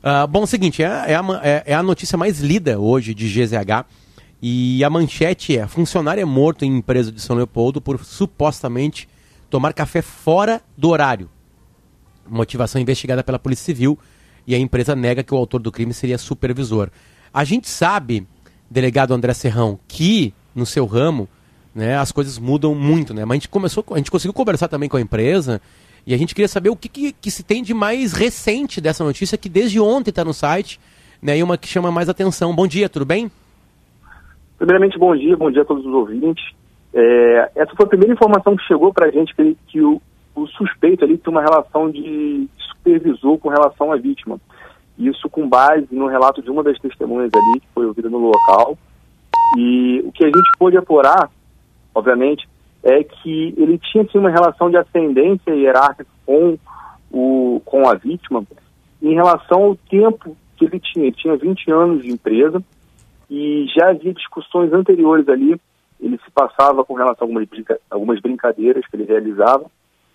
Ah, 0.01 0.25
bom, 0.25 0.45
seguinte, 0.45 0.81
é, 0.81 0.85
é 0.85 1.15
a, 1.15 1.23
é- 1.43 1.63
é 1.67 1.73
a 1.75 1.83
notícia 1.83 2.17
mais 2.17 2.39
lida 2.39 2.79
hoje 2.79 3.13
de 3.13 3.27
GZH 3.27 3.85
e 4.41 4.81
a 4.83 4.89
manchete 4.89 5.57
é: 5.57 5.67
funcionário 5.67 6.21
é 6.21 6.25
morto 6.25 6.63
em 6.63 6.77
empresa 6.77 7.11
de 7.11 7.21
São 7.21 7.35
Leopoldo 7.35 7.81
por 7.81 8.03
supostamente 8.03 9.09
tomar 9.49 9.73
café 9.73 10.01
fora 10.01 10.61
do 10.77 10.89
horário. 10.89 11.29
Motivação 12.27 12.79
investigada 12.81 13.23
pela 13.23 13.37
Polícia 13.39 13.65
Civil 13.65 13.99
e 14.47 14.55
a 14.55 14.57
empresa 14.57 14.95
nega 14.95 15.21
que 15.21 15.33
o 15.33 15.37
autor 15.37 15.59
do 15.61 15.71
crime 15.71 15.93
seria 15.93 16.17
supervisor. 16.17 16.89
A 17.33 17.43
gente 17.43 17.67
sabe, 17.69 18.25
delegado 18.69 19.13
André 19.13 19.33
Serrão, 19.33 19.79
que 19.87 20.33
no 20.55 20.65
seu 20.65 20.85
ramo 20.85 21.27
né, 21.73 21.97
as 21.97 22.11
coisas 22.11 22.37
mudam 22.37 22.75
muito, 22.75 23.13
né? 23.13 23.25
Mas 23.25 23.31
a 23.31 23.35
gente 23.35 23.49
começou, 23.49 23.83
a 23.91 23.97
gente 23.97 24.11
conseguiu 24.11 24.33
conversar 24.33 24.67
também 24.67 24.89
com 24.89 24.97
a 24.97 25.01
empresa 25.01 25.61
e 26.05 26.13
a 26.13 26.17
gente 26.17 26.33
queria 26.33 26.47
saber 26.47 26.69
o 26.69 26.75
que, 26.75 26.89
que, 26.89 27.11
que 27.13 27.31
se 27.31 27.43
tem 27.43 27.63
de 27.63 27.73
mais 27.73 28.13
recente 28.13 28.81
dessa 28.81 29.03
notícia 29.03 29.37
que 29.37 29.49
desde 29.49 29.79
ontem 29.79 30.09
está 30.09 30.23
no 30.23 30.33
site, 30.33 30.79
né? 31.21 31.37
E 31.37 31.43
uma 31.43 31.57
que 31.57 31.67
chama 31.67 31.91
mais 31.91 32.09
atenção. 32.09 32.55
Bom 32.55 32.67
dia, 32.67 32.89
tudo 32.89 33.05
bem? 33.05 33.31
Primeiramente, 34.57 34.97
bom 34.97 35.15
dia, 35.15 35.37
bom 35.37 35.49
dia 35.49 35.61
a 35.61 35.65
todos 35.65 35.85
os 35.85 35.93
ouvintes. 35.93 36.43
É, 36.93 37.51
essa 37.55 37.73
foi 37.75 37.85
a 37.85 37.89
primeira 37.89 38.13
informação 38.13 38.55
que 38.55 38.63
chegou 38.63 38.93
para 38.93 39.07
a 39.07 39.11
gente, 39.11 39.33
que, 39.35 39.55
que 39.67 39.81
o, 39.81 40.01
o 40.35 40.47
suspeito 40.47 41.05
ali 41.05 41.17
tinha 41.17 41.31
uma 41.31 41.41
relação 41.41 41.89
de 41.89 42.47
supervisor 42.57 43.37
com 43.37 43.49
relação 43.49 43.91
à 43.91 43.95
vítima. 43.95 44.39
Isso 44.99 45.29
com 45.29 45.47
base 45.47 45.87
no 45.89 46.07
relato 46.07 46.41
de 46.41 46.51
uma 46.51 46.61
das 46.61 46.77
testemunhas 46.77 47.31
ali, 47.33 47.61
que 47.61 47.67
foi 47.73 47.85
ouvida 47.85 48.09
no 48.09 48.17
local. 48.17 48.77
E 49.57 50.01
o 50.05 50.11
que 50.11 50.25
a 50.25 50.27
gente 50.27 50.57
pôde 50.59 50.77
apurar, 50.77 51.31
obviamente, 51.95 52.47
é 52.83 53.01
que 53.01 53.53
ele 53.57 53.77
tinha 53.77 54.05
sim, 54.11 54.17
uma 54.17 54.29
relação 54.29 54.69
de 54.69 54.75
ascendência 54.75 55.55
hierárquica 55.55 56.09
com, 56.25 56.57
o, 57.09 57.61
com 57.63 57.89
a 57.89 57.95
vítima 57.95 58.43
em 59.01 59.13
relação 59.13 59.63
ao 59.63 59.75
tempo 59.75 60.35
que 60.57 60.65
ele 60.65 60.79
tinha. 60.79 61.05
Ele 61.05 61.15
tinha 61.15 61.37
20 61.37 61.71
anos 61.71 62.03
de 62.03 62.11
empresa 62.11 62.61
e 63.29 63.65
já 63.73 63.91
havia 63.91 64.13
discussões 64.13 64.73
anteriores 64.73 65.27
ali. 65.29 65.59
Ele 65.99 66.17
se 66.17 66.31
passava 66.31 66.83
com 66.83 66.93
relação 66.93 67.25
a 67.25 67.29
algumas, 67.29 67.47
brinca 67.47 67.79
algumas 67.89 68.19
brincadeiras 68.19 68.85
que 68.85 68.95
ele 68.95 69.05
realizava, 69.05 69.65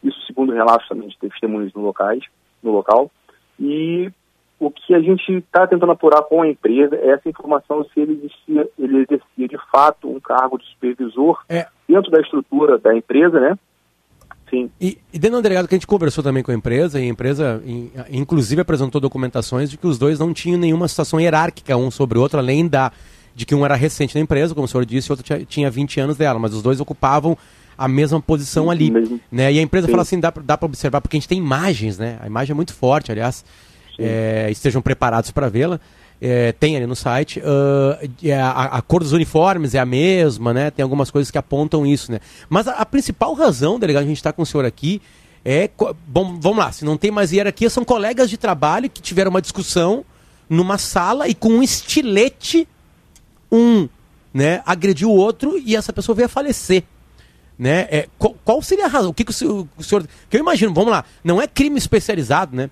isso 0.03 0.19
segundo 0.27 0.53
relatos 0.53 0.87
também 0.89 1.09
de 1.09 1.19
testemunhos 1.19 1.73
no, 1.73 1.83
locais, 1.83 2.23
no 2.63 2.73
local. 2.73 3.11
E 3.59 4.11
o 4.59 4.71
que 4.71 4.95
a 4.95 5.01
gente 5.01 5.33
está 5.33 5.67
tentando 5.67 5.93
apurar 5.93 6.23
com 6.23 6.43
a 6.43 6.49
empresa 6.49 6.97
é 6.97 7.11
essa 7.11 7.29
informação 7.29 7.85
se 7.93 8.01
ele, 8.01 8.13
existia, 8.13 8.69
ele 8.79 8.97
exercia 8.99 9.49
de 9.49 9.59
fato 9.71 10.09
um 10.09 10.21
cargo 10.21 10.59
de 10.59 10.65
supervisor 10.67 11.45
dentro 11.89 12.11
da 12.11 12.21
estrutura 12.21 12.79
da 12.79 12.97
empresa, 12.97 13.39
né? 13.41 13.59
Sim. 14.49 14.71
E, 14.81 14.99
e 15.13 15.19
dentro 15.19 15.39
do 15.39 15.43
delegado 15.43 15.67
que 15.67 15.75
a 15.75 15.79
gente 15.79 15.87
conversou 15.87 16.23
também 16.23 16.43
com 16.43 16.51
a 16.51 16.55
empresa, 16.55 17.01
e 17.01 17.05
a 17.05 17.07
empresa 17.07 17.63
in- 17.67 17.91
inclusive 18.11 18.61
apresentou 18.61 19.01
documentações 19.01 19.71
de 19.71 19.77
que 19.77 19.87
os 19.87 19.99
dois 19.99 20.19
não 20.19 20.33
tinham 20.33 20.59
nenhuma 20.59 20.87
situação 20.87 21.21
hierárquica 21.21 21.77
um 21.77 21.91
sobre 21.91 22.19
o 22.19 22.21
outro, 22.21 22.39
além 22.39 22.69
da 22.69 22.93
de 23.35 23.45
que 23.45 23.55
um 23.55 23.65
era 23.65 23.75
recente 23.75 24.15
na 24.15 24.21
empresa, 24.21 24.55
como 24.55 24.65
o 24.65 24.69
senhor 24.69 24.87
disse, 24.87 25.09
e 25.09 25.11
o 25.11 25.13
outro 25.15 25.25
tinha, 25.25 25.45
tinha 25.45 25.71
20 25.71 25.99
anos 25.99 26.17
dela, 26.17 26.39
mas 26.39 26.55
os 26.55 26.63
dois 26.63 26.79
ocupavam 26.79 27.37
a 27.77 27.89
mesma 27.89 28.21
posição 28.21 28.71
ali. 28.71 28.93
Né? 29.33 29.53
E 29.55 29.59
a 29.59 29.63
empresa 29.63 29.87
Sim. 29.89 29.91
fala 29.91 30.03
assim, 30.03 30.21
dá, 30.21 30.33
dá 30.45 30.57
para 30.57 30.67
observar, 30.67 31.01
porque 31.01 31.17
a 31.17 31.19
gente 31.21 31.29
tem 31.29 31.39
imagens, 31.39 31.99
né? 31.99 32.17
A 32.21 32.29
imagem 32.29 32.53
é 32.53 32.55
muito 32.55 32.73
forte, 32.73 33.11
aliás, 33.11 33.45
é, 33.99 34.49
estejam 34.51 34.83
preparados 34.83 35.31
para 35.31 35.49
vê-la. 35.49 35.81
É, 36.21 36.53
tem 36.53 36.77
ali 36.77 36.87
no 36.87 36.97
site. 36.97 37.43
e 38.23 38.33
a, 38.33 38.51
a 38.51 38.83
cor 38.83 39.03
dos 39.03 39.13
uniformes 39.13 39.75
é 39.75 39.79
a 39.79 39.85
mesma, 39.85 40.55
né? 40.55 40.71
Tem 40.71 40.83
algumas 40.83 41.11
coisas 41.11 41.31
que 41.31 41.37
apontam 41.37 41.85
isso, 41.85 42.11
né? 42.11 42.21
Mas 42.49 42.67
a, 42.69 42.73
a 42.73 42.87
principal 42.87 43.35
razão, 43.35 43.79
delegado, 43.79 44.05
a 44.05 44.07
gente 44.07 44.17
está 44.17 44.33
com 44.33 44.43
o 44.43 44.47
senhor 44.47 44.65
aqui 44.65 45.03
é. 45.45 45.69
Bom, 46.07 46.39
vamos 46.41 46.59
lá, 46.59 46.73
se 46.73 46.85
não 46.85 46.97
tem 46.97 47.11
mais 47.11 47.31
hierarquia, 47.31 47.69
são 47.69 47.85
colegas 47.85 48.31
de 48.31 48.39
trabalho 48.39 48.89
que 48.89 49.03
tiveram 49.03 49.31
uma 49.31 49.43
discussão 49.43 50.05
numa 50.49 50.79
sala 50.79 51.29
e 51.29 51.35
com 51.35 51.51
um 51.51 51.63
estilete, 51.63 52.67
um 53.53 53.89
né, 54.33 54.63
agrediu 54.65 55.11
o 55.11 55.17
outro 55.17 55.59
e 55.59 55.77
essa 55.77 55.93
pessoa 55.93 56.17
veio 56.17 56.27
a 56.27 56.31
falecer. 56.31 56.85
Né? 57.59 57.87
É, 57.91 58.09
qual, 58.19 58.35
qual 58.45 58.63
seria 58.63 58.87
a 58.87 58.89
razão? 58.89 59.11
O 59.11 59.15
que, 59.15 59.25
que 59.25 59.45
o, 59.45 59.69
o 59.77 59.83
senhor. 59.83 60.09
Que 60.29 60.37
eu 60.37 60.41
imagino, 60.41 60.73
vamos 60.73 60.91
lá, 60.91 61.05
não 61.23 61.41
é 61.41 61.47
crime 61.47 61.79
especializado, 61.79 62.57
né? 62.57 62.71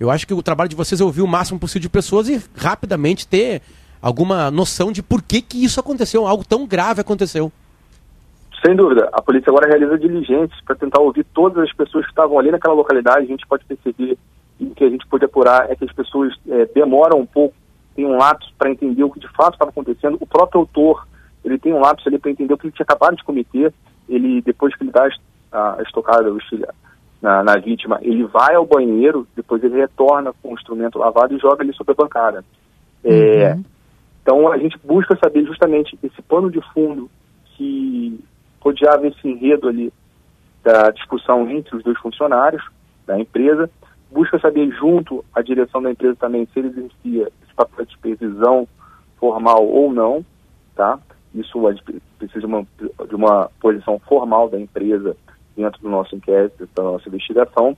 Eu 0.00 0.10
acho 0.10 0.26
que 0.26 0.32
o 0.32 0.42
trabalho 0.42 0.70
de 0.70 0.74
vocês 0.74 0.98
é 0.98 1.04
ouvir 1.04 1.20
o 1.20 1.28
máximo 1.28 1.60
possível 1.60 1.82
de 1.82 1.90
pessoas 1.90 2.26
e 2.26 2.42
rapidamente 2.56 3.28
ter 3.28 3.60
alguma 4.00 4.50
noção 4.50 4.90
de 4.90 5.02
por 5.02 5.20
que, 5.20 5.42
que 5.42 5.62
isso 5.62 5.78
aconteceu, 5.78 6.26
algo 6.26 6.42
tão 6.42 6.66
grave 6.66 7.02
aconteceu. 7.02 7.52
Sem 8.64 8.74
dúvida. 8.74 9.10
A 9.12 9.20
polícia 9.20 9.50
agora 9.50 9.68
realiza 9.68 9.98
diligências 9.98 10.58
para 10.64 10.74
tentar 10.74 11.00
ouvir 11.00 11.24
todas 11.34 11.62
as 11.64 11.72
pessoas 11.74 12.06
que 12.06 12.12
estavam 12.12 12.38
ali 12.38 12.50
naquela 12.50 12.74
localidade. 12.74 13.26
A 13.26 13.28
gente 13.28 13.46
pode 13.46 13.62
perceber 13.66 14.16
e 14.58 14.64
o 14.64 14.74
que 14.74 14.84
a 14.84 14.88
gente 14.88 15.06
pode 15.06 15.24
apurar 15.24 15.70
é 15.70 15.76
que 15.76 15.84
as 15.84 15.92
pessoas 15.92 16.34
é, 16.48 16.64
demoram 16.74 17.18
um 17.18 17.26
pouco, 17.26 17.54
tem 17.94 18.06
um 18.06 18.16
lapso 18.16 18.50
para 18.58 18.70
entender 18.70 19.04
o 19.04 19.10
que 19.10 19.20
de 19.20 19.28
fato 19.28 19.54
estava 19.54 19.70
acontecendo. 19.70 20.16
O 20.18 20.26
próprio 20.26 20.62
autor, 20.62 21.06
ele 21.44 21.58
tem 21.58 21.74
um 21.74 21.80
lapso 21.80 22.08
ali 22.08 22.18
para 22.18 22.30
entender 22.30 22.54
o 22.54 22.58
que 22.58 22.66
ele 22.66 22.72
tinha 22.72 22.84
acabado 22.84 23.16
de 23.16 23.24
cometer. 23.24 23.72
Ele, 24.08 24.40
depois 24.40 24.74
que 24.74 24.82
ele 24.82 24.92
dá 24.92 25.08
a, 25.52 25.78
estocada 25.82 26.30
na, 27.20 27.42
na, 27.42 27.56
vítima, 27.56 27.98
ele 28.02 28.24
vai 28.24 28.54
ao 28.54 28.66
banheiro, 28.66 29.26
depois 29.36 29.62
ele 29.62 29.76
retorna 29.76 30.32
com 30.42 30.50
o 30.50 30.54
instrumento 30.54 30.98
lavado 30.98 31.34
e 31.34 31.38
joga 31.38 31.62
ali 31.62 31.72
sobre 31.74 31.92
a 31.92 32.02
bancada. 32.02 32.44
É, 33.04 33.52
uhum. 33.52 33.64
Então 34.22 34.52
a 34.52 34.58
gente 34.58 34.78
busca 34.84 35.16
saber 35.22 35.44
justamente 35.44 35.98
esse 36.02 36.22
pano 36.22 36.50
de 36.50 36.60
fundo 36.72 37.10
que 37.56 38.18
rodeava 38.60 39.06
esse 39.06 39.28
enredo 39.28 39.68
ali 39.68 39.92
da 40.62 40.90
discussão 40.90 41.48
entre 41.50 41.76
os 41.76 41.82
dois 41.82 41.98
funcionários 41.98 42.62
da 43.06 43.18
empresa, 43.18 43.70
busca 44.10 44.38
saber 44.38 44.70
junto 44.72 45.24
à 45.34 45.42
direção 45.42 45.82
da 45.82 45.90
empresa 45.90 46.16
também 46.16 46.46
se 46.46 46.58
ele 46.58 46.68
exercia 46.68 47.30
esse 47.42 47.54
papel 47.54 47.86
de 47.86 47.92
supervisão 47.92 48.68
formal 49.18 49.66
ou 49.66 49.92
não, 49.92 50.24
tá? 50.74 50.98
Isso 51.34 51.60
precisa 52.18 52.40
de 52.40 52.46
uma, 52.46 52.66
de 53.08 53.14
uma 53.14 53.50
posição 53.60 53.98
formal 54.00 54.48
da 54.48 54.58
empresa 54.58 55.16
dentro 55.60 55.80
do 55.80 55.88
nosso 55.88 56.14
inquérito, 56.14 56.68
da 56.74 56.82
nossa 56.82 57.08
investigação. 57.08 57.76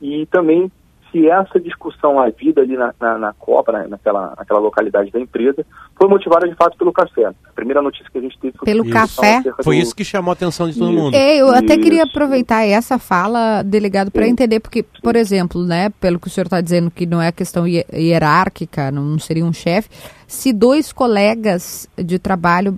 E 0.00 0.26
também 0.26 0.70
se 1.14 1.28
essa 1.28 1.60
discussão 1.60 2.18
havida 2.18 2.60
ali 2.60 2.76
na, 2.76 2.92
na, 3.00 3.16
na 3.16 3.32
Copa, 3.32 3.70
na, 3.70 3.86
naquela, 3.86 4.34
naquela 4.36 4.58
localidade 4.58 5.12
da 5.12 5.20
empresa, 5.20 5.64
foi 5.96 6.08
motivada 6.08 6.48
de 6.48 6.56
fato 6.56 6.76
pelo 6.76 6.92
café. 6.92 7.26
A 7.26 7.52
primeira 7.54 7.80
notícia 7.80 8.08
que 8.10 8.18
a 8.18 8.20
gente 8.20 8.36
teve 8.40 8.58
foi 8.58 8.66
pelo 8.66 8.90
café. 8.90 9.40
Foi 9.62 9.76
isso 9.76 9.94
que 9.94 10.04
chamou 10.04 10.30
a 10.30 10.32
atenção 10.32 10.68
de 10.68 10.76
todo 10.76 10.90
isso. 10.90 11.00
mundo. 11.00 11.14
Eu 11.14 11.46
isso. 11.46 11.56
até 11.56 11.78
queria 11.78 12.02
aproveitar 12.02 12.64
essa 12.66 12.98
fala, 12.98 13.62
delegado, 13.62 14.10
para 14.10 14.26
entender, 14.26 14.58
porque, 14.58 14.82
por 14.82 15.14
exemplo, 15.14 15.64
né, 15.64 15.88
pelo 16.00 16.18
que 16.18 16.26
o 16.26 16.30
senhor 16.30 16.46
está 16.46 16.60
dizendo, 16.60 16.90
que 16.90 17.06
não 17.06 17.22
é 17.22 17.30
questão 17.30 17.64
hierárquica, 17.64 18.90
não 18.90 19.16
seria 19.16 19.44
um 19.44 19.52
chefe, 19.52 19.88
se 20.26 20.52
dois 20.52 20.92
colegas 20.92 21.88
de 21.96 22.18
trabalho 22.18 22.76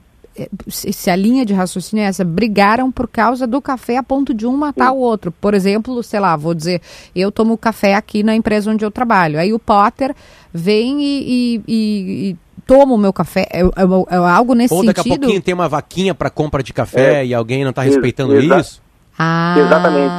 se 0.69 1.11
a 1.11 1.17
linha 1.17 1.45
de 1.45 1.55
raciocínio 1.55 2.03
é 2.05 2.09
essa, 2.09 2.25
brigaram 2.25 2.91
por 2.91 3.09
causa 3.09 3.47
do 3.47 3.61
café 3.61 3.97
a 3.97 4.03
ponto 4.03 4.35
de 4.35 4.47
um 4.47 4.57
matar 4.57 4.93
o 4.93 4.99
outro. 4.99 5.33
Por 5.33 5.55
exemplo, 5.55 6.03
sei 6.03 6.21
lá, 6.21 6.37
vou 6.37 6.55
dizer, 6.55 6.81
eu 7.15 7.33
tomo 7.33 7.57
café 7.57 7.95
aqui 7.95 8.23
na 8.23 8.35
empresa 8.35 8.71
onde 8.71 8.85
eu 8.85 8.91
trabalho. 8.91 9.39
Aí 9.39 9.53
o 9.53 9.59
Potter 9.59 10.15
vem 10.53 11.01
e, 11.01 11.23
e, 11.23 11.63
e, 11.67 12.31
e 12.31 12.37
toma 12.67 12.95
o 12.95 12.99
meu 12.99 13.13
café. 13.13 13.47
É, 13.53 13.61
é, 13.61 13.65
é, 14.11 14.17
algo 14.17 14.55
nesse 14.55 14.75
Ou 14.75 14.85
daqui 14.85 15.03
sentido. 15.03 15.15
a 15.15 15.21
pouquinho 15.21 15.43
tem 15.43 15.55
uma 15.55 15.69
vaquinha 15.69 16.15
para 16.15 16.31
compra 16.31 16.63
de 16.63 16.73
café 16.73 17.21
é, 17.21 17.27
e 17.27 17.35
alguém 17.35 17.63
não 17.63 17.71
está 17.71 17.83
respeitando 17.83 18.35
exa 18.37 18.59
isso? 18.59 18.83
Ah. 19.19 19.55
Exatamente. 19.59 20.15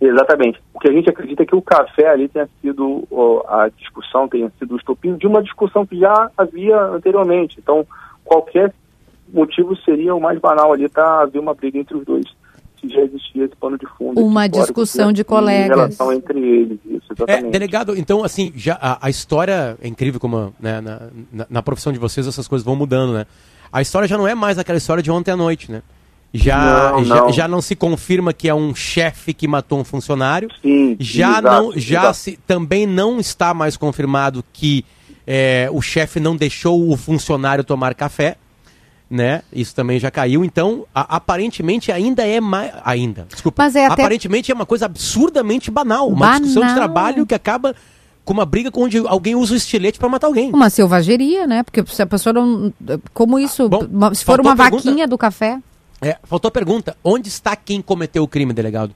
Exatamente. 0.00 0.60
O 0.72 0.78
que 0.78 0.88
a 0.88 0.92
gente 0.92 1.10
acredita 1.10 1.42
é 1.42 1.46
que 1.46 1.56
o 1.56 1.62
café 1.62 2.08
ali 2.08 2.28
tenha 2.28 2.48
sido, 2.60 3.06
a 3.48 3.68
discussão 3.76 4.28
tenha 4.28 4.50
sido 4.58 4.74
o 4.74 4.76
estopim 4.76 5.16
de 5.16 5.26
uma 5.26 5.42
discussão 5.42 5.84
que 5.84 5.98
já 5.98 6.30
havia 6.36 6.80
anteriormente. 6.80 7.58
Então, 7.58 7.84
qualquer 8.24 8.72
motivo 9.32 9.76
seria 9.84 10.14
o 10.14 10.20
mais 10.20 10.38
banal 10.38 10.72
ali, 10.72 10.88
tá 10.88 11.22
haver 11.22 11.38
uma 11.38 11.54
briga 11.54 11.78
entre 11.78 11.96
os 11.96 12.04
dois. 12.04 12.26
Se 12.80 12.88
já 12.88 13.00
existia 13.00 13.44
esse 13.44 13.56
pano 13.56 13.76
de 13.76 13.86
fundo. 13.96 14.20
Uma 14.20 14.46
discussão 14.46 15.12
de 15.12 15.24
colegas. 15.24 15.66
Em 15.66 15.80
relação 15.80 16.12
entre 16.12 16.38
eles, 16.38 16.78
isso, 16.84 17.06
é, 17.10 17.14
exatamente. 17.14 17.46
É, 17.46 17.50
delegado, 17.50 17.96
então, 17.96 18.22
assim, 18.22 18.52
já 18.54 18.78
a, 18.80 19.06
a 19.06 19.10
história 19.10 19.76
é 19.82 19.88
incrível 19.88 20.20
como 20.20 20.54
né, 20.60 20.80
na, 20.80 21.08
na, 21.32 21.46
na, 21.50 21.62
profissão 21.62 21.92
de 21.92 21.98
vocês 21.98 22.26
essas 22.26 22.46
coisas 22.46 22.64
vão 22.64 22.76
mudando, 22.76 23.12
né? 23.12 23.26
A 23.72 23.82
história 23.82 24.06
já 24.06 24.16
não 24.16 24.28
é 24.28 24.34
mais 24.34 24.58
aquela 24.58 24.78
história 24.78 25.02
de 25.02 25.10
ontem 25.10 25.32
à 25.32 25.36
noite, 25.36 25.72
né? 25.72 25.82
Já 26.32 26.92
não, 26.92 27.04
já, 27.04 27.14
não. 27.16 27.32
já, 27.32 27.48
não 27.48 27.60
se 27.60 27.74
confirma 27.74 28.32
que 28.32 28.48
é 28.48 28.54
um 28.54 28.74
chefe 28.74 29.32
que 29.32 29.48
matou 29.48 29.80
um 29.80 29.84
funcionário. 29.84 30.48
Sim, 30.62 30.96
já 31.00 31.38
exato, 31.38 31.48
não, 31.48 31.72
já 31.72 32.00
exato. 32.00 32.16
se 32.16 32.38
também 32.46 32.86
não 32.86 33.18
está 33.18 33.52
mais 33.54 33.76
confirmado 33.76 34.44
que 34.52 34.84
é, 35.26 35.68
o 35.72 35.80
chefe 35.80 36.20
não 36.20 36.36
deixou 36.36 36.90
o 36.90 36.96
funcionário 36.96 37.64
tomar 37.64 37.94
café 37.94 38.36
né? 39.10 39.42
Isso 39.52 39.74
também 39.74 39.98
já 39.98 40.10
caiu. 40.10 40.44
Então, 40.44 40.84
a, 40.94 41.16
aparentemente 41.16 41.90
ainda 41.90 42.26
é 42.26 42.40
mais. 42.40 42.72
Ainda. 42.84 43.26
Desculpa. 43.28 43.62
Mas 43.62 43.76
é 43.76 43.86
até... 43.86 44.02
Aparentemente 44.02 44.52
é 44.52 44.54
uma 44.54 44.66
coisa 44.66 44.86
absurdamente 44.86 45.70
banal. 45.70 46.08
Uma 46.08 46.26
banal. 46.26 46.40
discussão 46.40 46.66
de 46.66 46.74
trabalho 46.74 47.26
que 47.26 47.34
acaba 47.34 47.74
com 48.24 48.34
uma 48.34 48.44
briga 48.44 48.70
onde 48.74 48.98
alguém 49.06 49.34
usa 49.34 49.54
o 49.54 49.56
estilete 49.56 49.98
para 49.98 50.08
matar 50.08 50.26
alguém. 50.26 50.52
Uma 50.52 50.68
selvageria, 50.68 51.46
né? 51.46 51.62
Porque 51.62 51.84
se 51.86 52.02
a 52.02 52.06
pessoa 52.06 52.32
não. 52.32 52.72
Como 53.14 53.38
isso. 53.38 53.68
Bom, 53.68 54.14
se 54.14 54.24
for 54.24 54.40
uma 54.40 54.54
vaquinha 54.54 55.08
do 55.08 55.16
café. 55.16 55.58
É, 56.02 56.16
faltou 56.24 56.48
a 56.48 56.52
pergunta. 56.52 56.96
Onde 57.02 57.28
está 57.28 57.56
quem 57.56 57.80
cometeu 57.80 58.22
o 58.22 58.28
crime, 58.28 58.52
delegado? 58.52 58.94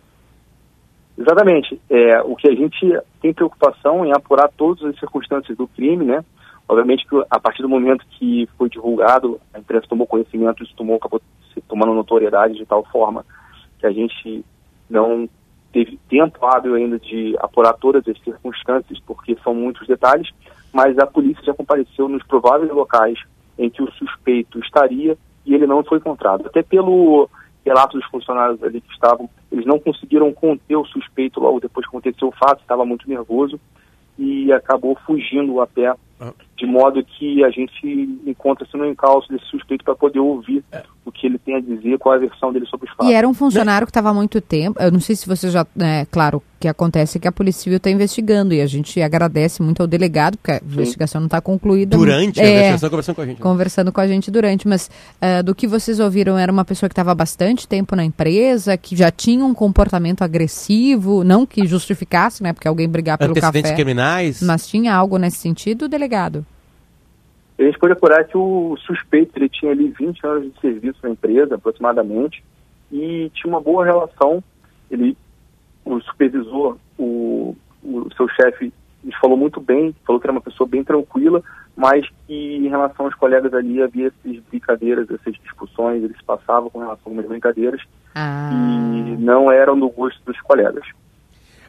Exatamente. 1.19 1.81
É, 1.89 2.21
o 2.23 2.37
que 2.37 2.49
a 2.49 2.55
gente 2.55 2.99
tem 3.21 3.33
preocupação 3.33 4.05
em 4.05 4.13
apurar 4.13 4.51
todas 4.57 4.85
as 4.85 4.99
circunstâncias 4.99 5.57
do 5.57 5.67
crime, 5.67 6.05
né? 6.05 6.23
Obviamente 6.73 7.07
que 7.07 7.23
a 7.31 7.39
partir 7.39 7.61
do 7.61 7.69
momento 7.69 8.03
que 8.13 8.49
foi 8.57 8.71
divulgado, 8.71 9.39
a 9.53 9.59
imprensa 9.59 9.87
tomou 9.87 10.07
conhecimento, 10.07 10.63
isso 10.63 10.75
tomou, 10.75 10.97
acabou 10.97 11.21
se 11.53 11.61
tomando 11.61 11.93
notoriedade 11.93 12.55
de 12.55 12.65
tal 12.65 12.83
forma 12.85 13.27
que 13.79 13.87
a 13.87 13.93
gente 13.93 14.43
não 14.89 15.29
teve 15.71 15.99
tempo 16.09 16.47
hábil 16.47 16.75
ainda 16.75 16.99
de 16.99 17.37
apurar 17.41 17.75
todas 17.75 18.09
as 18.09 18.19
circunstâncias, 18.23 18.99
porque 19.01 19.37
são 19.45 19.55
muitos 19.55 19.87
detalhes, 19.87 20.31
mas 20.73 20.99
a 20.99 21.07
polícia 21.07 21.45
já 21.45 21.53
compareceu 21.53 22.09
nos 22.09 22.23
prováveis 22.23 22.73
locais 22.73 23.19
em 23.59 23.69
que 23.69 23.83
o 23.83 23.93
suspeito 23.93 24.59
estaria 24.61 25.19
e 25.45 25.55
ele 25.55 25.67
não 25.67 25.85
foi 25.85 25.99
encontrado. 25.99 26.47
Até 26.47 26.63
pelo 26.63 27.29
relato 27.67 27.99
dos 27.99 28.07
funcionários 28.07 28.63
ali 28.63 28.81
que 28.81 28.93
estavam, 28.95 29.29
eles 29.51 29.67
não 29.67 29.79
conseguiram 29.79 30.33
conter 30.33 30.77
o 30.77 30.87
suspeito 30.87 31.39
logo 31.39 31.61
depois 31.61 31.85
que 31.85 31.95
aconteceu 31.95 32.29
o 32.29 32.33
fato, 32.33 32.63
estava 32.63 32.87
muito 32.87 33.07
nervoso 33.07 33.61
e 34.19 34.51
acabou 34.51 34.97
fugindo 35.07 35.61
a 35.61 35.67
pé 35.67 35.95
de 36.57 36.67
modo 36.67 37.05
que 37.05 37.43
a 37.45 37.51
gente 37.51 38.21
encontra-se 38.25 38.77
no 38.77 38.87
encalço 38.87 39.29
desse 39.29 39.47
suspeito 39.47 39.85
para 39.85 39.97
poder 39.97 40.21
ouvir 40.21 40.63
é. 40.71 40.83
o 41.05 41.11
que 41.11 41.27
ele 41.27 41.37
tem 41.37 41.57
a 41.57 41.61
dizer, 41.61 41.99
qual 41.99 42.15
a 42.15 42.19
versão 42.19 42.53
dele 42.53 42.67
sobre 42.67 42.89
os 42.89 42.95
fatos. 42.95 43.11
E 43.11 43.15
era 43.15 43.27
um 43.29 43.35
funcionário 43.35 43.85
que 43.85 43.91
estava 43.91 44.11
há 44.11 44.15
muito 44.15 44.41
tempo, 44.41 44.81
eu 44.81 44.93
não 44.93 45.01
sei 45.01 45.17
se 45.17 45.27
você 45.27 45.51
já, 45.51 45.67
é, 45.81 46.07
claro, 46.09 46.39
o 46.39 46.43
que 46.61 46.69
acontece 46.69 47.19
é 47.19 47.21
que 47.21 47.27
a 47.27 47.33
Polícia 47.33 47.65
Civil 47.65 47.79
está 47.79 47.91
investigando 47.91 48.55
e 48.55 48.61
a 48.61 48.67
gente 48.67 49.03
agradece 49.03 49.61
muito 49.61 49.81
ao 49.81 49.89
delegado, 49.89 50.39
porque 50.39 50.53
a 50.53 50.59
Sim. 50.61 50.67
investigação 50.67 51.21
não 51.21 51.27
está 51.27 51.41
concluída. 51.41 51.97
Durante 51.97 52.39
é, 52.39 52.45
a 52.45 52.51
investigação, 52.51 52.91
conversando 52.91 53.17
com 53.17 53.23
a 53.23 53.27
gente. 53.27 53.39
Né? 53.39 53.43
Conversando 53.43 53.93
com 53.93 54.01
a 54.01 54.07
gente 54.07 54.31
durante, 54.31 54.69
mas 54.69 54.89
uh, 55.21 55.43
do 55.43 55.57
que 55.57 55.67
vocês 55.67 55.99
ouviram, 55.99 56.39
era 56.39 56.53
uma 56.53 56.65
pessoa 56.65 56.89
que 56.89 56.93
estava 56.93 57.13
bastante 57.17 57.67
tempo 57.67 57.97
na 57.97 58.05
empresa, 58.05 58.77
que 58.77 58.95
já 58.95 59.11
tinha 59.11 59.45
um 59.45 59.53
comportamento 59.53 60.23
agressivo, 60.23 61.25
não 61.25 61.45
que 61.45 61.67
justificasse, 61.67 62.41
né, 62.41 62.53
porque 62.53 62.69
alguém 62.69 62.89
brigar 62.89 63.19
pelo 63.19 63.35
café. 63.35 63.75
criminais. 63.75 64.41
Mas 64.41 64.69
tinha 64.69 64.95
algo 64.95 65.19
nesse 65.19 65.39
sentido, 65.39 65.89
delegado? 65.89 66.12
A 67.59 67.63
gente 67.67 67.79
pode 67.79 67.93
apurar 67.93 68.25
que 68.25 68.37
o 68.37 68.77
suspeito 68.79 69.33
ele 69.37 69.49
tinha 69.49 69.73
ali 69.73 69.89
20 69.89 70.27
anos 70.27 70.53
de 70.53 70.61
serviço 70.61 70.99
na 71.03 71.11
empresa, 71.11 71.55
aproximadamente, 71.55 72.43
e 72.91 73.31
tinha 73.35 73.53
uma 73.53 73.61
boa 73.61 73.85
relação. 73.85 74.43
Ele, 74.91 75.17
o 75.85 76.01
supervisor, 76.01 76.77
o, 76.99 77.57
o 77.83 78.09
seu 78.17 78.29
chefe, 78.29 78.73
nos 79.03 79.15
falou 79.17 79.37
muito 79.37 79.61
bem, 79.61 79.95
falou 80.05 80.21
que 80.21 80.27
era 80.27 80.33
uma 80.33 80.41
pessoa 80.41 80.69
bem 80.69 80.83
tranquila, 80.83 81.43
mas 81.77 82.07
que 82.27 82.57
em 82.57 82.69
relação 82.69 83.07
aos 83.07 83.15
colegas 83.15 83.53
ali 83.55 83.83
havia 83.83 84.09
essas 84.09 84.43
brincadeiras, 84.51 85.11
essas 85.11 85.35
discussões, 85.35 86.03
eles 86.03 86.21
passavam 86.23 86.71
com 86.71 86.81
relação 86.81 87.03
a 87.05 87.09
algumas 87.11 87.27
brincadeiras 87.27 87.81
ah. 88.15 88.51
e 88.53 89.17
não 89.17 89.51
eram 89.51 89.79
do 89.79 89.89
gosto 89.89 90.21
dos 90.25 90.41
colegas. 90.41 90.85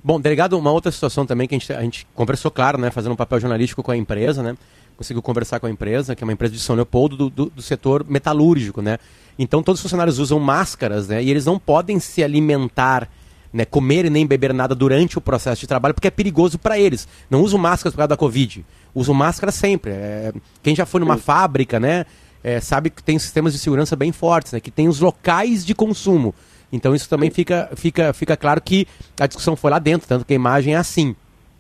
Bom, 0.03 0.19
delegado, 0.19 0.57
uma 0.59 0.71
outra 0.71 0.91
situação 0.91 1.25
também 1.25 1.47
que 1.47 1.55
a 1.55 1.57
gente, 1.57 1.71
a 1.71 1.81
gente 1.81 2.07
conversou, 2.13 2.51
claro, 2.51 2.77
né, 2.77 2.91
fazendo 2.91 3.13
um 3.13 3.15
papel 3.15 3.39
jornalístico 3.39 3.81
com 3.81 3.91
a 3.91 3.95
empresa, 3.95 4.43
né, 4.43 4.57
conseguiu 4.97 5.21
conversar 5.21 5.59
com 5.59 5.65
a 5.65 5.69
empresa, 5.69 6.13
que 6.13 6.23
é 6.23 6.25
uma 6.25 6.33
empresa 6.33 6.53
de 6.53 6.59
São 6.59 6.75
Leopoldo, 6.75 7.15
do, 7.15 7.29
do, 7.29 7.45
do, 7.49 7.61
setor 7.61 8.05
metalúrgico, 8.07 8.81
né? 8.81 8.97
Então 9.39 9.63
todos 9.63 9.79
os 9.79 9.83
funcionários 9.83 10.19
usam 10.19 10.39
máscaras, 10.39 11.07
né? 11.07 11.23
E 11.23 11.31
eles 11.31 11.45
não 11.45 11.57
podem 11.57 11.99
se 11.99 12.23
alimentar, 12.23 13.09
né? 13.51 13.65
Comer 13.65 14.05
e 14.05 14.09
nem 14.09 14.27
beber 14.27 14.53
nada 14.53 14.75
durante 14.75 15.17
o 15.17 15.21
processo 15.21 15.61
de 15.61 15.67
trabalho, 15.67 15.93
porque 15.93 16.07
é 16.07 16.11
perigoso 16.11 16.59
para 16.59 16.77
eles. 16.77 17.07
Não 17.29 17.41
usam 17.41 17.59
máscaras 17.59 17.93
por 17.93 17.97
causa 17.97 18.09
da 18.09 18.17
Covid. 18.17 18.63
Usam 18.93 19.15
máscara 19.15 19.51
sempre. 19.51 19.91
É... 19.91 20.33
Quem 20.61 20.75
já 20.75 20.85
foi 20.85 20.99
numa 20.99 21.15
Sim. 21.15 21.23
fábrica, 21.23 21.79
né? 21.79 22.05
É, 22.43 22.59
sabe 22.59 22.89
que 22.89 23.01
tem 23.01 23.17
sistemas 23.17 23.53
de 23.53 23.59
segurança 23.59 23.95
bem 23.95 24.11
fortes, 24.11 24.51
né? 24.51 24.59
Que 24.59 24.69
tem 24.69 24.87
os 24.87 24.99
locais 24.99 25.65
de 25.65 25.73
consumo. 25.73 26.35
Então 26.73 26.95
isso 26.95 27.07
também 27.07 27.29
fica, 27.29 27.69
fica, 27.75 28.11
fica 28.13 28.35
claro 28.35 28.59
que 28.59 28.87
a 29.19 29.27
discussão 29.27 29.55
foi 29.55 29.69
lá 29.69 29.77
dentro, 29.77 30.07
tanto 30.07 30.25
que 30.25 30.33
a 30.33 30.35
imagem 30.35 30.73
é 30.73 30.77
assim. 30.77 31.15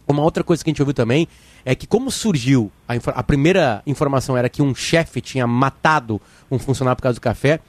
Uma 0.07 0.23
outra 0.23 0.43
coisa 0.43 0.63
que 0.63 0.71
a 0.71 0.71
gente 0.71 0.81
ouviu 0.81 0.93
também 0.93 1.27
é 1.63 1.75
que 1.75 1.85
como 1.85 2.09
surgiu, 2.09 2.71
a, 2.87 2.95
a 3.11 3.23
primeira 3.23 3.83
informação 3.85 4.35
era 4.35 4.49
que 4.49 4.63
um 4.63 4.73
chefe 4.73 5.21
tinha 5.21 5.45
matado 5.45 6.19
um 6.49 6.57
funcionário 6.57 6.97
por 6.97 7.03
causa 7.03 7.19
do 7.19 7.21
café, 7.21 7.59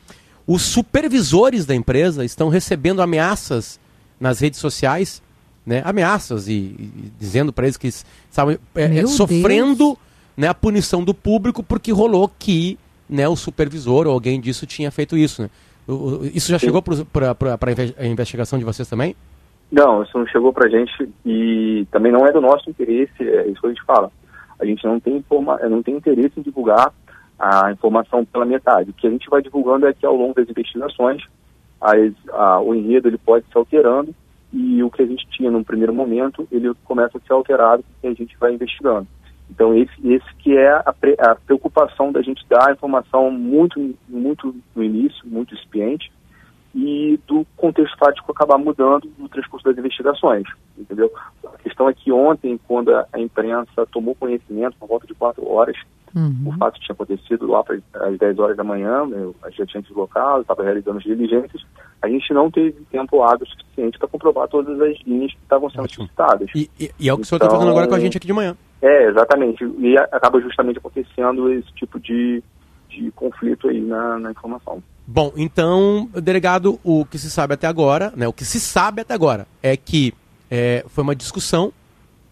os 0.47 0.62
supervisores 0.62 1.66
da 1.66 1.74
empresa 1.74 2.24
estão 2.24 2.49
recebendo 2.49 3.03
ameaças 3.03 3.78
nas 4.18 4.40
redes 4.40 4.59
sociais, 4.59 5.22
né? 5.66 5.82
Ameaças 5.84 6.49
e, 6.49 6.53
e 6.53 7.12
dizendo 7.20 7.53
para 7.53 7.66
eles 7.66 7.76
que 7.76 7.88
estavam 7.88 8.59
é, 8.74 8.99
é, 9.01 9.07
sofrendo 9.07 9.99
né, 10.34 10.49
a 10.49 10.55
punição 10.55 11.05
do 11.05 11.12
público 11.12 11.62
porque 11.62 11.92
rolou 11.92 12.30
que 12.38 12.78
né, 13.09 13.28
o 13.28 13.36
supervisor 13.36 14.07
ou 14.07 14.14
alguém 14.14 14.40
disso 14.40 14.66
tinha 14.66 14.90
feito 14.90 15.16
isso. 15.16 15.42
Né? 15.42 15.51
Isso 16.35 16.51
já 16.51 16.59
chegou 16.59 16.82
para 16.82 17.37
a 17.99 18.07
investigação 18.07 18.59
de 18.59 18.64
vocês 18.64 18.89
também? 18.89 19.14
Não, 19.70 20.03
isso 20.03 20.16
não 20.16 20.26
chegou 20.26 20.53
pra 20.53 20.68
gente 20.68 21.09
e 21.24 21.87
também 21.91 22.12
não 22.12 22.26
é 22.26 22.32
do 22.32 22.41
nosso 22.41 22.68
interesse, 22.70 23.12
é 23.20 23.47
isso 23.49 23.61
que 23.61 23.66
a 23.66 23.70
gente 23.70 23.82
fala. 23.85 24.11
A 24.59 24.64
gente 24.64 24.85
não 24.85 25.01
tem, 25.01 25.16
informa 25.16 25.59
não 25.68 25.82
tem 25.82 25.97
interesse 25.97 26.39
em 26.39 26.43
divulgar 26.43 26.93
a 27.39 27.72
informação 27.72 28.24
pela 28.24 28.45
metade. 28.45 28.91
O 28.91 28.93
que 28.93 29.07
a 29.07 29.11
gente 29.11 29.28
vai 29.28 29.43
divulgando 29.43 29.87
é 29.87 29.93
que 29.93 30.07
ao 30.07 30.14
longo 30.14 30.35
das 30.35 30.49
investigações, 30.49 31.22
as, 31.80 32.12
a, 32.32 32.61
o 32.61 32.74
enredo 32.74 33.09
ele 33.09 33.18
pode 33.18 33.47
se 33.47 33.59
alterando 33.59 34.14
e 34.53 34.82
o 34.82 34.91
que 34.91 35.03
a 35.03 35.07
gente 35.07 35.26
tinha 35.30 35.51
num 35.51 35.64
primeiro 35.64 35.93
momento, 35.93 36.47
ele 36.53 36.72
começa 36.85 37.18
a 37.18 37.20
ser 37.20 37.32
alterado 37.32 37.85
e 38.03 38.07
a 38.07 38.14
gente 38.14 38.37
vai 38.39 38.55
investigando. 38.55 39.07
Então 39.51 39.76
esse, 39.76 39.92
esse 40.05 40.34
que 40.38 40.57
é 40.57 40.70
a, 40.70 40.95
a 41.20 41.34
preocupação 41.34 42.11
da 42.11 42.22
gente 42.22 42.45
dar 42.49 42.68
a 42.68 42.72
informação 42.72 43.30
muito, 43.30 43.95
muito 44.09 44.55
no 44.74 44.82
início, 44.82 45.26
muito 45.26 45.55
incipiente, 45.55 46.11
e 46.75 47.18
do 47.27 47.47
contexto 47.57 47.97
fático 47.99 48.33
acabar 48.33 48.59
mudando 48.59 49.11
no 49.16 49.29
transcurso 49.29 49.64
das 49.66 49.79
investigações, 49.79 50.45
entendeu? 50.77 51.11
A 51.45 51.57
questão 51.59 51.89
é 51.89 51.95
que 51.95 52.11
ontem, 52.11 52.59
quando 52.66 52.95
a, 52.95 53.07
imprensa 53.18 53.87
tomou 53.93 54.14
conhecimento, 54.14 54.77
por 54.79 54.89
volta 54.89 55.07
de 55.07 55.14
quatro 55.14 55.49
horas, 55.49 55.77
o 56.47 56.53
fato 56.59 56.79
tinha 56.81 56.95
acontecido 56.95 57.47
lá 57.47 57.64
para 57.64 57.77
as 58.07 58.18
10 58.18 58.39
horas 58.39 58.57
da 58.57 58.62
manhã, 58.62 59.05
né, 59.05 59.33
a 59.43 59.49
gente 59.51 59.59
já 59.59 59.66
tinha 59.66 59.83
deslocado, 59.83 60.43
estava 60.43 60.62
realizando 60.62 60.99
as 60.99 61.05
diligências, 61.05 61.64
a 62.01 62.09
gente 62.09 62.33
não 62.33 62.51
teve 62.51 62.72
tempo 62.91 63.22
hábil 63.22 63.47
suficiente 63.47 63.99
para 63.99 64.07
comprovar 64.09 64.47
todas 64.49 64.81
as 64.81 64.97
linhas 65.05 65.33
que 65.33 65.39
estavam 65.43 65.68
sendo 65.70 65.91
suscitadas. 65.91 66.49
E, 66.55 66.70
e- 66.79 66.91
e 67.01 67.09
é 67.09 67.12
o 67.12 67.16
que 67.16 67.22
o 67.22 67.25
senhor 67.27 67.39
está 67.39 67.51
fazendo 67.51 67.70
agora 67.70 67.89
com 67.89 67.95
a 67.95 68.01
gente 68.01 68.16
aqui 68.16 68.27
de 68.29 68.33
manhã. 68.33 68.57
É, 68.81 69.09
exatamente. 69.09 69.64
E 69.79 69.97
acaba 69.99 70.41
justamente 70.41 70.79
acontecendo 70.79 71.51
esse 71.53 71.72
tipo 71.75 71.99
de, 71.99 72.43
de 72.91 73.11
conflito 73.12 73.68
aí 73.68 73.81
na, 73.81 74.18
na 74.18 74.31
informação. 74.31 74.83
Bom, 75.07 75.32
então, 75.36 76.09
delegado, 76.14 76.80
o 76.82 77.05
que 77.05 77.18
se 77.18 77.30
sabe 77.30 77.55
até 77.55 77.66
agora, 77.66 78.12
né, 78.16 78.26
o 78.26 78.32
que 78.32 78.44
se 78.44 78.59
sabe 78.59 79.02
até 79.02 79.12
agora 79.12 79.46
é 79.62 79.76
que 79.76 80.14
é, 80.50 80.84
foi 80.88 81.05
uma 81.05 81.14
discussão 81.14 81.72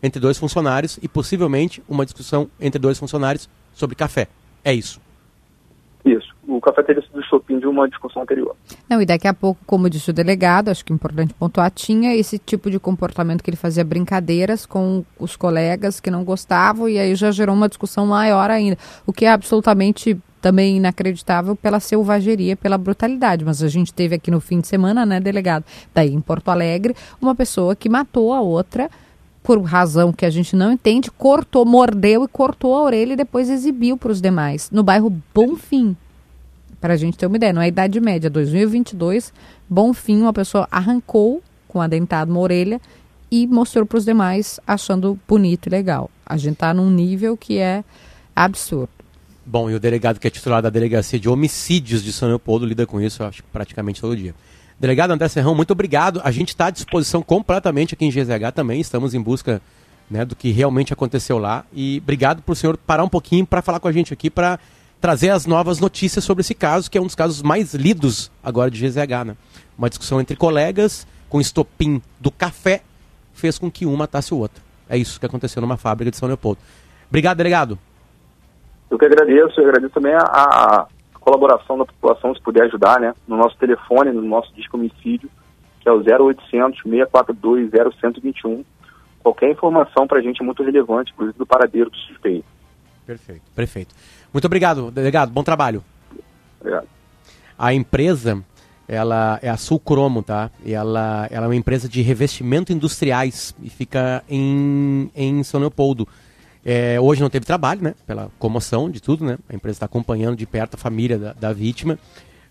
entre 0.02 0.18
dois 0.18 0.38
funcionários 0.38 0.98
e 1.02 1.06
possivelmente 1.06 1.82
uma 1.88 2.04
discussão 2.04 2.50
entre 2.58 2.78
dois 2.78 2.98
funcionários 2.98 3.48
sobre 3.74 3.94
café. 3.94 4.26
É 4.64 4.72
isso. 4.72 5.00
Isso. 6.04 6.32
O 6.48 6.60
café 6.60 6.82
teria 6.82 7.02
sido 7.02 7.20
estopim 7.20 7.58
de 7.60 7.66
uma 7.66 7.88
discussão 7.88 8.22
anterior. 8.22 8.56
Não, 8.88 9.00
e 9.00 9.06
daqui 9.06 9.28
a 9.28 9.34
pouco, 9.34 9.60
como 9.64 9.88
disse 9.88 10.10
o 10.10 10.12
delegado, 10.12 10.70
acho 10.70 10.84
que 10.84 10.92
é 10.92 10.96
importante 10.96 11.32
pontuar, 11.34 11.70
tinha 11.70 12.16
esse 12.16 12.38
tipo 12.38 12.70
de 12.70 12.80
comportamento 12.80 13.42
que 13.42 13.50
ele 13.50 13.56
fazia 13.56 13.84
brincadeiras 13.84 14.66
com 14.66 15.04
os 15.18 15.36
colegas 15.36 16.00
que 16.00 16.10
não 16.10 16.24
gostavam, 16.24 16.88
e 16.88 16.98
aí 16.98 17.14
já 17.14 17.30
gerou 17.30 17.54
uma 17.54 17.68
discussão 17.68 18.06
maior 18.06 18.50
ainda, 18.50 18.76
o 19.06 19.12
que 19.12 19.24
é 19.24 19.30
absolutamente 19.30 20.18
também 20.42 20.76
inacreditável 20.76 21.54
pela 21.54 21.80
selvageria, 21.80 22.56
pela 22.56 22.76
brutalidade. 22.76 23.44
Mas 23.44 23.62
a 23.62 23.68
gente 23.68 23.94
teve 23.94 24.16
aqui 24.16 24.30
no 24.30 24.40
fim 24.40 24.60
de 24.60 24.66
semana, 24.66 25.06
né, 25.06 25.20
delegado, 25.20 25.64
daí 25.94 26.12
em 26.12 26.20
Porto 26.20 26.50
Alegre, 26.50 26.94
uma 27.20 27.34
pessoa 27.34 27.76
que 27.76 27.88
matou 27.88 28.32
a 28.32 28.40
outra 28.42 28.90
por 29.42 29.60
razão 29.62 30.12
que 30.12 30.26
a 30.26 30.30
gente 30.30 30.54
não 30.54 30.72
entende, 30.72 31.10
cortou, 31.10 31.64
mordeu 31.64 32.24
e 32.24 32.28
cortou 32.28 32.74
a 32.74 32.82
orelha 32.82 33.14
e 33.14 33.16
depois 33.16 33.48
exibiu 33.48 33.96
para 33.96 34.12
os 34.12 34.20
demais, 34.20 34.70
no 34.70 34.82
bairro 34.82 35.10
Bonfim. 35.34 35.96
Para 36.80 36.94
a 36.94 36.96
gente 36.96 37.16
ter 37.16 37.26
uma 37.26 37.36
ideia, 37.36 37.52
não 37.52 37.62
é 37.62 37.66
a 37.66 37.68
Idade 37.68 38.00
Média, 38.00 38.28
2022, 38.28 39.32
Bonfim, 39.68 40.20
uma 40.20 40.32
pessoa 40.32 40.68
arrancou 40.70 41.42
com 41.66 41.80
a 41.80 41.86
dentada 41.86 42.30
uma 42.30 42.40
orelha 42.40 42.80
e 43.30 43.46
mostrou 43.46 43.86
para 43.86 43.98
os 43.98 44.04
demais 44.04 44.60
achando 44.66 45.18
bonito 45.26 45.66
e 45.66 45.70
legal. 45.70 46.10
A 46.26 46.36
gente 46.36 46.54
está 46.54 46.74
num 46.74 46.90
nível 46.90 47.36
que 47.36 47.58
é 47.58 47.84
absurdo. 48.34 49.01
Bom, 49.44 49.68
e 49.68 49.74
o 49.74 49.80
delegado 49.80 50.20
que 50.20 50.26
é 50.26 50.30
titular 50.30 50.62
da 50.62 50.70
Delegacia 50.70 51.18
de 51.18 51.28
Homicídios 51.28 52.02
de 52.02 52.12
São 52.12 52.28
Leopoldo 52.28 52.64
lida 52.64 52.86
com 52.86 53.00
isso, 53.00 53.24
acho, 53.24 53.42
praticamente 53.44 54.00
todo 54.00 54.16
dia. 54.16 54.34
Delegado 54.78 55.10
André 55.10 55.28
Serrão, 55.28 55.54
muito 55.54 55.72
obrigado. 55.72 56.20
A 56.24 56.30
gente 56.30 56.48
está 56.50 56.66
à 56.66 56.70
disposição 56.70 57.22
completamente 57.22 57.94
aqui 57.94 58.04
em 58.04 58.10
GZH 58.10 58.52
também. 58.54 58.80
Estamos 58.80 59.14
em 59.14 59.20
busca 59.20 59.60
né, 60.10 60.24
do 60.24 60.36
que 60.36 60.50
realmente 60.50 60.92
aconteceu 60.92 61.38
lá. 61.38 61.64
E 61.72 61.98
obrigado 62.02 62.42
por 62.42 62.52
o 62.52 62.56
senhor 62.56 62.76
parar 62.76 63.04
um 63.04 63.08
pouquinho 63.08 63.46
para 63.46 63.62
falar 63.62 63.80
com 63.80 63.88
a 63.88 63.92
gente 63.92 64.12
aqui, 64.12 64.30
para 64.30 64.58
trazer 65.00 65.30
as 65.30 65.46
novas 65.46 65.80
notícias 65.80 66.24
sobre 66.24 66.42
esse 66.42 66.54
caso, 66.54 66.90
que 66.90 66.96
é 66.96 67.00
um 67.00 67.06
dos 67.06 67.14
casos 67.14 67.42
mais 67.42 67.74
lidos 67.74 68.30
agora 68.42 68.70
de 68.70 68.80
GZH. 68.80 69.24
Né? 69.26 69.36
Uma 69.76 69.88
discussão 69.88 70.20
entre 70.20 70.36
colegas, 70.36 71.06
com 71.28 71.40
estopim 71.40 72.00
do 72.20 72.30
café, 72.30 72.82
fez 73.34 73.58
com 73.58 73.70
que 73.70 73.86
um 73.86 73.96
matasse 73.96 74.32
o 74.32 74.38
outro. 74.38 74.62
É 74.88 74.96
isso 74.96 75.18
que 75.18 75.26
aconteceu 75.26 75.60
numa 75.60 75.76
fábrica 75.76 76.10
de 76.10 76.16
São 76.16 76.28
Leopoldo. 76.28 76.60
Obrigado, 77.08 77.36
delegado. 77.36 77.78
Eu 78.92 78.98
que 78.98 79.06
agradeço, 79.06 79.58
eu 79.58 79.68
agradeço 79.68 79.94
também 79.94 80.12
a, 80.12 80.18
a 80.20 80.86
colaboração 81.18 81.78
da 81.78 81.86
população, 81.86 82.34
se 82.34 82.42
puder 82.42 82.64
ajudar, 82.64 83.00
né? 83.00 83.14
No 83.26 83.38
nosso 83.38 83.56
telefone, 83.56 84.12
no 84.12 84.20
nosso 84.20 84.52
disco 84.54 84.76
homicídio, 84.76 85.30
que 85.80 85.88
é 85.88 85.92
o 85.92 85.96
0800 85.96 86.82
642 86.82 87.70
0121. 87.70 88.62
Qualquer 89.22 89.50
informação 89.50 90.06
para 90.06 90.18
a 90.18 90.20
gente 90.20 90.42
é 90.42 90.44
muito 90.44 90.62
relevante, 90.62 91.10
inclusive 91.10 91.38
do 91.38 91.46
paradeiro 91.46 91.88
do 91.88 91.96
suspeito. 91.96 92.44
Perfeito. 93.06 93.42
Perfeito. 93.56 93.94
Muito 94.30 94.44
obrigado, 94.44 94.90
delegado. 94.90 95.32
Bom 95.32 95.42
trabalho. 95.42 95.82
Obrigado. 96.60 96.86
A 97.58 97.72
empresa, 97.72 98.44
ela 98.86 99.38
é 99.40 99.48
a 99.48 99.56
Sulcromo, 99.56 100.22
tá? 100.22 100.50
E 100.66 100.74
ela, 100.74 101.26
ela 101.30 101.46
é 101.46 101.48
uma 101.48 101.56
empresa 101.56 101.88
de 101.88 102.02
revestimento 102.02 102.74
industriais 102.74 103.54
e 103.62 103.70
fica 103.70 104.22
em, 104.28 105.10
em 105.16 105.42
São 105.42 105.60
Leopoldo. 105.60 106.06
É, 106.64 107.00
hoje 107.00 107.20
não 107.20 107.28
teve 107.28 107.44
trabalho, 107.44 107.82
né? 107.82 107.94
Pela 108.06 108.30
comoção 108.38 108.88
de 108.88 109.00
tudo, 109.00 109.24
né? 109.24 109.38
A 109.48 109.54
empresa 109.54 109.76
está 109.76 109.86
acompanhando 109.86 110.36
de 110.36 110.46
perto 110.46 110.74
a 110.74 110.78
família 110.78 111.18
da, 111.18 111.32
da 111.32 111.52
vítima. 111.52 111.98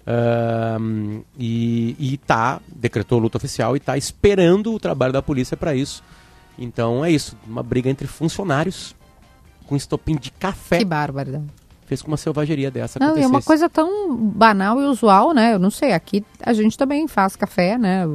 Ahn, 0.06 1.22
e, 1.38 1.96
e 2.00 2.18
tá, 2.18 2.60
decretou 2.68 3.20
luta 3.20 3.38
oficial 3.38 3.76
e 3.76 3.78
está 3.78 3.98
esperando 3.98 4.74
o 4.74 4.80
trabalho 4.80 5.14
da 5.14 5.22
polícia 5.22 5.56
para 5.56 5.76
isso. 5.76 6.04
Então 6.58 7.06
é 7.06 7.12
isso, 7.12 7.38
uma 7.48 7.64
briga 7.64 7.90
entre 7.90 8.08
funcionários 8.08 8.96
com 9.68 9.76
estopim 9.76 10.16
de 10.16 10.32
café. 10.32 10.80
Que 10.80 10.86
bárbaro. 10.86 11.44
Fez 11.86 12.02
com 12.02 12.10
uma 12.10 12.18
selvageria 12.18 12.72
dessa 12.72 13.00
Não, 13.00 13.18
é 13.18 13.28
uma 13.28 13.42
coisa 13.42 13.70
tão 13.70 14.16
banal 14.16 14.82
e 14.82 14.86
usual, 14.86 15.34
né? 15.34 15.54
Eu 15.54 15.60
não 15.60 15.70
sei, 15.70 15.94
aqui 15.94 16.26
a 16.42 16.54
gente 16.54 16.78
também 16.78 17.08
faz 17.08 17.36
café, 17.36 17.78
né? 17.78 18.06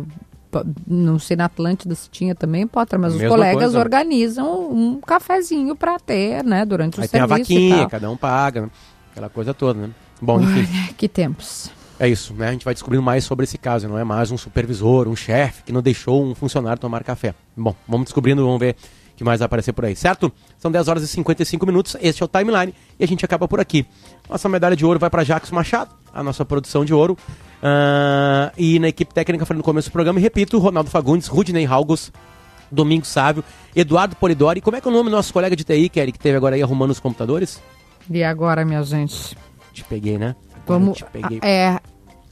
Não 0.87 1.19
sei, 1.19 1.37
na 1.37 1.47
Atlântida 1.47 1.95
se 1.95 2.09
tinha 2.09 2.35
também, 2.35 2.67
Potter, 2.67 2.99
mas 2.99 3.15
os 3.15 3.23
colegas 3.23 3.65
coisa. 3.65 3.79
organizam 3.79 4.71
um 4.71 5.01
cafezinho 5.01 5.75
para 5.77 5.99
ter, 5.99 6.45
né? 6.45 6.65
Durante 6.65 6.99
o 6.99 7.03
Aí 7.03 7.09
tem 7.09 7.21
a 7.21 7.29
serviço 7.29 7.53
vaquinha, 7.53 7.89
cada 7.89 8.11
um 8.11 8.17
paga, 8.17 8.63
né? 8.63 8.71
aquela 9.13 9.29
coisa 9.29 9.55
toda, 9.55 9.81
né? 9.81 9.91
Bom, 10.21 10.41
enfim, 10.41 10.67
Ai, 10.89 10.95
que 10.97 11.09
tempos. 11.09 11.71
é 11.99 12.09
isso, 12.09 12.33
né? 12.35 12.49
A 12.49 12.53
gente 12.53 12.65
vai 12.65 12.75
descobrindo 12.75 13.03
mais 13.03 13.25
sobre 13.25 13.45
esse 13.45 13.59
caso, 13.59 13.89
não 13.89 13.99
é 13.99 14.05
mais 14.05 14.31
um 14.31 14.37
supervisor, 14.39 15.09
um 15.09 15.17
chefe 15.17 15.63
que 15.65 15.73
não 15.73 15.83
deixou 15.83 16.25
um 16.25 16.35
funcionário 16.35 16.81
tomar 16.81 17.03
café. 17.03 17.35
Bom, 17.57 17.75
vamos 17.89 18.07
descobrindo, 18.07 18.45
vamos 18.45 18.61
ver 18.61 18.77
o 19.13 19.17
que 19.17 19.25
mais 19.25 19.41
vai 19.41 19.47
aparecer 19.47 19.73
por 19.73 19.85
aí, 19.87 19.97
certo? 19.97 20.31
São 20.59 20.71
10 20.71 20.89
horas 20.89 21.03
e 21.03 21.09
55 21.09 21.65
minutos, 21.65 21.97
este 22.03 22.23
é 22.23 22.27
o 22.27 22.29
Timeline 22.29 22.75
e 22.99 23.05
a 23.05 23.09
gente 23.09 23.25
acaba 23.25 23.49
por 23.49 23.61
aqui. 23.61 23.87
Nossa 24.29 24.49
medalha 24.49 24.77
de 24.77 24.85
ouro 24.85 24.99
vai 24.99 25.09
para 25.09 25.25
Jacques 25.25 25.51
Machado, 25.51 25.95
a 26.13 26.23
nossa 26.23 26.45
produção 26.45 26.85
de 26.85 26.93
ouro. 26.93 27.17
Ah, 27.69 28.53
e 28.57 28.79
na 28.79 28.87
equipe 28.87 29.13
técnica, 29.13 29.45
falei 29.45 29.59
no 29.59 29.65
começo 29.65 29.89
do 29.89 29.93
programa, 29.93 30.21
e 30.21 30.23
repito, 30.23 30.57
Ronaldo 30.57 30.89
Fagundes, 30.89 31.27
Rudney 31.27 31.67
Halgos, 31.67 32.13
Domingos 32.71 33.09
Sávio, 33.09 33.43
Eduardo 33.75 34.15
Polidori. 34.15 34.61
Como 34.61 34.77
é 34.77 34.81
que 34.81 34.87
é 34.87 34.91
o 34.91 34.95
nome 34.95 35.11
do 35.11 35.17
nosso 35.17 35.33
colega 35.33 35.57
de 35.57 35.65
TI, 35.65 35.89
Kelly, 35.89 36.13
que 36.13 36.19
teve 36.19 36.37
agora 36.37 36.55
aí 36.55 36.63
arrumando 36.63 36.93
os 36.93 37.01
computadores? 37.01 37.61
E 38.09 38.23
agora, 38.23 38.65
minha 38.65 38.85
gente? 38.85 39.37
Te 39.73 39.83
peguei, 39.83 40.17
né? 40.17 40.37
Vamos. 40.65 41.03
Peguei. 41.13 41.41
É. 41.43 41.81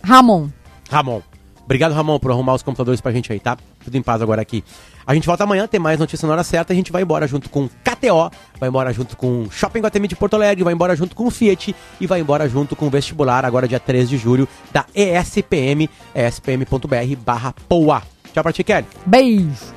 Ramon. 0.04 0.50
Ramon. 0.88 1.20
Obrigado, 1.64 1.92
Ramon, 1.94 2.20
por 2.20 2.30
arrumar 2.30 2.54
os 2.54 2.62
computadores 2.62 3.00
pra 3.00 3.10
gente 3.10 3.32
aí, 3.32 3.40
tá? 3.40 3.56
Tudo 3.84 3.96
em 3.96 4.02
paz 4.02 4.22
agora 4.22 4.42
aqui. 4.42 4.64
A 5.06 5.14
gente 5.14 5.26
volta 5.26 5.44
amanhã, 5.44 5.66
tem 5.66 5.78
mais 5.78 5.98
notícia 5.98 6.26
na 6.26 6.32
hora 6.32 6.44
certa. 6.44 6.72
A 6.72 6.76
gente 6.76 6.90
vai 6.90 7.02
embora 7.02 7.26
junto 7.26 7.50
com 7.50 7.68
KTO, 7.68 8.30
vai 8.58 8.68
embora 8.68 8.92
junto 8.92 9.16
com 9.16 9.46
Shopping 9.50 9.80
Guatemi 9.80 10.08
de 10.08 10.16
Porto 10.16 10.34
Alegre, 10.34 10.64
vai 10.64 10.72
embora 10.72 10.96
junto 10.96 11.14
com 11.14 11.26
o 11.26 11.30
Fiat 11.30 11.74
e 12.00 12.06
vai 12.06 12.20
embora 12.20 12.48
junto 12.48 12.74
com 12.74 12.86
o 12.86 12.90
vestibular, 12.90 13.44
agora 13.44 13.68
dia 13.68 13.80
3 13.80 14.08
de 14.08 14.16
julho, 14.16 14.48
da 14.72 14.86
ESPM, 14.94 15.88
espm.br 16.14 17.16
barra 17.24 17.54
POA. 17.68 18.02
Tchau 18.32 18.42
pra 18.42 18.52
ti, 18.52 18.64
Kelly. 18.64 18.86
Beijo. 19.06 19.74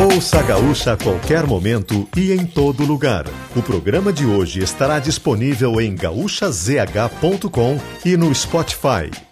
Ouça 0.00 0.38
a 0.38 0.42
Gaúcha 0.42 0.92
a 0.92 0.96
qualquer 0.96 1.44
momento 1.44 2.08
e 2.16 2.30
em 2.30 2.46
todo 2.46 2.84
lugar. 2.84 3.24
O 3.56 3.60
programa 3.60 4.12
de 4.12 4.24
hoje 4.24 4.62
estará 4.62 5.00
disponível 5.00 5.80
em 5.80 5.96
gaúchazh.com 5.96 7.80
e 8.04 8.16
no 8.16 8.32
Spotify. 8.32 9.27